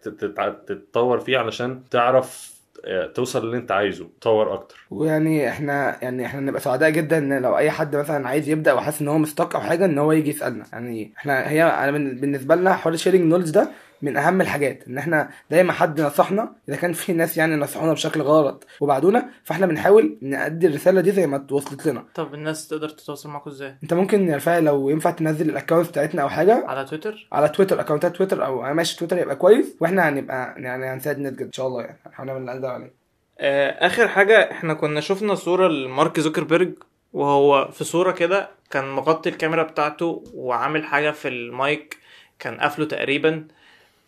تتطور 0.67 1.19
فيه 1.19 1.37
علشان 1.37 1.81
تعرف 1.91 2.51
آه، 2.85 3.05
توصل 3.05 3.43
اللي 3.45 3.57
أنت 3.57 3.71
عايزه 3.71 4.07
تطور 4.21 4.53
أكتر. 4.53 4.85
ويعني 4.91 5.49
إحنا 5.49 5.97
يعني 6.03 6.25
إحنا 6.25 6.39
نبقى 6.41 6.61
سعداء 6.61 6.89
جدا 6.89 7.17
إن 7.17 7.41
لو 7.41 7.57
أي 7.57 7.71
حد 7.71 7.95
مثلا 7.95 8.27
عايز 8.27 8.49
يبدأ 8.49 8.73
وحاسس 8.73 9.01
إن 9.01 9.07
هو 9.07 9.17
م 9.17 9.24
stuck 9.24 9.55
أو 9.55 9.61
حاجة 9.61 9.85
إن 9.85 9.97
هو 9.97 10.11
يجي 10.11 10.29
يسألنا. 10.29 10.65
يعني 10.73 11.13
إحنا 11.17 11.49
هي 11.49 11.63
أنا 11.63 11.91
بالنسبة 11.91 12.55
لنا 12.55 12.73
حوار 12.73 12.93
ال 12.93 12.97
sharing 12.97 13.21
knowledge 13.21 13.49
ده 13.51 13.67
من 14.01 14.17
أهم 14.17 14.41
الحاجات 14.41 14.87
إن 14.87 14.97
إحنا 14.97 15.29
دايما 15.51 15.73
حد 15.73 16.01
نصحنا 16.01 16.53
إذا 16.69 16.75
كان 16.77 16.93
في 16.93 17.13
ناس 17.13 17.37
يعني 17.37 17.55
نصحونا 17.55 17.93
بشكل 17.93 18.21
غلط 18.21 18.67
وبعدونا 18.81 19.29
فإحنا 19.43 19.65
بنحاول 19.65 20.17
نأدي 20.21 20.67
الرسالة 20.67 21.01
دي 21.01 21.11
زي 21.11 21.27
ما 21.27 21.47
وصلت 21.51 21.85
لنا. 21.87 22.05
طب 22.15 22.33
الناس 22.33 22.67
تقدر 22.67 22.89
تتواصل 22.89 23.29
معاكم 23.29 23.49
إزاي؟ 23.49 23.75
أنت 23.83 23.93
ممكن 23.93 24.29
يا 24.29 24.35
رفاعي 24.35 24.61
لو 24.61 24.89
ينفع 24.89 25.11
تنزل 25.11 25.49
ال 25.49 25.54
account 25.54 25.89
بتاعتنا 25.89 26.21
أو 26.21 26.29
حاجة. 26.29 26.63
على 26.67 26.85
تويتر؟ 26.85 27.27
على 27.31 27.49
تويتر 27.49 27.79
accountات 27.79 28.15
تويتر 28.15 28.45
أو 28.45 28.73
ماشي 28.73 28.97
تويتر 28.97 29.17
يبقى 29.17 29.35
كويس 29.35 29.75
وإحنا 29.79 30.09
هنبقى 30.09 30.55
يعني 30.57 30.85
هنساعد 30.85 31.15
الناس 31.17 31.33
جدا 31.33 31.45
إن 31.45 31.51
شاء 31.53 31.67
الله 31.67 31.81
يعني. 31.81 31.97
هنحاول 32.05 32.27
نعمل 32.27 32.49
اللي 32.49 32.67
عليه. 32.67 32.93
آه، 33.39 33.85
آخر 33.87 34.07
حاجة 34.07 34.51
إحنا 34.51 34.73
كنا 34.73 35.01
شفنا 35.01 35.35
صورة 35.35 35.67
لمارك 35.67 36.19
زوكربيرج 36.19 36.73
وهو 37.13 37.69
في 37.71 37.83
صورة 37.83 38.11
كده 38.11 38.49
كان 38.71 38.91
مغطي 38.91 39.29
الكاميرا 39.29 39.63
بتاعته 39.63 40.23
وعامل 40.33 40.83
حاجة 40.83 41.11
في 41.11 41.27
المايك 41.27 41.97
كان 42.39 42.57
قافله 42.59 42.85
تقريبا. 42.85 43.47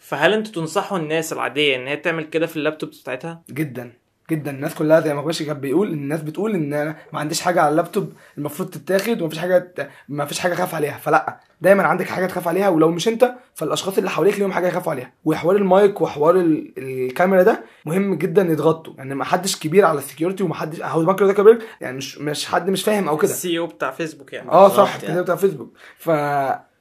فهل 0.03 0.33
أنتوا 0.33 0.53
تنصحوا 0.53 0.97
الناس 0.97 1.33
العادية 1.33 1.75
ان 1.75 1.87
هي 1.87 1.97
تعمل 1.97 2.23
كده 2.23 2.47
في 2.47 2.57
اللابتوب 2.57 2.89
بتاعتها؟ 2.89 3.41
جدا 3.51 3.93
جدا. 4.31 4.51
الناس 4.51 4.75
كلها 4.75 4.99
زي 4.99 5.13
ما 5.13 5.21
باشا 5.21 5.45
كان 5.45 5.59
بيقول 5.59 5.91
الناس 5.91 6.21
بتقول 6.21 6.55
إن 6.55 6.73
أنا 6.73 6.95
ما 7.13 7.19
عنديش 7.19 7.41
حاجة 7.41 7.61
على 7.61 7.69
اللابتوب 7.71 8.13
المفروض 8.37 8.69
تتاخد 8.69 9.21
ومفيش 9.21 9.39
حاجة 9.39 9.73
ما 10.09 10.25
فيش 10.25 10.39
حاجة 10.39 10.53
خاف 10.53 10.75
عليها. 10.75 10.97
فلأ 10.97 11.39
دايما 11.63 11.83
عندك 11.83 12.05
حاجة 12.07 12.25
تخاف 12.25 12.47
عليها 12.47 12.69
ولو 12.69 12.91
مش 12.91 13.07
أنت 13.07 13.33
فالأشخاص 13.55 13.97
اللي 13.97 14.09
حواليك 14.09 14.39
ليهم 14.39 14.51
حاجة 14.51 14.67
يخافوا 14.67 14.91
عليها. 14.91 15.13
وحوار 15.25 15.55
المايك 15.55 16.01
وحوار 16.01 16.35
ال- 16.35 16.73
الكاميرا 16.77 17.43
ده 17.43 17.63
مهم 17.85 18.15
جدا 18.15 18.41
يتغطوا 18.41 18.93
يعني 18.97 19.15
ما 19.15 19.23
حدش 19.23 19.59
كبير 19.59 19.85
على 19.85 19.97
ال 19.97 20.03
security 20.03 20.43
وما 20.43 20.53
حدش 20.55 20.81
هو 20.81 21.01
مارك 21.01 21.23
زوكربيرج 21.23 21.61
يعني 21.81 21.97
مش 21.97 22.17
مش 22.17 22.45
حد 22.45 22.69
مش 22.69 22.83
فاهم 22.83 23.07
أو 23.09 23.17
كده. 23.17 23.31
ال 23.31 23.59
CEO 23.59 23.67
بتاع 23.67 23.91
فيسبوك 23.91 24.33
يعني. 24.33 24.51
آه 24.51 24.67
صح 24.69 24.95
يعني. 24.95 25.13
كده 25.13 25.21
بتاع 25.21 25.35
فيسبوك. 25.35 25.73
ف 25.97 26.09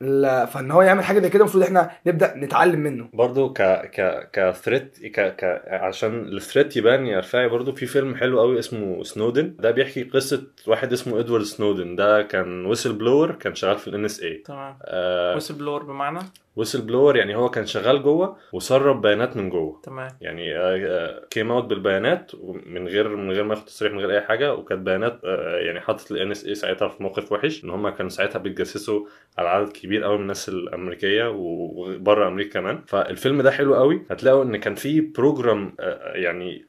لا 0.00 0.46
فإن 0.46 0.70
هو 0.70 0.82
يعمل 0.82 1.04
حاجة 1.04 1.20
زي 1.20 1.28
كده 1.30 1.40
المفروض 1.40 1.62
إحنا 1.64 1.90
نبدأ 2.06 2.34
نتعلم 2.36 2.80
منه. 2.80 3.08
برضو 3.12 3.52
ك 3.52 3.62
ك 3.62 4.28
ك 4.32 4.42
threat 4.42 4.98
ك 5.06 5.20
ك 5.36 5.62
عشان 5.68 6.24
ال 6.36 6.42
threat 6.42 6.76
يبان 6.76 7.06
يا 7.06 7.18
رفاعي 7.18 7.48
برضو 7.48 7.72
في 7.72 7.86
فيلم 7.86 8.14
حلو 8.14 8.40
قوي 8.40 8.58
اسمه 8.58 9.02
سنودن 9.02 9.54
ده 9.58 9.70
بيحكي 9.70 10.02
قصة 10.04 10.42
واحد 10.66 10.92
اسمه 10.92 11.20
إدوارد 11.20 11.44
سنودن 11.44 11.96
ده 11.96 12.22
كان 12.22 12.66
whistleblower 12.66 13.32
كان 13.32 13.54
شغال 13.54 13.78
في 13.78 13.88
ال 13.88 14.04
NSA 14.04 14.42
تمام. 14.46 14.71
آه 14.82 15.34
ويسل 15.34 15.54
بلور 15.54 15.82
بمعنى؟ 15.82 16.18
whistleblower 16.56 17.16
يعني 17.16 17.36
هو 17.36 17.48
كان 17.50 17.66
شغال 17.66 18.02
جوه 18.02 18.36
وسرب 18.52 19.00
بيانات 19.02 19.36
من 19.36 19.48
جوه. 19.50 19.80
تمام. 19.82 20.08
يعني 20.20 20.54
came 21.30 21.52
out 21.52 21.64
بالبيانات 21.64 22.32
من 22.66 22.88
غير 22.88 23.08
من 23.08 23.30
غير 23.32 23.44
ما 23.44 23.54
ياخد 23.54 23.64
تصريح 23.64 23.92
من 23.92 23.98
غير 23.98 24.10
أي 24.10 24.20
حاجة 24.20 24.54
وكانت 24.54 24.80
بيانات 24.82 25.20
آه، 25.24 25.56
يعني 25.56 25.80
حطت 25.80 26.10
ال 26.10 26.30
NSA 26.30 26.54
ساعتها 26.54 26.88
في 26.88 27.02
موقف 27.02 27.32
وحش 27.32 27.64
إن 27.64 27.70
هم 27.70 27.88
كانوا 27.88 28.10
ساعتها 28.10 28.38
بيتجسسوا 28.38 29.06
على 29.38 29.48
عدد 29.48 29.72
كبير 29.72 30.04
قوي 30.04 30.16
من 30.16 30.22
الناس 30.22 30.48
الأمريكية 30.48 31.24
وبره 31.36 32.28
أمريكا 32.28 32.60
كمان. 32.60 32.82
فالفيلم 32.86 33.42
ده 33.42 33.50
حلو 33.50 33.74
قوي 33.74 34.02
هتلاقوا 34.10 34.44
إن 34.44 34.56
كان 34.56 34.74
في 34.74 35.00
program 35.00 35.74
آه، 35.80 36.12
يعني 36.14 36.66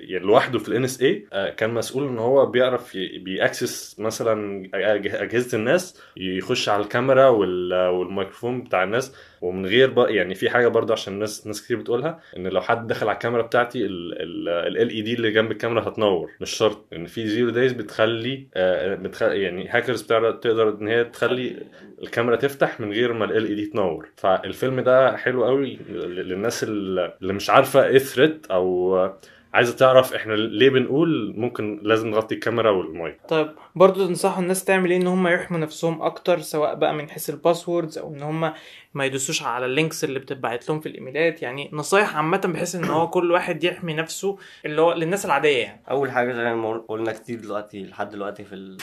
يعني 0.00 0.24
لوحده 0.24 0.58
في 0.58 0.68
ال 0.68 0.84
NSA 0.84 1.26
كان 1.56 1.74
مسؤول 1.74 2.08
إن 2.08 2.18
هو 2.18 2.46
بيعرف 2.46 2.96
بي 2.96 3.22
access 3.22 4.00
مثلا 4.00 4.68
أجهزة 4.74 5.58
الناس 5.58 6.02
يخش 6.16 6.68
على 6.68 6.82
الكاميرا 6.82 7.28
والميكروفون 7.40 8.62
بتاع 8.62 8.82
الناس. 8.82 9.14
ومن 9.40 9.66
غير 9.66 9.90
بقى 9.90 10.14
يعني 10.14 10.34
في 10.34 10.50
حاجة 10.50 10.68
برضه 10.68 10.92
عشان 10.92 11.14
الناس 11.14 11.46
ناس 11.46 11.64
كتير 11.64 11.76
بتقولها 11.76 12.20
إن 12.36 12.46
لو 12.46 12.60
حد 12.60 12.86
دخل 12.86 13.06
على 13.08 13.14
الكاميرا 13.14 13.42
بتاعتي 13.42 13.86
ال 13.86 14.76
LED 14.90 15.14
اللي 15.14 15.30
جنب 15.30 15.52
الكاميرا 15.52 15.88
هتنور 15.88 16.30
مش 16.40 16.50
شرط. 16.50 16.86
ان 16.92 17.06
في 17.06 17.26
zero 17.28 17.50
days 17.50 17.72
بتخلي 17.72 18.46
آه، 18.54 18.98
يعني 19.22 19.68
هاكرز 19.68 20.02
تقدر 20.02 20.68
إن 20.80 20.88
هي 20.88 21.04
تخلي 21.04 21.56
الكاميرا 22.02 22.36
تفتح 22.36 22.80
من 22.80 22.92
غير 22.92 23.12
ما 23.12 23.24
ال 23.24 23.46
LED 23.46 23.66
تنور. 23.66 24.08
فالفيلم 24.16 24.80
ده 24.80 25.16
حلو 25.16 25.44
قوي 25.44 25.78
للناس 25.90 26.64
اللي 26.64 27.32
مش 27.32 27.50
عارفة 27.50 27.86
إيه 27.86 27.98
threat 27.98 28.46
أو 28.50 28.96
عايزة 29.54 29.76
تعرف 29.76 30.14
إحنا 30.14 30.32
ليه 30.34 30.70
بنقول 30.70 31.32
ممكن 31.36 31.80
لازم 31.82 32.08
نغطي 32.08 32.34
الكاميرا 32.34 32.70
والمايك. 32.70 33.16
طيب 33.28 33.48
برضو 33.74 34.06
تنصحوا 34.06 34.42
الناس 34.42 34.64
تعمل 34.64 34.90
إيه 34.90 34.96
ان 34.96 35.06
هم 35.06 35.28
يحموا 35.28 35.60
نفسهم 35.60 36.02
أكتر 36.02 36.40
سواء 36.40 36.74
بقى 36.74 36.94
من 36.94 37.10
حيث 37.10 37.30
ال 37.30 37.37
passwords 37.37 37.98
أو 37.98 38.14
ان 38.14 38.22
هم 38.22 38.52
ما 38.94 39.04
يدوسوش 39.04 39.42
على 39.42 39.66
ال 39.66 39.72
links 39.72 40.04
اللي 40.04 40.18
بتتبعت 40.18 40.68
لهم 40.68 40.80
في 40.80 40.88
الايميلات. 40.88 41.42
يعني 41.42 41.70
نصايح 41.72 42.16
عامة 42.16 42.38
بحيث 42.54 42.74
ان 42.74 42.84
هو 42.84 43.10
كل 43.10 43.30
واحد 43.32 43.64
يحمي 43.64 43.94
نفسه 43.94 44.36
اللي 44.64 44.80
هو 44.80 44.92
للناس 44.92 45.26
العادية 45.26 45.58
يعني. 45.62 45.82
أول 45.90 46.10
حاجة 46.10 46.32
زي 46.32 46.54
ما 46.54 46.78
قلنا 46.88 47.12
كتير 47.12 47.40
دلوقتي 47.40 47.84
لحد 47.84 48.10
دلوقتي 48.10 48.44
في. 48.44 48.76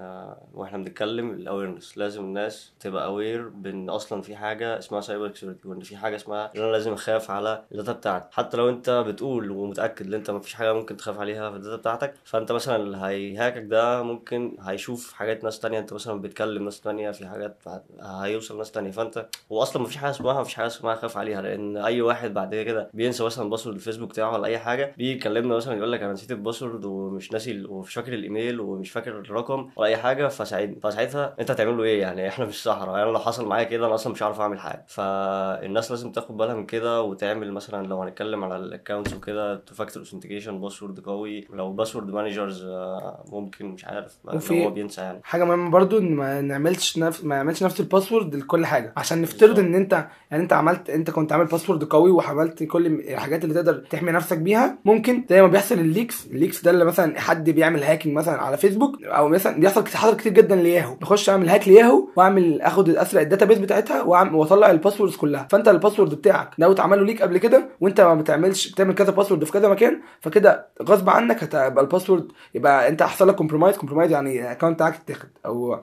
آه، 0.00 0.48
وإحنا 0.54 0.78
بنتكلم 0.78 1.30
ال 1.30 1.37
awareness 1.37 1.98
لازم 1.98 2.24
الناس 2.24 2.72
تبقى 2.80 3.04
aware 3.06 3.48
بإن 3.48 3.90
أصلا 3.90 4.22
في 4.22 4.36
حاجة 4.36 4.78
اسمها 4.78 5.00
cyber 5.00 5.34
security 5.34 5.68
وإن 5.68 5.80
في 5.80 5.96
حاجة 5.96 6.16
اسمها 6.16 6.52
إن 6.56 6.62
أنا 6.62 6.72
لازم 6.72 6.92
أخاف 6.92 7.30
على 7.30 7.62
ال 7.72 7.76
data 7.76 7.92
بتاعتي. 7.92 8.26
حتى 8.32 8.56
لو 8.56 8.68
أنت 8.68 8.90
بتقول 8.90 9.50
ومتأكد 9.50 10.06
إن 10.06 10.14
أنت 10.14 10.30
مفيش 10.30 10.54
حاجة 10.54 10.72
ممكن 10.72 10.96
تخاف 10.96 11.20
عليها 11.20 11.50
في 11.50 11.56
ال 11.56 11.60
data 11.60 11.76
بتاعتك 11.76 12.14
فأنت 12.24 12.52
مثلا 12.52 12.76
اللي 12.76 12.96
هي 12.96 13.15
hack 13.15 13.53
ك 13.53 13.62
ده 13.62 14.02
ممكن 14.02 14.27
هيشوف 14.60 15.12
حاجات 15.12 15.44
ناس 15.44 15.60
تانية 15.60 15.78
انت 15.78 15.92
مثلا 15.92 16.20
بتكلم 16.20 16.64
ناس 16.64 16.80
تانية 16.80 17.10
في 17.10 17.26
حاجات 17.26 17.62
هيوصل 18.00 18.58
ناس 18.58 18.70
تانية. 18.70 18.90
فانت 18.90 19.26
هو 19.52 19.62
أصلا 19.62 19.82
مفيش 19.82 19.96
حاجة 19.96 20.10
اسمها 20.10 20.40
مفيش 20.40 20.54
حاجة 20.54 20.66
اسمها 20.66 20.94
خاف 20.94 21.16
عليها 21.16 21.42
لأن 21.42 21.76
أي 21.76 22.00
واحد 22.02 22.34
بعد 22.34 22.54
كده 22.54 22.90
بينسى 22.94 23.24
مثلا 23.24 23.50
password 23.50 23.76
الفيسبوك 23.76 24.08
بتاعه 24.10 24.32
ولا 24.32 24.46
أي 24.46 24.58
حاجة 24.58 24.94
بيجي 24.98 25.12
يكلمنا 25.12 25.56
مثلا 25.56 25.76
يقول 25.76 25.92
لك 25.92 26.02
أنا 26.02 26.12
نسيت 26.12 26.30
ال 26.30 26.36
password 26.36 26.84
ومش 26.84 27.32
ناسي 27.32 27.64
ومش 27.64 27.94
فاكر 27.94 28.12
الإيميل 28.12 28.60
ومش 28.60 28.90
فاكر 28.90 29.18
الرقم 29.18 29.70
ولا 29.76 29.88
أي 29.88 29.96
حاجة 29.96 30.28
فساعدني 30.28 30.80
فساعتها 30.80 31.34
أنت 31.40 31.50
هتعمل 31.50 31.76
له 31.76 31.82
إيه 31.84 32.00
يعني؟ 32.00 32.28
إحنا 32.28 32.44
في 32.44 32.50
الصحراء 32.50 32.98
يعني 32.98 33.10
لو 33.10 33.18
حصل 33.18 33.46
معايا 33.46 33.64
كده 33.64 33.86
أنا 33.86 33.94
أصلا 33.94 34.12
مش 34.12 34.22
عارف 34.22 34.40
أعمل 34.40 34.58
حاجة. 34.58 34.84
فالناس 34.88 35.90
لازم 35.90 36.12
تاخد 36.12 36.36
بالها 36.36 36.54
من 36.54 36.66
كده 36.66 37.02
وتعمل 37.02 37.52
مثلا 37.52 37.86
لو 37.86 38.02
هنتكلم 38.02 38.44
على 38.44 38.56
ال 38.56 38.62
accounts 38.62 39.12
وكده 39.14 39.56
two 39.56 39.74
factor 39.74 40.02
authentication 40.02 40.60
password 40.60 41.00
قوي. 41.00 41.40
لو 41.52 41.72
password 41.72 42.10
managers 42.10 42.66
ممكن 43.32 43.66
مش 43.66 43.84
عارف 43.84 44.17
وفي- 44.24 44.64
هو 44.66 44.70
بينسى 44.70 45.00
يعني. 45.00 45.20
حاجة 45.24 45.44
مهمة 45.44 45.70
برضو 45.70 45.98
إن 45.98 46.14
ما 46.14 46.40
نعملش 46.40 46.98
نفس 46.98 47.24
ما 47.24 47.36
نعملش 47.36 47.62
نفس 47.62 47.80
ال 47.80 47.86
password 47.86 48.34
لكل 48.34 48.66
حاجة. 48.66 48.92
عشان 48.96 49.22
نفترض. 49.22 49.58
إن 49.58 49.74
أنت 49.74 50.06
يعني 50.30 50.42
أنت 50.42 50.52
عملت 50.52 50.90
أنت 50.90 51.10
كنت 51.10 51.32
عامل 51.32 51.44
password 51.46 51.84
قوي 51.84 52.10
وعملت 52.10 52.62
كل 52.62 52.86
الحاجات 52.86 53.44
اللي 53.44 53.54
تقدر 53.54 53.74
تحمي 53.90 54.12
نفسك 54.12 54.38
بيها 54.38 54.78
ممكن 54.84 55.24
زي 55.30 55.42
ما 55.42 55.48
بيحصل 55.48 55.74
ال 55.74 55.83
leaks 55.83 56.26
ال 56.26 56.32
leaks 56.32 56.62
ده 56.64 56.70
اللي 56.70 56.84
مثلا 56.84 57.20
حد 57.20 57.50
بيعمل 57.50 57.82
hacking 57.82 58.16
مثلا 58.16 58.42
على 58.42 58.56
فيسبوك 58.56 59.02
أو 59.04 59.28
مثلا 59.28 59.60
بيحصل 59.60 59.86
حصل 59.86 60.16
كتير 60.16 60.32
جدا 60.32 60.56
لياهو. 60.56 60.94
بخش 60.94 61.30
أعمل 61.30 61.48
hack 61.48 61.68
لياهو 61.68 62.08
وأعمل 62.16 62.60
آخد 62.60 62.88
اسرق 62.90 63.20
ال 63.20 63.24
database 63.24 63.58
بتاعتها 63.58 64.02
وأطلع 64.02 64.70
ال 64.70 64.75
passwords 64.75 65.16
كلها. 65.16 65.48
فأنت 65.50 65.68
ال 65.68 65.73
password 65.73 66.14
بتاعك 66.14 66.50
لو 66.58 66.72
اتعمل 66.72 66.98
له 66.98 67.04
leak 67.04 67.22
قبل 67.22 67.38
كده 67.38 67.68
وأنت 67.80 68.00
ما 68.00 68.14
بتعملش 68.14 68.72
بتعمل 68.72 68.94
كذا 68.94 69.10
password 69.10 69.44
في 69.44 69.52
كذا 69.52 69.68
مكان 69.68 70.00
فكده 70.20 70.66
غصب 70.82 71.10
عنك 71.10 71.42
هتبقى 71.42 71.80
ال 71.84 71.89
password 71.89 72.28
يبقى 72.54 72.88
أنت 72.88 73.02
حصل 73.02 73.28
لك 73.28 73.34
compromise 73.34 73.76
compromise 73.76 74.07
يعني 74.10 74.40
ال 74.42 74.46
account 74.46 74.74
بتاعك 74.74 74.94
اتاخد 74.94 75.28
أو 75.46 75.80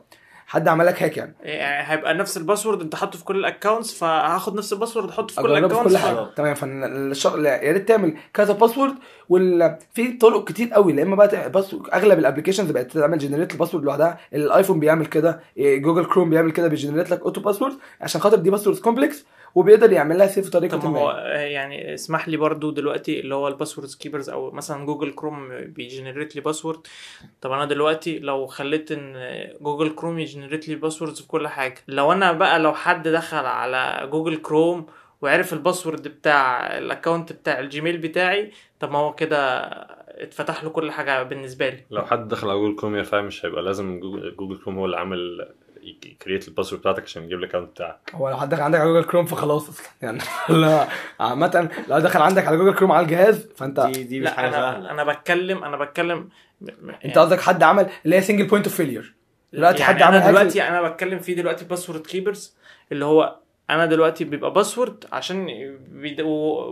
حد 0.48 0.68
عمل 0.68 0.86
لك 0.86 1.04
hack 1.04 1.18
يعني. 1.18 1.36
يعني 1.40 1.92
هيبقى 1.92 2.14
نفس 2.14 2.38
ال 2.38 2.43
password 2.43 2.82
أنت 2.82 2.96
حاطه 2.96 3.18
في 3.18 3.24
كل 3.24 3.36
ال 3.36 3.42
accounts 3.42 3.94
فهاخد 3.94 4.56
نفس 4.56 4.74
ال 4.74 4.78
password 4.78 5.10
احطه 5.10 5.36
في 5.36 5.42
كل 5.42 5.58
ال 5.58 5.61
accounts 5.61 5.92
كل 5.92 5.98
حاجة. 5.98 6.34
تمام 6.36 6.54
فالشغل 6.54 7.46
يا 7.46 7.72
ريت 7.72 7.88
تعمل 7.88 8.18
كذا 8.34 8.54
password 8.54 8.96
وال 9.30 9.78
في 9.94 10.12
طرق 10.18 10.48
كتير 10.48 10.74
قوي. 10.74 10.94
لا 10.94 11.04
إما 11.04 11.16
بقى 11.16 11.50
بس 11.50 11.76
أغلب 11.94 12.20
ال 12.20 12.24
applications 12.24 12.72
بقت 12.72 12.92
تعمل 12.92 13.18
generate 13.18 13.52
ال 13.54 13.57
password 13.57 13.84
لوحدها. 13.84 14.20
الايفون 14.34 14.80
بيعمل 14.80 15.06
كده 15.06 15.40
جوجل 15.58 16.06
كروم 16.06 16.30
بيعمل 16.30 16.52
كده 16.52 16.68
بي 16.68 16.76
generate 16.76 17.12
لك 17.12 17.22
auto 17.22 17.42
password 17.42 17.74
عشان 18.02 18.22
خاطر 18.22 18.38
دي 18.38 18.50
password 18.50 18.78
complex 18.78 19.26
وبيقدر 19.56 19.92
يعمل 19.92 20.18
لها 20.18 20.28
save 20.28 20.48
بطريقة 20.48 20.78
طب 20.78 20.90
ما 20.90 21.00
هو 21.00 21.10
آه، 21.12 21.38
يعني 21.38 21.94
اسمح 21.94 22.28
لي 22.28 22.38
برضو 22.38 22.72
دلوقتي 22.72 23.20
اللي 23.20 23.36
هو 23.36 23.48
ال 23.48 23.52
password 23.52 23.90
keepers 24.00 24.30
أو 24.30 24.52
مثلا 24.52 24.86
جوجل 24.86 25.12
كروم 25.12 25.50
بي 25.66 25.80
generate 25.80 26.36
لي 26.36 26.42
password 26.42 26.80
طب 27.42 27.52
أنا 27.52 27.66
دلوقتي 27.66 28.20
لو 28.20 28.46
خليت 28.46 28.92
إن 28.92 29.14
جوجل 29.62 29.90
كروم 29.90 30.20
ي 30.20 30.25
generate 30.25 30.68
لي 30.70 30.76
passwords 30.76 31.22
في 31.22 31.28
كل 31.28 31.48
حاجة 31.48 31.76
لو 31.88 32.12
أنا 32.12 32.32
بقى 32.32 32.60
لو 32.60 32.74
حد 32.74 33.08
دخل 33.08 33.46
على 33.46 34.08
جوجل 34.12 34.36
كروم 34.38 34.86
وعرف 35.22 35.54
ال 35.54 35.60
password 35.60 36.08
بتاع 36.08 36.78
ال 36.78 36.85
account 36.85 37.34
بتاع 37.34 37.60
الجيميل 37.60 37.98
بتاعي 37.98 38.52
طب 38.80 38.92
ما 38.92 39.00
هو 39.00 39.14
كده 39.14 39.60
اتفتح 40.10 40.64
له 40.64 40.70
كل 40.70 40.92
حاجة 40.92 41.24
بالنسبة 41.24 41.70
لي. 41.70 41.80
لو 41.92 42.02
حد 42.06 42.28
دخل 42.28 42.50
على 42.50 42.60
جوجل 42.60 42.76
كروم 42.76 42.96
يا 42.96 43.04
فاهم 43.04 43.26
مش 43.26 43.46
هيبقى 43.46 43.62
لازم 43.64 44.00
جوجل, 44.00 44.36
جوجل 44.36 44.58
كروم 44.58 44.78
هو 44.78 44.86
اللي 44.86 44.98
عامل 44.98 45.48
ي 45.86 45.95
create 45.95 46.48
ال 46.48 46.51
password 46.51 46.82
بتاعتك 46.82 47.04
عشان 47.04 47.24
يجيب 47.24 47.40
ال 47.40 47.43
account 47.43 47.70
بتاعك. 47.70 48.12
هو 48.14 48.30
لو 48.30 48.38
حد 48.38 48.50
دخل 48.50 48.62
عندك 48.62 48.80
على 48.80 48.90
جوجل 48.90 49.04
كروم 49.04 49.26
فخلاص 49.26 49.70
أصلا. 49.70 49.86
يعني 50.02 50.20
لا 50.62 50.88
عامة 51.20 51.70
لو 51.88 52.00
دخل 52.00 52.22
عندك 52.22 52.48
على 52.48 52.58
جوجل 52.58 52.74
كروم 52.74 52.92
على 52.92 53.04
الجهاز 53.04 53.48
فأنت 53.56 53.80
دي 53.80 54.04
دي 54.04 54.20
مش 54.20 54.30
حاجة 54.30 54.48
أنا 54.48 54.92
أنا 54.92 55.04
بتكلم 55.04 55.64
أنا 55.64 55.78
بتكلم 55.78 56.30
أنت 57.06 57.18
قصدك 57.18 57.42
حد 57.42 57.64
عمل 57.64 57.90
اللي 58.06 58.16
هي 58.16 58.22
single 58.22 58.48
point 58.48 58.66
of 58.66 58.76
failure 58.76 59.16
دلوقتي 59.54 59.80
يعني 59.80 59.94
حد 59.94 60.02
عمل 60.02 60.28
دلوقتي 60.28 60.68
أنا 60.68 60.82
بتكلم 60.90 61.20
فيه 61.20 61.36
دلوقتي 61.36 61.66
password 61.66 62.08
keepers 62.08 62.56
اللي 62.92 63.06
هو 63.06 63.36
أنا 63.70 63.86
دلوقتي 63.86 64.24
بيبقى 64.24 64.54
password 64.54 65.06
عشان 65.12 65.48
بيد... 65.92 66.22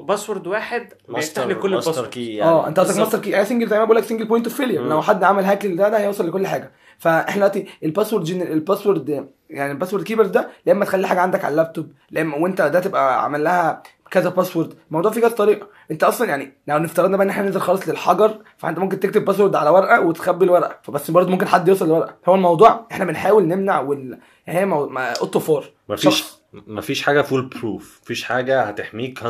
password 0.07 0.47
واحد 0.47 0.93
بيفتح 1.09 1.45
لي 1.45 1.55
كل 1.55 1.73
ال 1.73 1.77
password 1.77 2.09
key 2.09 2.35
يعني. 2.35 2.51
آه 2.51 2.67
انت 2.67 2.79
قصدك. 2.79 2.99
Master 2.99 3.19
key 3.19 3.29
يعني 3.29 3.45
single 3.45 3.67
زي 3.67 3.79
ما 3.79 3.85
بقول 3.85 3.97
لك 3.97 4.03
single 4.03 4.25
point 4.25 4.47
of 4.47 4.55
failure. 4.55 4.87
لو 4.87 5.01
حد 5.01 5.23
عمل 5.23 5.43
hack 5.43 5.65
لده 5.65 5.89
ده 5.89 5.99
هيوصل 5.99 6.27
لكل 6.27 6.47
حاجة. 6.47 6.71
فاحنا 6.97 7.35
دلوقتي 7.35 7.67
ال 7.83 7.88
password 7.88 8.23
جن... 8.23 8.41
ال 8.41 8.51
password 8.51 9.27
يعني 9.49 9.71
ال 9.71 9.75
password 9.75 10.03
keepers 10.03 10.27
ده 10.27 10.49
يا 10.65 10.71
إما 10.71 10.85
تخلي 10.85 11.07
حاجة 11.07 11.19
عندك 11.21 11.45
على 11.45 11.51
اللابتوب 11.51 11.91
يا 12.11 12.21
إما 12.21 12.37
وأنت 12.37 12.61
ده 12.61 12.79
تبقى 12.79 13.23
عامل 13.23 13.43
لها 13.43 13.83
كذا 14.11 14.29
password 14.29 14.73
الموضوع 14.87 15.11
فيه 15.11 15.21
كذا 15.21 15.29
طريقة. 15.29 15.67
أنت 15.91 16.03
أصلا 16.03 16.29
يعني 16.29 16.53
لو 16.67 16.77
نفترضنا 16.77 17.17
بقى 17.17 17.25
إن 17.25 17.29
إحنا 17.29 17.43
ننزل 17.43 17.59
خالص 17.59 17.89
للحجر 17.89 18.37
فأنت 18.57 18.79
ممكن 18.79 18.99
تكتب 18.99 19.25
password 19.25 19.55
على 19.55 19.69
ورقة 19.69 20.01
وتخبي 20.01 20.45
الورقة. 20.45 20.79
فبس 20.83 21.11
برضه 21.11 21.29
ممكن 21.31 21.47
حد 21.47 21.67
يوصل 21.67 21.85
للورقه 21.85 22.15
هو 22.27 22.35
الموضوع 22.35 22.87
إحنا 22.91 23.05
بنحاول 23.05 23.47
نمنع 23.47 23.79
وال 23.79 24.19
يعني 24.47 24.59
هي 24.59 24.65
مو... 24.65 24.85
ما... 24.85 25.13
اوتو 25.21 25.39
فور 25.39 25.65
مفيش 25.89 26.03
شخص. 26.03 26.42
مفيش 26.53 27.01
حاجة 27.01 27.21
foolproof 27.21 27.99
مفيش 28.03 28.23
حاجة 28.23 28.61
هتحميك 28.63 29.19
100% 29.19 29.25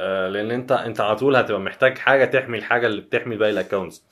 آه 0.00 0.28
لأن 0.28 0.50
أنت 0.50 0.72
أنت 0.72 1.00
على 1.00 1.16
طول 1.16 1.36
هتبقى 1.36 1.60
محتاج 1.60 1.98
حاجة 1.98 2.24
تحمي 2.24 2.58
الحاجة 2.58 2.86
اللي 2.86 3.00
بتحمي 3.00 3.36
باقي 3.36 3.50
ال 3.50 3.56
accounts 3.56 4.04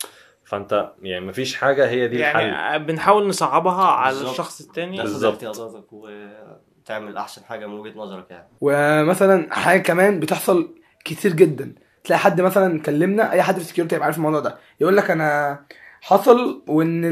فأنت 0.44 0.92
يعني 1.02 1.26
مفيش 1.26 1.56
حاجة 1.56 1.88
هي 1.88 2.08
دي 2.08 2.16
الحل. 2.16 2.40
يعني 2.40 2.84
بنحاول 2.84 3.28
نصعبها 3.28 3.84
على 3.84 4.14
بالظبط. 4.14 4.30
الشخص 4.30 4.60
التاني. 4.60 4.96
بالظبط. 4.96 5.32
احتياطاتك 5.34 5.92
وتعمل 5.92 7.16
أحسن 7.16 7.44
حاجة 7.44 7.66
من 7.66 7.74
وجهة 7.74 7.98
نظرك 7.98 8.30
يعني. 8.30 8.48
ومثلا 8.60 9.54
حاجة 9.54 9.80
كمان 9.82 10.20
بتحصل 10.20 10.74
كتير 11.04 11.32
جدا. 11.32 11.74
تلاقي 12.04 12.20
حد 12.20 12.40
مثلا 12.40 12.80
كلمنا 12.80 13.32
أي 13.32 13.42
حد 13.42 13.54
في 13.54 13.60
ال 13.60 13.64
security 13.64 13.94
هيبقى 13.94 14.06
عارف 14.06 14.16
الموضوع 14.16 14.40
ده. 14.40 14.58
يقول 14.80 14.96
لك 14.96 15.10
أنا 15.10 15.60
حصل 16.06 16.62
وإن. 16.66 17.04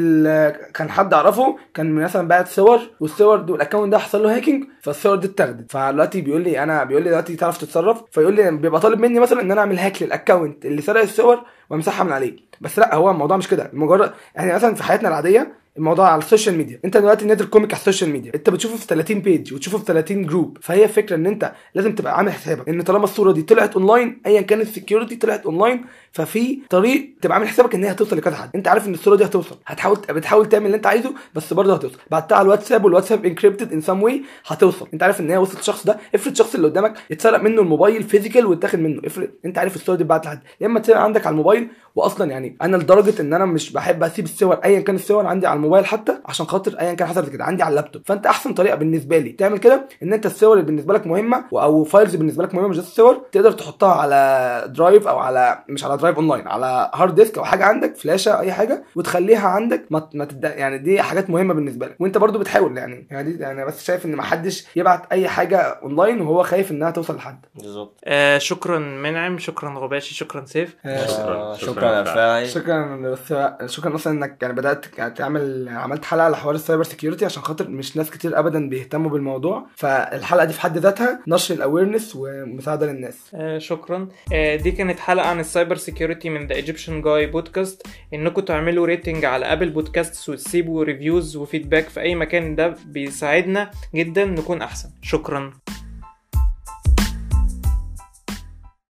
كان 0.74 0.90
حد 0.90 1.14
أعرفه 1.14 1.56
كان 1.74 1.94
مثلا 1.94 2.28
باعت 2.28 2.48
صور 2.48 2.80
والصور 3.00 3.40
دي 3.40 3.52
وال 3.52 3.61
account 3.61 3.92
ده 3.92 3.98
حصل 3.98 4.22
له 4.22 4.36
hacking 4.36 4.64
فالصور 4.82 5.16
دي 5.16 5.26
اتاخدت. 5.26 5.72
فدلوقتي 5.72 6.20
بيقول 6.20 6.40
لي 6.40 6.62
أنا 6.62 6.84
بيقول 6.84 7.02
لي 7.02 7.08
دلوقتي 7.08 7.36
تعرف 7.36 7.58
تتصرف؟ 7.58 8.02
فيقول 8.10 8.34
لي 8.34 8.50
بيبقى 8.50 8.80
طالب 8.80 9.00
مني 9.00 9.20
مثلا 9.20 9.40
إن 9.40 9.50
أنا 9.50 9.60
أعمل 9.60 9.78
hack 9.78 10.02
لل 10.02 10.17
account 10.17 10.66
اللي 10.66 10.82
سرق 10.82 11.00
الصور 11.02 11.40
وامسحها 11.70 12.04
من 12.04 12.12
عليه. 12.12 12.36
بس 12.60 12.78
لأ 12.78 12.94
هو 12.94 13.10
الموضوع 13.10 13.36
مش 13.36 13.48
كده. 13.48 13.70
مجرد 13.72 14.12
يعني 14.34 14.54
مثلا 14.54 14.74
في 14.74 14.82
حياتنا 14.82 15.08
العادية 15.08 15.62
الموضوع 15.78 16.08
على 16.08 16.18
ال 16.18 16.24
social 16.24 16.56
media 16.58 16.80
أنت 16.84 16.96
دلوقتي 16.96 17.24
نازل 17.24 17.44
comic 17.46 17.72
على 17.72 17.80
ال 17.80 17.85
social 17.85 18.10
media 18.10 18.32
أنت 18.34 18.50
بتشوفه 18.50 18.76
في 18.76 18.86
30 18.86 19.20
page 19.20 19.54
وتشوفه 19.54 19.78
في 19.78 19.84
30 19.84 20.26
group 20.26 20.58
فهي 20.62 20.84
الفكرة 20.84 21.16
إن 21.16 21.26
أنت 21.26 21.52
لازم 21.74 21.94
تبقى 21.94 22.16
عامل 22.16 22.32
حسابك 22.32 22.68
إن 22.68 22.82
طالما 22.82 23.04
الصورة 23.04 23.32
دي 23.32 23.42
طلعت 23.42 23.74
اونلاين 23.76 24.22
ايا 24.26 24.40
كانت 24.40 24.62
ال 24.62 24.68
security 24.68 25.16
طلعت 25.16 25.46
اونلاين 25.46 25.84
ففي 26.12 26.58
طريق 26.70 27.14
تبقى 27.22 27.34
عامل 27.36 27.48
حسابك 27.48 27.74
إن 27.74 27.84
هي 27.84 27.90
هتوصل 27.90 28.16
لكذا 28.16 28.36
حد. 28.36 28.50
أنت 28.54 28.68
عارف 28.68 28.86
إن 28.88 28.94
الصورة 28.94 29.16
دي 29.16 29.24
هتوصل. 29.24 29.56
هتحاول 29.66 29.98
بتحاول 30.10 30.48
تعمل 30.48 30.66
اللي 30.66 30.76
أنت 30.76 30.86
عايزه 30.86 31.14
بس 31.34 31.52
برضه 31.52 31.74
هتوصل. 31.74 31.98
بعتها 32.10 32.36
على 32.36 32.44
الواتساب 32.44 32.84
والواتساب 32.84 33.24
encrypted 33.26 33.72
in 33.72 33.80
some 33.80 34.02
way 34.02 34.22
هتوصل. 34.46 34.88
أنت 34.94 35.02
عارف 35.02 35.20
إن 35.20 35.30
هي 35.30 35.36
وصلت 35.36 35.60
الشخص 35.60 35.86
ده 35.86 35.98
افرض 36.14 36.32
الشخص 36.32 36.54
اللي 36.54 36.68
قدامك 36.68 36.94
اتسرق 37.12 37.40
منه 37.42 37.62
الموبايل 37.62 38.02
physical 38.02 38.46
واتاخد 38.46 38.78
منه. 38.78 39.00
افرض 39.04 39.28
أنت 39.44 39.58
عارف 39.58 39.76
الصورة 39.76 39.96
دي 39.96 40.02
اتبعت 40.02 40.26
لحد. 40.26 40.40
يا 40.60 40.66
إما 40.66 40.80
تسرق 40.80 40.96
عندك 40.98 41.26
على 41.26 41.32
الموبايل 41.32 41.68
واصلا 41.94 42.30
يعني 42.30 42.56
أنا 42.62 42.76
لدرجة 42.76 43.20
إن 43.22 43.34
أنا 43.34 43.44
مش 43.44 43.72
بحب 43.72 44.02
أسيب 44.02 44.24
الصور 44.24 44.54
ايا 44.54 44.80
كان 44.80 44.94
الصور 44.94 45.26
عندي 45.26 45.46
على 45.46 45.56
الموبايل 45.56 45.86
حتى 45.86 46.18
عشان 46.26 46.46
خاطر 46.46 46.80
ايا 46.80 46.94
كان 46.94 47.08
حصلت 47.08 47.28
كده 47.28 47.44
عندي 47.44 47.62
على 47.62 47.70
اللابتوب. 47.70 48.02
فأنت 48.06 48.26
أحسن 48.26 48.54
طريقة 48.54 48.74
بالنسبة 48.76 49.18
لي 49.18 49.32
تعمل 49.32 49.58
كده 49.58 49.88
إن 50.02 50.12
أنت 50.12 50.26
الصور 50.26 50.52
اللي 50.52 50.64
بالنسبة 50.64 50.94
لك 50.94 51.06
مهمة 51.06 51.44
أو 51.52 51.84
files 51.84 52.14
بالنسبة 52.16 52.42
لك 52.44 52.54
مهمة 52.54 52.68
مش 52.68 52.78
الصور 52.78 53.22
تقدر 53.32 53.52
تحطها 53.52 53.92
على 53.94 54.64
drive 54.76 55.06
أو 55.08 55.18
على 55.18 55.64
مش 55.68 55.84
على 55.84 55.94
drive 56.02 56.16
online 56.16 56.48
على 56.48 56.90
hard 56.94 57.14
disk 57.14 57.38
أو 57.38 57.44
حاجة 57.44 57.64
عندك 57.64 57.96
فلاشة 57.96 58.40
أي 58.40 58.52
حاجة 58.52 58.84
وتخليها 58.96 59.48
عندك 59.48 59.84
ما 59.90 60.08
ما 60.14 60.24
تبدأ 60.24 60.54
يعني 60.54 60.78
دي 60.78 61.02
حاجات 61.02 61.30
مهمة 61.30 61.54
بالنسبة 61.54 61.86
لك. 61.86 61.96
وأنت 62.00 62.18
برضو 62.18 62.38
بتحاول 62.38 62.78
يعني 62.78 63.06
يعني 63.10 63.32
دي 63.32 63.42
يعني 63.42 63.64
بس 63.64 63.84
شايف 63.84 64.06
إن 64.06 64.16
ما 64.16 64.22
حدش 64.22 64.66
يبعت 64.76 65.12
أي 65.12 65.28
حاجة 65.28 65.58
اونلاين 65.58 66.20
وهو 66.20 66.42
خايف 66.42 66.70
إنها 66.70 66.90
توصل 66.90 67.16
لحد. 67.16 67.40
بالظبط. 67.54 68.00
آه 68.04 68.38
شكرا 68.38 68.78
منعم 68.78 69.38
شكرا 69.38 69.78
غباشي 69.78 70.14
شكرا 70.14 70.44
سيف. 70.44 70.76
آه، 70.86 71.06
شكراً. 71.06 71.54
شكراً 71.54 72.04
شكرا 72.04 72.44
شكرا 72.44 72.96
بس 72.96 73.34
شكرا 73.74 73.94
أصلا 73.94 74.12
إنك 74.12 74.38
يعني 74.42 74.54
بدأت 74.54 74.86
يعني 74.98 75.14
تعمل 75.14 75.68
عملت 75.68 76.04
حلقة 76.04 76.24
على 76.24 76.36
حوار 76.36 76.54
ال 76.54 76.59
cyber 76.59 76.82
security 76.82 77.24
عشان 77.24 77.42
خاطر 77.42 77.68
مش 77.68 77.96
ناس 77.96 78.10
كتير 78.10 78.38
ابدا 78.38 78.68
بيهتموا 78.68 79.10
بالموضوع. 79.10 79.66
فالحلقة 79.76 80.44
دي 80.44 80.52
في 80.52 80.60
حد 80.60 80.78
ذاتها 80.78 81.20
نشر 81.28 81.54
ال 81.54 81.60
awareness 81.60 82.12
ومساعدة 82.16 82.86
للناس. 82.86 83.16
آه 83.34 83.58
شكرا. 83.58 84.08
آه 84.32 84.56
دي 84.56 84.70
كانت 84.70 84.98
حلقة 84.98 85.26
عن 85.28 85.40
ال 85.40 85.46
cyber 85.46 85.76
security 85.92 86.30
من 86.30 86.46
The 86.46 86.54
Egyptian 86.54 87.02
Guy 87.02 87.26
Podcast 87.26 87.86
إنكم 88.14 88.40
تعملوا 88.40 88.86
rating 88.86 89.24
على 89.24 89.52
Apple 89.52 89.70
Podcasts 89.70 90.28
وتسيبوا 90.28 90.84
reviews 90.84 91.36
و 91.36 91.42
feedback 91.42 91.88
في 91.88 92.00
أي 92.00 92.14
مكان 92.14 92.54
ده 92.54 92.76
بيساعدنا 92.86 93.70
جدا 93.94 94.24
نكون 94.24 94.62
أحسن. 94.62 94.88
شكرا. 95.02 95.52